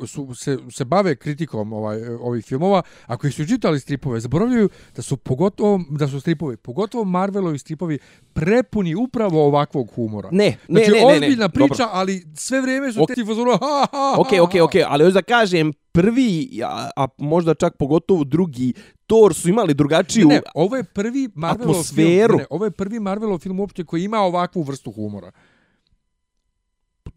uh, 0.00 0.08
su, 0.08 0.34
se, 0.34 0.58
se 0.70 0.84
bave 0.84 1.16
kritikom 1.16 1.72
ovaj, 1.72 2.06
ovih 2.20 2.44
filmova, 2.44 2.82
a 3.06 3.16
koji 3.16 3.32
su 3.32 3.46
čitali 3.46 3.80
stripove, 3.80 4.20
zaboravljaju 4.20 4.68
da 4.96 5.02
su 5.02 5.16
pogotovo 5.16 5.80
da 5.90 6.08
su 6.08 6.20
stripovi, 6.20 6.56
pogotovo 6.56 7.04
Marvelovi 7.04 7.58
stripovi 7.58 7.98
prepuni 8.32 8.94
upravo 8.94 9.46
ovakvog 9.46 9.90
humora. 9.94 10.28
Ne, 10.32 10.56
ne, 10.68 10.84
znači, 10.84 10.90
ne, 10.90 10.98
ne, 10.98 11.06
ne. 11.06 11.26
ozbiljna 11.26 11.48
priča, 11.48 11.84
Dobro. 11.84 11.90
ali 11.92 12.26
sve 12.34 12.60
vrijeme 12.60 12.92
su 12.92 13.02
Ok. 13.02 13.08
okay. 13.08 13.14
ti 13.14 13.24
fazonu, 13.24 13.50
ha, 13.50 13.58
ha, 13.58 13.86
ha, 13.92 14.14
Ok, 14.18 14.28
ok, 14.42 14.54
ok, 14.62 14.72
ali 14.86 15.04
još 15.04 15.12
da 15.12 15.22
kažem, 15.22 15.72
prvi, 15.92 16.60
a, 16.64 16.90
a 16.96 17.06
možda 17.18 17.54
čak 17.54 17.76
pogotovo 17.76 18.24
drugi, 18.24 18.72
Thor 19.06 19.34
su 19.34 19.48
imali 19.48 19.74
drugačiju... 19.74 20.28
Ne, 20.28 20.40
ovo 20.54 20.76
je 20.76 20.84
prvi 20.84 21.28
Marvelov 21.34 21.74
film, 21.74 21.80
Atmosferu. 21.80 22.36
ne, 22.36 22.38
ne, 22.38 22.46
ovo 22.50 22.64
je 22.64 22.70
prvi 22.70 23.00
Marvelov 23.00 23.38
film 23.38 23.60
uopće 23.60 23.84
koji 23.84 24.04
ima 24.04 24.18
ovakvu 24.18 24.62
vrstu 24.62 24.92
humora. 24.92 25.30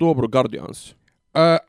Dobro, 0.04 0.28
Guardians. 0.28 0.95
Uh, 1.34 1.60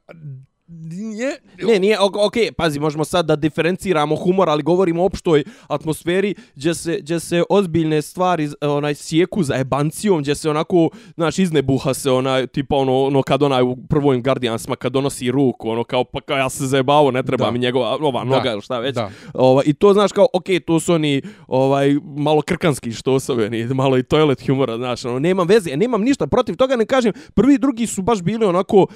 nije, 0.83 1.37
Ne, 1.63 1.79
nije, 1.79 2.01
ok, 2.01 2.17
ok, 2.17 2.35
pazi, 2.57 2.81
možemo 2.81 3.05
sad 3.05 3.27
da 3.27 3.37
diferenciramo 3.37 4.17
humor, 4.17 4.49
ali 4.49 4.63
govorimo 4.63 5.03
o 5.03 5.07
opštoj 5.07 5.45
atmosferi 5.69 6.35
gdje 6.55 6.75
se, 6.75 6.99
gdje 7.01 7.21
se 7.21 7.43
ozbiljne 7.51 8.03
stvari 8.03 8.49
onaj 8.61 8.95
sjeku 8.95 9.43
za 9.43 9.57
ebancijom, 9.57 10.21
gdje 10.21 10.35
se 10.35 10.51
onako, 10.51 10.89
znaš, 11.15 11.39
iznebuha 11.39 11.95
se 11.95 12.11
onaj, 12.11 12.47
tipa 12.47 12.77
ono, 12.77 13.03
ono 13.05 13.23
kad 13.23 13.43
onaj 13.43 13.63
u 13.63 13.77
prvojim 13.89 14.23
Guardiansima 14.23 14.77
kad 14.77 14.93
donosi 14.93 15.31
ruku, 15.31 15.71
ono 15.71 15.85
kao, 15.85 16.05
pa 16.05 16.21
kao 16.21 16.37
ja 16.37 16.51
se 16.51 16.67
zajebavo, 16.67 17.11
ne 17.11 17.23
treba 17.23 17.45
Da. 17.45 17.51
mi 17.51 17.59
njegova 17.59 17.99
ova 18.01 18.25
Da. 18.25 18.31
noga 18.31 18.53
ili 18.53 18.63
šta 18.63 18.79
već. 18.79 18.95
Da. 18.95 19.11
Ovaj, 19.35 19.65
I 19.67 19.75
to 19.75 19.93
znaš 19.93 20.13
kao, 20.13 20.27
ok, 20.33 20.47
to 20.67 20.81
su 20.81 20.93
oni 20.95 21.23
ovaj, 21.47 21.97
malo 22.17 22.43
krkanski 22.43 22.93
štosoveni, 22.93 23.65
malo 23.75 23.99
i 23.99 24.03
toilet 24.03 24.47
humora, 24.47 24.77
znaš, 24.77 25.05
ono, 25.05 25.19
nemam 25.19 25.49
veze, 25.49 25.77
nemam 25.77 26.03
ništa 26.03 26.27
protiv 26.27 26.57
toga, 26.57 26.77
ne 26.77 26.87
kažem, 26.87 27.13
prvi 27.35 27.55
i 27.55 27.59
drugi 27.59 27.87
su 27.87 28.03
baš 28.03 28.23
bili 28.23 28.47
onako, 28.47 28.87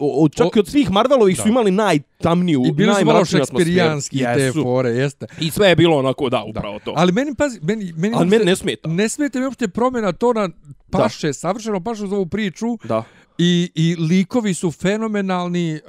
o, 0.00 0.24
o, 0.24 0.28
čak 0.28 0.56
i 0.56 0.58
od 0.58 0.68
svih 0.68 0.90
Marvelovih 1.22 1.36
su 1.36 1.42
Da. 1.42 1.50
imali 1.50 1.70
najtamniju, 1.70 2.62
I 2.66 2.72
bili 2.72 2.94
su 2.94 3.04
malo 3.04 3.24
šekspirijanski 3.24 4.18
te 4.18 4.52
fore, 4.62 4.90
jeste. 4.90 5.26
I 5.40 5.50
sve 5.50 5.68
je 5.68 5.76
bilo 5.76 5.96
onako, 5.98 6.28
da, 6.28 6.44
upravo 6.44 6.78
to. 6.78 6.92
Ali 6.96 7.12
meni, 7.12 7.34
pazi, 7.34 7.60
meni, 7.62 7.92
meni, 7.96 8.14
Ali 8.16 8.28
meni 8.28 8.44
ne 8.44 8.56
smeta. 8.56 8.88
Ne 8.88 9.08
smeta 9.08 9.38
mi 9.38 9.44
uopšte 9.44 9.68
promjena 9.68 10.12
tona 10.12 10.48
paše, 10.90 11.26
da. 11.26 11.32
savršeno 11.32 11.80
paše 11.80 12.06
za 12.06 12.16
ovu 12.16 12.26
priču 12.26 12.66
Da. 12.84 13.04
i, 13.38 13.70
i 13.74 13.96
likovi 13.96 14.54
su 14.54 14.70
fenomenalni, 14.70 15.72
e, 15.72 15.80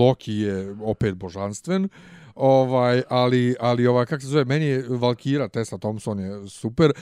Loki 0.00 0.32
je 0.34 0.76
opet 0.82 1.14
božanstven, 1.14 1.88
ovaj, 2.34 3.02
ali, 3.08 3.54
ali 3.60 3.86
ova, 3.86 4.06
kako 4.06 4.20
se 4.20 4.26
zove, 4.26 4.44
meni 4.44 4.64
je 4.64 4.84
Valkira, 4.88 5.48
Tessa 5.48 5.78
Thompson 5.78 6.20
je 6.20 6.48
super, 6.48 6.92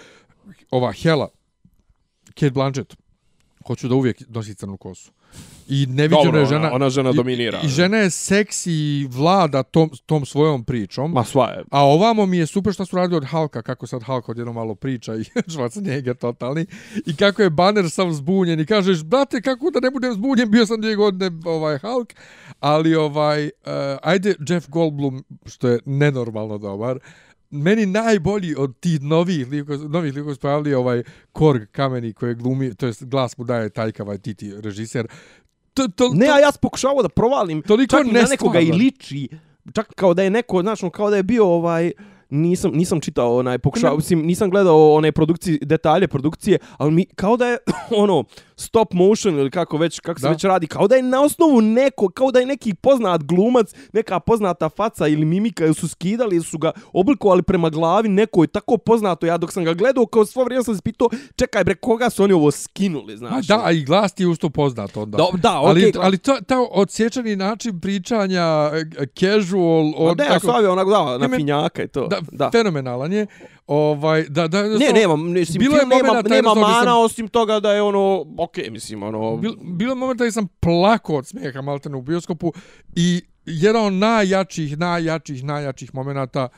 ova 0.71 0.93
Hela, 0.93 1.29
Kate 2.35 2.51
Blanchett, 2.51 2.97
hoću 3.67 3.89
da 3.89 3.95
uvijek 3.95 4.23
nosi 4.29 4.55
crnu 4.55 4.77
kosu. 4.77 5.13
I 5.69 5.87
neviđena 5.87 6.23
Dobro, 6.25 6.39
je 6.39 6.43
ona- 6.43 6.49
žena. 6.49 6.73
ona 6.73 6.91
žena 6.91 7.11
i- 7.11 7.15
dominira. 7.15 7.61
I, 7.61 7.69
žena 7.69 7.97
je 7.97 8.11
seksi 8.11 8.73
i 8.73 9.09
vlada 9.09 9.63
tom, 9.63 9.91
tom 10.07 10.27
svojom 10.27 10.65
pričom. 10.65 11.13
Ma 11.13 11.25
sva 11.25 11.49
je. 11.49 11.65
A 11.71 11.85
ovamo 11.85 12.27
mi 12.27 12.39
je 12.39 12.47
super 12.47 12.73
što 12.73 12.87
su 12.87 12.97
radili 12.97 13.17
od 13.17 13.25
Halka, 13.25 13.63
kako 13.63 13.87
sad 13.87 14.03
Hulk 14.03 14.29
odjedno 14.29 14.53
malo 14.53 14.75
priča 14.75 15.15
i 15.15 15.19
Schwarzenegger 15.49 16.15
totalni. 16.15 16.67
I 17.07 17.17
kako 17.17 17.43
je 17.43 17.51
Banner 17.51 17.91
sam 17.91 18.13
zbunjen 18.13 18.61
i 18.61 18.67
kažeš, 18.67 19.03
brate, 19.03 19.41
kako 19.41 19.71
da 19.71 19.81
ne 19.81 19.91
budem 19.91 20.13
zbunjen, 20.13 20.51
bio 20.51 20.67
sam 20.67 20.81
dvije 20.81 20.97
godine 20.97 21.31
ovaj 21.45 21.79
Hulk. 21.79 22.15
Ali 22.61 22.95
ovaj, 22.95 23.45
uh, 23.45 23.51
ajde 24.03 24.35
Jeff 24.41 24.69
Goldblum, 24.69 25.25
što 25.47 25.69
je 25.69 25.79
nenormalno 25.85 26.59
dobar, 26.59 26.99
meni 27.51 27.87
najbolji 27.87 28.55
od 28.59 28.81
tih 28.81 29.03
novih 29.03 29.49
likova, 29.49 29.79
novih 29.89 30.15
likova 30.15 30.35
su 30.35 30.41
pojavili 30.41 30.75
ovaj 30.75 31.03
Korg 31.33 31.63
kameni 31.73 32.13
koji 32.13 32.35
glumi, 32.35 32.75
to 32.75 32.87
jest 32.87 33.05
glas 33.05 33.39
mu 33.39 33.45
daje 33.45 33.71
Taika 33.71 34.05
Waititi, 34.05 34.61
režiser. 34.61 35.07
To, 35.75 35.89
to, 35.89 36.11
Ne, 36.15 36.27
a 36.27 36.39
ja 36.39 36.53
sam 36.53 36.59
pokušavao 36.63 37.03
da 37.03 37.09
provalim. 37.09 37.63
Toliko 37.63 37.97
čak 37.97 38.07
i 38.07 38.13
na 38.13 38.23
nekoga 38.31 38.61
i 38.61 38.73
liči. 38.73 39.29
Čak 39.75 39.95
kao 39.95 40.15
da 40.15 40.23
je 40.23 40.31
neko, 40.31 40.63
znaš, 40.63 40.83
ono, 40.83 40.91
kao 40.91 41.11
da 41.11 41.17
je 41.17 41.23
bio 41.23 41.47
ovaj 41.47 41.93
nisam 42.31 42.71
nisam 42.75 43.01
čitao 43.01 43.37
onaj 43.37 43.59
pokušao 43.59 43.97
mislim 43.97 44.27
nisam 44.27 44.51
gledao 44.51 44.93
one 44.93 45.13
produkcije 45.13 45.59
detalje 45.63 46.09
produkcije 46.09 46.59
ali 46.77 46.91
mi 46.93 47.07
kao 47.07 47.37
da 47.37 47.47
je 47.47 47.59
ono 48.03 48.25
stop 48.59 48.93
motion 48.93 49.35
ili 49.35 49.51
kako 49.51 49.77
već 49.77 50.01
kako 50.01 50.21
se 50.21 50.23
Da. 50.23 50.31
već 50.31 50.45
radi 50.45 50.67
kao 50.67 50.89
da 50.89 50.97
je 50.97 51.03
na 51.03 51.23
osnovu 51.23 51.61
neko 51.61 52.09
kao 52.09 52.31
da 52.31 52.41
je 52.41 52.47
neki 52.47 52.75
poznat 52.75 53.23
glumac 53.23 53.71
neka 53.93 54.21
poznata 54.21 54.69
faca 54.69 55.09
ili 55.09 55.25
mimika 55.25 55.65
ili 55.65 55.75
su 55.75 55.89
skidali 55.89 56.37
ili 56.37 56.45
su 56.45 56.59
ga 56.59 56.73
oblikovali 56.93 57.43
prema 57.43 57.71
glavi 57.71 58.09
nekoj 58.09 58.47
tako 58.47 58.77
poznato 58.77 59.27
ja 59.27 59.37
dok 59.37 59.53
sam 59.53 59.65
ga 59.65 59.75
gledao 59.75 60.07
kao 60.07 60.27
svo 60.27 60.45
vrijeme 60.45 60.65
sam 60.65 60.75
se 60.75 60.83
pitao 60.83 61.09
čekaj 61.37 61.65
bre 61.65 61.75
koga 61.75 62.11
su 62.11 62.23
oni 62.23 62.33
ovo 62.33 62.51
skinuli 62.51 63.13
Ma 63.13 63.19
znaš 63.19 63.47
da, 63.47 63.61
a 63.65 63.73
i 63.73 63.83
glas 63.83 64.13
ti 64.13 64.23
je 64.23 64.29
usto 64.29 64.51
poznat 64.51 64.97
onda. 64.97 65.17
Da, 65.17 65.25
da, 65.35 65.61
okej, 65.61 65.71
ali, 65.71 65.83
glas- 65.85 66.01
ali 66.03 66.19
to, 66.19 66.37
to 66.41 66.69
odsječani 66.73 67.37
način 67.37 67.81
pričanja, 67.81 68.43
e, 68.99 69.07
casual, 69.15 69.85
Ma 69.85 69.97
od, 69.97 70.19
ne, 70.19 70.25
ja 70.25 70.39
stavio 70.41 70.73
onako 70.73 70.91
da, 70.91 71.19
na 71.19 71.37
finjaka 71.37 71.83
i 71.83 71.89
to. 71.89 72.07
da, 72.07 72.19
da. 72.33 72.51
fenomenalan 72.51 73.13
je. 73.13 73.27
Ovaj, 73.67 74.25
da, 74.29 74.49
da, 74.49 74.63
Ne, 74.63 74.93
nema, 74.95 75.17
mislim, 75.17 75.59
Bilo 75.59 75.77
je 75.77 75.87
nema, 75.87 76.23
nema 76.23 76.55
mana 76.55 76.85
sam- 76.85 77.05
osim 77.05 77.29
toga 77.29 77.61
da 77.61 77.73
je 77.73 77.83
ono, 77.83 78.27
okej, 78.39 78.71
mislim, 78.71 79.03
ono... 79.03 79.37
Bil, 79.37 79.53
bilo 79.63 79.91
je 79.91 79.95
momenta 79.95 80.25
da 80.25 80.33
sam 80.33 80.47
plako 80.61 81.17
od 81.17 81.27
smijeha 81.27 81.61
maltene 81.63 81.97
u 81.97 82.03
bioskopu 82.03 82.53
i 82.97 83.23
jedan 83.45 83.87
od 83.87 83.93
najjačih, 83.93 84.79
najjačih, 84.79 85.45
najjačih 85.45 85.95
momenata, 85.95 86.49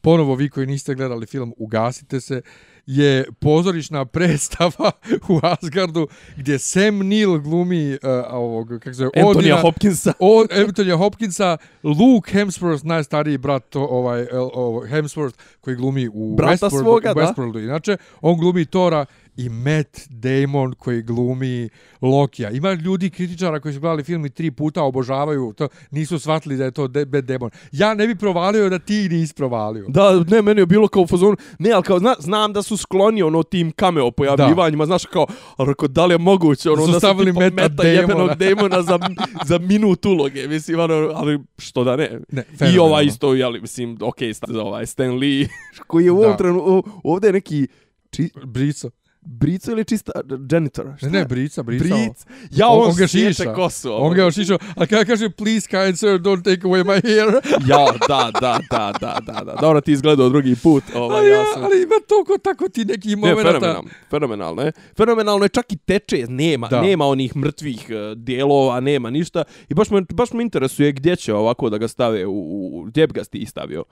ponovo 0.00 0.34
vi 0.34 0.50
koji 0.50 0.66
niste 0.66 0.94
gledali 0.94 1.26
film, 1.26 1.54
ugasite 1.58 2.20
se, 2.20 2.42
je 2.86 3.24
pozorišna 3.40 4.04
predstava 4.04 4.90
u 5.28 5.40
Asgardu 5.42 6.08
gdje 6.36 6.58
Sam 6.58 6.98
Neill 6.98 7.38
glumi 7.38 7.92
uh, 7.92 7.98
ovog, 8.30 8.68
kako 8.68 8.84
se 8.84 8.92
zove, 8.92 9.10
Antonija 9.14 9.54
Odina, 9.54 9.60
Hopkinsa. 9.60 10.12
od 10.36 10.52
Antonija 10.66 10.96
Hopkinsa, 10.96 11.56
Luke 11.82 12.32
Hemsworth, 12.32 12.84
najstariji 12.84 13.38
brat 13.38 13.68
to, 13.68 13.82
ovaj, 13.84 14.26
ovaj, 14.32 14.88
Hemsworth, 14.90 15.34
koji 15.60 15.76
glumi 15.76 16.08
u 16.08 16.34
Brata 16.36 16.66
Westworldu, 16.66 16.80
svoga. 16.80 17.14
Westworldu. 17.14 17.64
Inače, 17.64 17.96
on 18.20 18.38
glumi 18.38 18.64
Tora 18.64 19.06
i 19.36 19.48
Matt 19.48 20.08
Damon 20.08 20.72
koji 20.72 21.02
glumi 21.02 21.68
Lokija. 22.02 22.50
Ima 22.50 22.72
ljudi 22.72 23.10
kritičara 23.10 23.60
koji 23.60 23.74
su 23.74 23.80
gledali 23.80 24.04
film 24.04 24.26
i 24.26 24.30
tri 24.30 24.50
puta 24.50 24.82
obožavaju 24.82 25.52
to, 25.56 25.68
nisu 25.90 26.18
shvatili 26.18 26.56
da 26.56 26.64
je 26.64 26.70
to 26.70 26.88
de, 26.88 27.04
Matt 27.04 27.26
Damon. 27.26 27.50
Ja 27.72 27.94
ne 27.94 28.06
bi 28.06 28.14
provalio 28.14 28.68
da 28.68 28.78
ti 28.78 29.08
nisi 29.08 29.34
provalio. 29.34 29.84
Da, 29.88 30.24
ne, 30.28 30.42
meni 30.42 30.60
je 30.60 30.66
bilo 30.66 30.88
kao 30.88 31.02
u 31.02 31.06
fazonu, 31.06 31.36
ne, 31.58 31.72
ali 31.72 31.82
kao, 31.82 31.98
zna, 31.98 32.14
znam 32.18 32.52
da 32.52 32.62
su 32.62 32.76
skloni 32.76 33.22
ono 33.22 33.42
tim 33.42 33.72
cameo 33.72 34.10
pojavljivanjima, 34.10 34.86
znaš 34.86 35.04
kao, 35.04 35.26
rekao, 35.58 35.88
da 35.88 36.06
li 36.06 36.14
je 36.14 36.18
moguće 36.18 36.70
ono 36.70 36.86
Da 36.86 37.00
su 37.00 37.06
da 37.06 37.24
tipa 37.24 37.40
Matta 37.40 37.54
meta 37.54 37.68
Damona. 37.68 37.90
jebenog 37.90 38.30
Damona 38.34 38.82
za, 38.82 38.98
za 39.44 39.58
minut 39.58 40.06
uloge, 40.06 40.48
mislim, 40.48 40.80
ono, 40.80 40.94
ali 41.14 41.40
što 41.58 41.84
da 41.84 41.96
ne. 41.96 42.20
Ne, 42.32 42.44
I 42.74 42.78
ovaj 42.78 43.04
isto, 43.04 43.34
jeli, 43.34 43.60
mislim, 43.60 43.98
okej, 44.02 44.28
okay, 44.28 44.52
za 44.52 44.62
ovaj 44.62 44.86
Stan 44.86 45.18
Lee, 45.18 45.48
koji 45.86 46.04
je 46.04 46.10
u 46.10 46.18
ovom 46.18 46.30
Da. 46.30 46.36
trenu, 46.36 46.82
ovdje 47.04 47.28
je 47.28 47.32
neki, 47.32 47.66
či, 48.10 48.30
Brico. 48.44 48.90
Brico 49.28 49.70
ili 49.70 49.84
čista 49.84 50.12
janitor? 50.50 50.86
Ne, 51.02 51.10
ne, 51.10 51.24
brica, 51.24 51.62
brica. 51.62 51.84
Bric. 51.84 52.26
Ja, 52.50 52.68
On- 52.68 52.80
on, 52.80 52.88
on 52.88 52.96
ga 52.96 53.06
šiša. 53.06 53.54
kosu. 53.54 53.92
On 53.94 54.14
ga 54.14 54.22
još 54.22 54.38
išao, 54.38 54.58
a 54.76 54.86
kada 54.86 55.04
kaže, 55.04 55.30
please 55.30 55.68
kind 55.68 55.98
sir, 55.98 56.20
don't 56.20 56.42
take 56.44 56.62
away 56.62 56.84
my 56.84 57.02
hair. 57.02 57.26
Ja, 57.70 57.84
da, 58.08 58.30
da, 58.40 58.58
da, 58.70 58.92
da, 59.00 59.18
da, 59.26 59.44
da. 59.44 59.54
Dobro, 59.60 59.80
ti 59.80 59.92
izgledao 59.92 60.28
drugi 60.28 60.56
put. 60.56 60.84
Ovaj, 60.94 61.18
ali, 61.18 61.28
ja 61.28 61.44
sam... 61.54 61.64
ali 61.64 61.82
ima 61.82 61.94
toliko 62.08 62.38
tako 62.38 62.68
ti 62.68 62.84
neki 62.84 63.08
Ne, 63.08 63.16
momenta. 63.16 63.42
fenomenalno, 63.42 63.88
fenomenalno 64.10 64.62
je. 64.62 64.72
Fenomenalno 64.96 65.44
je 65.44 65.48
čak 65.48 65.72
i 65.72 65.76
teče, 65.76 66.26
nema, 66.28 66.68
Da. 66.68 66.82
nema 66.82 67.06
onih 67.06 67.36
mrtvih 67.36 67.86
e, 67.90 68.14
dijelova, 68.16 68.80
nema 68.80 69.10
ništa. 69.10 69.44
I 69.68 69.74
baš 69.74 69.90
me, 69.90 70.00
baš 70.02 70.32
me 70.32 70.42
interesuje 70.42 70.92
gdje 70.92 71.16
će 71.16 71.34
ovako 71.34 71.70
da 71.70 71.78
ga 71.78 71.88
stave, 71.88 72.26
u, 72.26 72.32
u, 72.32 72.82
gdje 72.82 73.06
bi 73.06 73.12
ga 73.12 73.24
ti 73.24 73.46
stavio? 73.46 73.84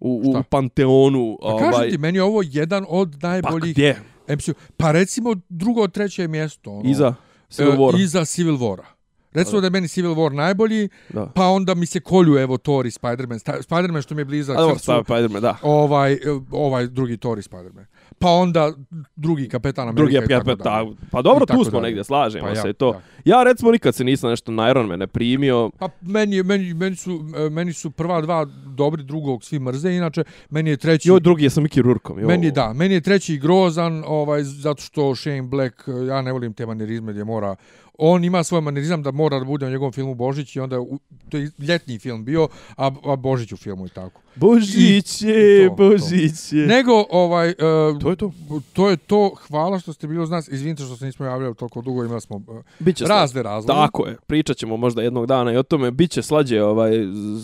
U, 0.00 0.22
u 0.24 0.32
Šta? 0.32 0.42
Panteonu. 0.42 1.38
Pa 1.42 1.58
kažem 1.58 1.90
ti, 1.90 1.98
meni 1.98 2.18
je 2.18 2.22
ovo 2.22 2.42
jedan 2.44 2.84
od 2.88 3.16
pa 3.20 3.28
najboljih 3.28 3.72
gdje? 3.74 3.96
MCU. 4.36 4.52
Pa 4.76 4.92
recimo 4.92 5.36
drugo, 5.48 5.88
treće 5.88 6.28
mjesto. 6.28 6.70
Ono, 6.70 6.90
Iza 6.90 7.14
Civil 7.48 7.72
e, 7.72 7.76
War. 7.76 8.02
Iza 8.02 8.24
Civil 8.24 8.54
Wara. 8.56 8.84
Recimo 9.32 9.60
da 9.60 9.66
je 9.66 9.70
meni 9.70 9.88
Civil 9.88 10.10
War 10.10 10.32
najbolji, 10.32 10.88
Da. 11.08 11.26
pa 11.26 11.46
onda 11.48 11.74
mi 11.74 11.86
se 11.86 12.00
kolju 12.00 12.38
evo 12.38 12.58
Thor 12.58 12.86
i 12.86 12.90
Spider-Man. 12.90 13.38
Spider-Man 13.38 14.02
što 14.02 14.14
mi 14.14 14.20
je 14.20 14.24
blizak 14.24 14.56
srcu. 14.74 14.92
Spider-Man, 14.92 15.40
da. 15.40 15.56
Ovaj, 15.62 16.12
e, 16.12 16.18
ovaj 16.50 16.86
drugi 16.86 17.16
Thor 17.16 17.38
i 17.38 17.42
Spider-Man. 17.42 17.84
Pa 18.20 18.30
onda 18.30 18.72
drugi 19.16 19.48
Kapetan 19.48 19.88
Amerika 19.88 20.02
Drugi 20.02 20.44
dalje. 20.44 20.56
da. 20.56 20.86
Pa 21.10 21.22
dobro, 21.22 21.46
tu 21.46 21.64
smo 21.64 21.70
dalje. 21.70 21.82
negdje, 21.82 22.04
slažemo 22.04 22.44
Pa 22.44 22.50
ja, 22.50 22.62
se 22.62 22.72
to. 22.72 22.92
da. 22.92 23.00
Ja 23.24 23.42
recimo 23.42 23.70
nikad 23.72 23.94
se 23.94 24.04
nisam 24.04 24.30
nešto 24.30 24.52
na 24.52 24.70
Iron 24.70 24.86
Mane 24.86 25.06
primio. 25.06 25.70
Pa 25.78 25.88
meni, 26.00 26.42
meni, 26.42 26.74
meni, 26.74 26.96
su, 26.96 27.20
e, 27.46 27.50
meni 27.50 27.72
su 27.72 27.90
prva 27.90 28.20
dva 28.20 28.46
dobri, 28.66 29.02
drugog 29.02 29.44
svi 29.44 29.58
mrze, 29.58 29.92
inače 29.92 30.24
meni 30.50 30.70
je 30.70 30.76
treći... 30.76 31.10
Ovaj 31.10 31.20
drugi 31.20 31.44
je 31.44 31.50
sa 31.50 31.60
Mickey 31.60 31.82
Rourkeom. 31.82 32.18
jo. 32.20 32.26
Meni 32.26 32.50
da, 32.50 32.72
meni 32.72 32.94
je 32.94 33.00
treći 33.00 33.38
grozan, 33.38 34.02
ovaj, 34.06 34.42
zato 34.42 34.82
što 34.82 35.14
Shane 35.14 35.42
Black, 35.42 35.74
eh, 35.88 36.06
ja 36.06 36.22
ne 36.22 36.32
volim 36.32 36.52
te 36.52 36.66
manierizme 36.66 37.12
gdje 37.12 37.24
mora, 37.24 37.56
on 38.02 38.24
ima 38.24 38.44
svoj 38.44 38.60
manierizam 38.60 39.02
da 39.02 39.10
mora 39.10 39.38
da 39.38 39.44
bude 39.44 39.66
u 39.66 39.70
njegovom 39.70 39.92
filmu 39.92 40.14
Božić 40.14 40.56
i 40.56 40.60
onda 40.60 40.80
u, 40.80 40.98
to 41.28 41.36
je 41.36 41.50
ljetni 41.58 41.98
film 41.98 42.24
bio, 42.24 42.48
a, 42.76 42.90
a 43.04 43.16
Božić 43.16 43.52
u 43.52 43.56
filmu 43.56 43.86
i 43.86 43.88
tako. 43.88 44.20
Božiće, 44.36 45.68
To, 45.68 45.74
to. 45.76 45.88
Božiće. 45.88 46.56
Nego, 46.56 47.04
ovaj, 47.10 47.48
uh, 47.48 48.00
To 48.00 48.10
je 48.10 48.16
to. 48.16 48.32
to 48.72 48.90
je 48.90 48.96
to, 48.96 49.34
hvala 49.48 49.78
što 49.78 49.92
ste 49.92 50.06
bili 50.06 50.22
uz 50.22 50.30
nas, 50.30 50.48
izvinite 50.48 50.82
što 50.82 50.96
se 50.96 51.04
nismo 51.06 51.26
javljali 51.26 51.54
toliko 51.54 51.82
dugo, 51.82 52.04
imali 52.04 52.20
smo 52.20 52.36
uh, 52.36 52.42
Biće 52.78 53.04
razne 53.04 53.42
razloge. 53.42 53.80
Tako 53.80 54.06
je, 54.06 54.16
pričat 54.26 54.56
ćemo 54.56 54.76
možda 54.76 55.02
jednog 55.02 55.26
dana 55.26 55.52
i 55.52 55.56
o 55.56 55.62
tome. 55.62 55.90
Biće 55.90 56.22
slađe 56.22 56.62
ovaj, 56.62 56.90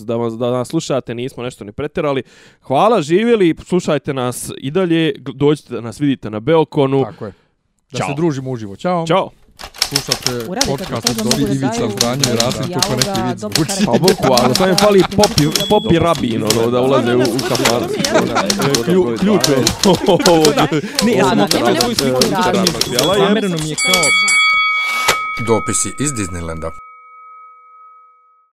da, 0.05 0.17
vas, 0.17 0.35
da 0.35 0.51
nas 0.51 0.69
slušate, 0.69 1.15
nismo 1.15 1.43
nešto 1.43 1.65
ni 1.65 1.73
pretjerali. 1.73 2.23
Hvala, 2.63 3.03
živjeli, 3.03 3.55
slušajte 3.65 4.15
nas 4.15 4.51
i 4.59 4.71
dalje, 4.71 5.13
dođite 5.35 5.75
da 5.75 5.81
nas 5.81 6.01
vidite 6.01 6.31
na 6.31 6.41
Beokonu. 6.41 7.05
Tako 7.05 7.27
je. 7.27 7.33
Da 7.93 7.99
Ćao. 7.99 8.09
se 8.09 8.15
družimo 8.17 8.51
uživo. 8.51 8.77
Ćao. 8.77 9.07
Ćao. 9.07 9.31
Slušate 9.89 10.47
podcast 10.67 11.09
od 11.11 11.17
Dobri 11.17 11.43
Ivica 11.45 11.69
Zdanje 11.91 12.23
i 12.25 12.37
Rasim 12.37 12.75
kako 12.75 12.93
neki 12.93 13.07
karakter. 13.07 13.49
Pa 13.87 13.93
bukvalno, 13.93 14.55
samo 14.55 14.69
im 14.69 14.77
fali 14.77 15.03
popi, 15.17 15.43
popi 15.71 15.99
rabin, 15.99 16.43
ono, 16.45 16.71
da 16.71 16.81
ulaze 16.81 17.15
u, 17.15 17.21
u 17.21 17.39
kafar. 17.49 17.83
Klju- 18.85 19.19
Ključ 19.19 19.49
je. 19.49 19.57
Ne, 21.05 21.13
ja 21.13 21.25
sam 21.25 21.39
nemoj 21.39 21.93
e, 21.93 21.95
sliku 21.95 22.21
je- 22.87 22.99
Zamereno 23.19 23.57
mi 23.57 23.71
je 23.71 23.77
kao 23.77 24.03
Dopisi 25.47 25.95
iz 25.99 26.13
Disneylanda. 26.13 26.71